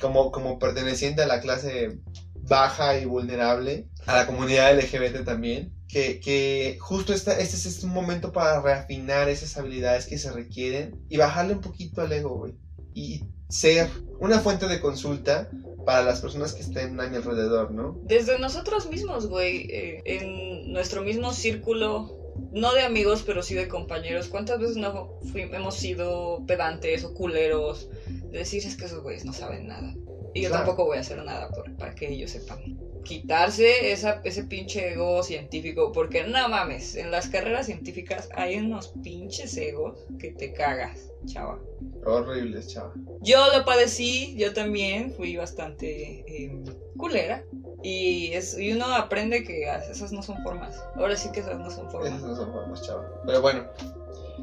Como, 0.00 0.32
como 0.32 0.58
perteneciente 0.58 1.22
a 1.22 1.26
la 1.26 1.40
clase 1.40 1.98
baja 2.34 2.98
y 2.98 3.04
vulnerable, 3.04 3.88
a 4.06 4.16
la 4.16 4.26
comunidad 4.26 4.76
LGBT 4.76 5.24
también. 5.24 5.77
Que, 5.88 6.20
que 6.20 6.76
justo 6.80 7.14
esta, 7.14 7.38
este 7.38 7.56
es 7.56 7.82
un 7.82 7.90
momento 7.90 8.30
para 8.30 8.60
reafinar 8.60 9.28
esas 9.30 9.56
habilidades 9.56 10.06
que 10.06 10.18
se 10.18 10.30
requieren 10.30 11.00
y 11.08 11.16
bajarle 11.16 11.54
un 11.54 11.60
poquito 11.62 12.02
al 12.02 12.12
ego, 12.12 12.36
güey. 12.36 12.54
Y 12.94 13.24
ser 13.48 13.88
una 14.20 14.38
fuente 14.40 14.68
de 14.68 14.80
consulta 14.80 15.48
para 15.86 16.02
las 16.02 16.20
personas 16.20 16.52
que 16.52 16.60
estén 16.60 17.00
a 17.00 17.08
mi 17.08 17.16
alrededor, 17.16 17.70
¿no? 17.70 17.98
Desde 18.04 18.38
nosotros 18.38 18.90
mismos, 18.90 19.26
güey, 19.28 19.66
eh, 19.70 20.02
en 20.04 20.70
nuestro 20.72 21.00
mismo 21.02 21.32
círculo, 21.32 22.14
no 22.52 22.74
de 22.74 22.82
amigos, 22.82 23.22
pero 23.26 23.42
sí 23.42 23.54
de 23.54 23.68
compañeros, 23.68 24.28
¿cuántas 24.28 24.60
veces 24.60 24.76
no 24.76 25.18
fui- 25.32 25.42
hemos 25.50 25.76
sido 25.76 26.44
pedantes 26.46 27.02
o 27.04 27.14
culeros 27.14 27.88
de 28.30 28.38
decir 28.40 28.62
es 28.66 28.76
que 28.76 28.84
esos 28.84 29.02
güeyes 29.02 29.24
no 29.24 29.32
saben 29.32 29.66
nada? 29.68 29.94
Y 30.34 30.42
yo 30.42 30.50
Claro. 30.50 30.66
tampoco 30.66 30.84
voy 30.86 30.98
a 30.98 31.00
hacer 31.00 31.24
nada 31.24 31.48
por- 31.48 31.74
para 31.76 31.94
que 31.94 32.12
ellos 32.12 32.30
sepan. 32.32 32.78
Quitarse 33.08 33.90
esa, 33.90 34.20
ese 34.22 34.44
pinche 34.44 34.92
ego 34.92 35.22
científico, 35.22 35.92
porque 35.92 36.24
no 36.24 36.46
mames, 36.50 36.94
en 36.94 37.10
las 37.10 37.28
carreras 37.28 37.64
científicas 37.64 38.28
hay 38.34 38.56
unos 38.56 38.88
pinches 39.02 39.56
egos 39.56 39.98
que 40.18 40.30
te 40.30 40.52
cagas, 40.52 41.10
chava. 41.24 41.58
Horribles, 42.04 42.68
chaval. 42.68 42.92
Yo 43.22 43.38
lo 43.56 43.64
padecí, 43.64 44.34
yo 44.36 44.52
también 44.52 45.12
fui 45.14 45.36
bastante 45.36 46.20
eh, 46.26 46.62
culera. 46.98 47.42
Y, 47.82 48.32
es, 48.34 48.58
y 48.58 48.72
uno 48.72 48.86
aprende 48.94 49.42
que 49.42 49.72
esas 49.90 50.12
no 50.12 50.22
son 50.22 50.42
formas. 50.42 50.76
Ahora 50.96 51.16
sí 51.16 51.30
que 51.32 51.40
esas 51.40 51.58
no 51.58 51.70
son 51.70 51.86
Esas 51.86 51.92
formas. 51.92 52.22
no 52.22 52.36
son 52.36 52.52
formas, 52.52 52.82
chaval. 52.82 53.06
Pero 53.24 53.40
bueno, 53.40 53.64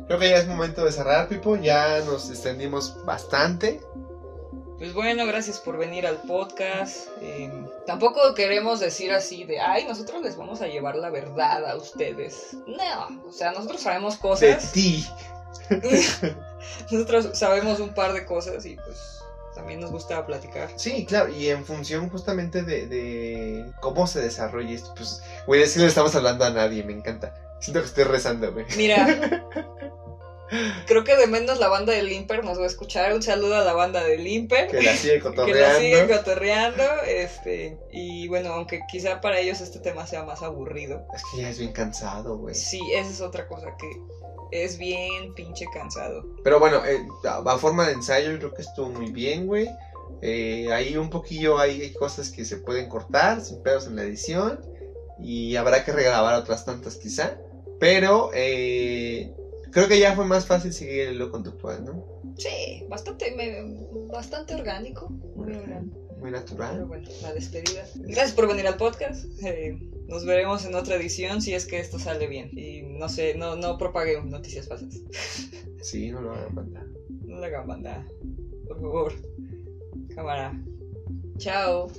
creo 0.08 0.18
que 0.18 0.30
ya 0.30 0.38
es 0.38 0.48
momento 0.48 0.84
de 0.86 0.92
cerrar, 0.92 1.28
Pipo. 1.28 1.56
Ya 1.56 2.02
nos 2.06 2.30
extendimos 2.32 2.98
bastante. 3.06 3.80
Pues 4.78 4.94
bueno, 4.94 5.26
gracias 5.26 5.60
por 5.60 5.78
venir 5.78 6.06
al 6.06 6.18
podcast. 6.24 7.08
Eh, 7.22 7.50
tampoco 7.86 8.34
queremos 8.36 8.82
decir 8.82 9.14
así 9.14 9.46
de, 9.46 9.60
ay, 9.60 9.86
nosotros 9.86 10.22
les 10.22 10.36
vamos 10.36 10.62
a 10.62 10.68
llevar 10.68 10.98
la 10.98 11.10
verdad 11.10 11.66
a 11.70 11.78
ustedes. 11.78 12.58
No, 12.68 13.28
o 13.28 13.32
sea, 13.32 13.52
nosotros 13.54 13.82
sabemos 13.82 14.16
De 14.16 14.20
cosas. 14.20 14.72
ti. 14.74 15.08
nosotros 16.92 17.30
sabemos 17.34 17.80
un 17.80 17.94
par 17.94 18.12
de 18.14 18.26
cosas 18.26 18.66
y 18.66 18.76
pues 18.76 19.22
también 19.56 19.80
nos 19.80 19.92
gusta 19.92 20.26
platicar. 20.26 20.70
Sí, 20.76 21.06
claro, 21.06 21.30
y 21.30 21.48
en 21.48 21.64
función 21.64 22.10
justamente 22.10 22.62
de, 22.64 22.88
de 22.88 23.72
cómo 23.80 24.06
se 24.08 24.22
desarrolla 24.22 24.72
esto, 24.72 24.94
pues, 24.96 25.24
güey, 25.48 25.62
no 25.62 25.82
le 25.84 25.88
estamos 25.88 26.14
hablando 26.16 26.44
a 26.44 26.50
nadie, 26.50 26.84
me 26.84 26.92
encanta. 26.92 27.34
Siento 27.62 27.80
que 27.80 27.88
estoy 27.88 28.04
rezando, 28.04 28.52
güey. 28.52 28.66
Mira, 28.76 29.08
creo 30.86 31.04
que 31.04 31.16
de 31.16 31.28
menos 31.28 31.60
la 31.60 31.68
banda 31.68 31.94
de 31.94 32.04
Limper 32.04 32.44
nos 32.44 32.60
va 32.60 32.64
a 32.64 32.68
escuchar. 32.68 33.14
Un 33.14 33.22
saludo 33.22 33.56
a 33.56 33.64
la 33.64 33.74
banda 33.74 34.04
de 34.04 34.18
Limper. 34.18 34.68
Que 34.68 34.82
la 34.82 34.96
sigue 34.96 35.14
que 35.20 35.20
la 35.20 35.36
cotorreando. 35.36 35.80
siguen 35.80 36.08
cotorreando, 36.08 36.84
este, 37.08 37.78
y 37.92 38.28
bueno, 38.28 38.54
aunque 38.54 38.82
quizá 38.92 39.22
para 39.22 39.40
ellos 39.40 39.62
este 39.62 39.80
tema 39.80 40.06
sea 40.08 40.24
más 40.24 40.42
aburrido. 40.44 41.06
Es 41.16 41.24
que 41.32 41.42
ya 41.42 41.50
es 41.50 41.60
bien 41.60 41.72
cansado, 41.72 42.38
güey. 42.38 42.56
Sí, 42.56 42.82
esa 42.94 43.10
es 43.10 43.22
otra 43.22 43.48
cosa 43.48 43.76
que 43.78 43.90
es 44.52 44.78
bien 44.78 45.34
pinche 45.34 45.66
cansado. 45.74 46.26
Pero 46.44 46.60
bueno, 46.60 46.86
eh, 46.86 47.06
a, 47.26 47.38
a 47.38 47.58
forma 47.58 47.88
de 47.88 47.94
ensayo 47.94 48.32
yo 48.32 48.38
creo 48.40 48.54
que 48.54 48.62
estuvo 48.62 48.90
muy 48.90 49.12
bien, 49.12 49.48
güey. 49.48 49.70
Eh, 50.22 50.72
ahí 50.72 50.96
un 50.98 51.10
poquillo 51.10 51.58
hay, 51.60 51.82
hay 51.82 51.94
cosas 51.94 52.30
que 52.30 52.46
se 52.46 52.58
pueden 52.58 52.90
cortar, 52.90 53.42
sin 53.42 53.62
pedos 53.62 53.88
en 53.88 53.96
la 53.96 54.04
edición. 54.04 54.60
Y 55.20 55.56
habrá 55.56 55.84
que 55.84 55.92
regrabar 55.92 56.36
otras 56.36 56.66
tantas 56.66 56.98
quizá. 56.98 57.38
Pero 57.80 58.32
eh, 58.34 59.34
Creo 59.76 59.90
que 59.90 60.00
ya 60.00 60.16
fue 60.16 60.24
más 60.24 60.46
fácil 60.46 60.72
seguir 60.72 61.02
el 61.02 61.16
hilo 61.16 61.30
conductual, 61.30 61.84
¿no? 61.84 62.06
Sí, 62.38 62.86
bastante, 62.88 63.36
me, 63.36 63.76
bastante 64.08 64.56
orgánico. 64.56 65.10
Muy, 65.10 65.52
muy, 65.52 65.66
muy 66.18 66.32
natural. 66.32 66.76
Pero 66.76 66.88
bueno, 66.88 67.10
la 67.22 67.34
despedida. 67.34 67.86
Gracias 67.96 68.32
por 68.32 68.48
venir 68.48 68.66
al 68.68 68.78
podcast. 68.78 69.26
Eh, 69.44 69.78
nos 70.08 70.26
veremos 70.26 70.64
en 70.64 70.76
otra 70.76 70.96
edición 70.96 71.42
si 71.42 71.54
es 71.54 71.66
que 71.66 71.78
esto 71.82 72.00
sale 72.00 72.26
bien. 72.28 72.58
Y 72.58 72.84
no 72.84 73.10
sé, 73.10 73.36
no, 73.36 73.58
no 73.58 73.78
propague 73.78 74.24
noticias 74.24 74.70
falsas. 74.70 74.96
Sí, 75.84 76.10
no 76.10 76.22
lo 76.22 76.32
hagan 76.32 76.56
banda. 76.56 76.86
No 77.26 77.38
lo 77.38 77.44
hagan 77.44 77.68
banda. 77.68 78.08
Por 78.70 78.80
favor. 78.80 79.14
Cámara. 80.16 80.58
Chao. 81.38 81.92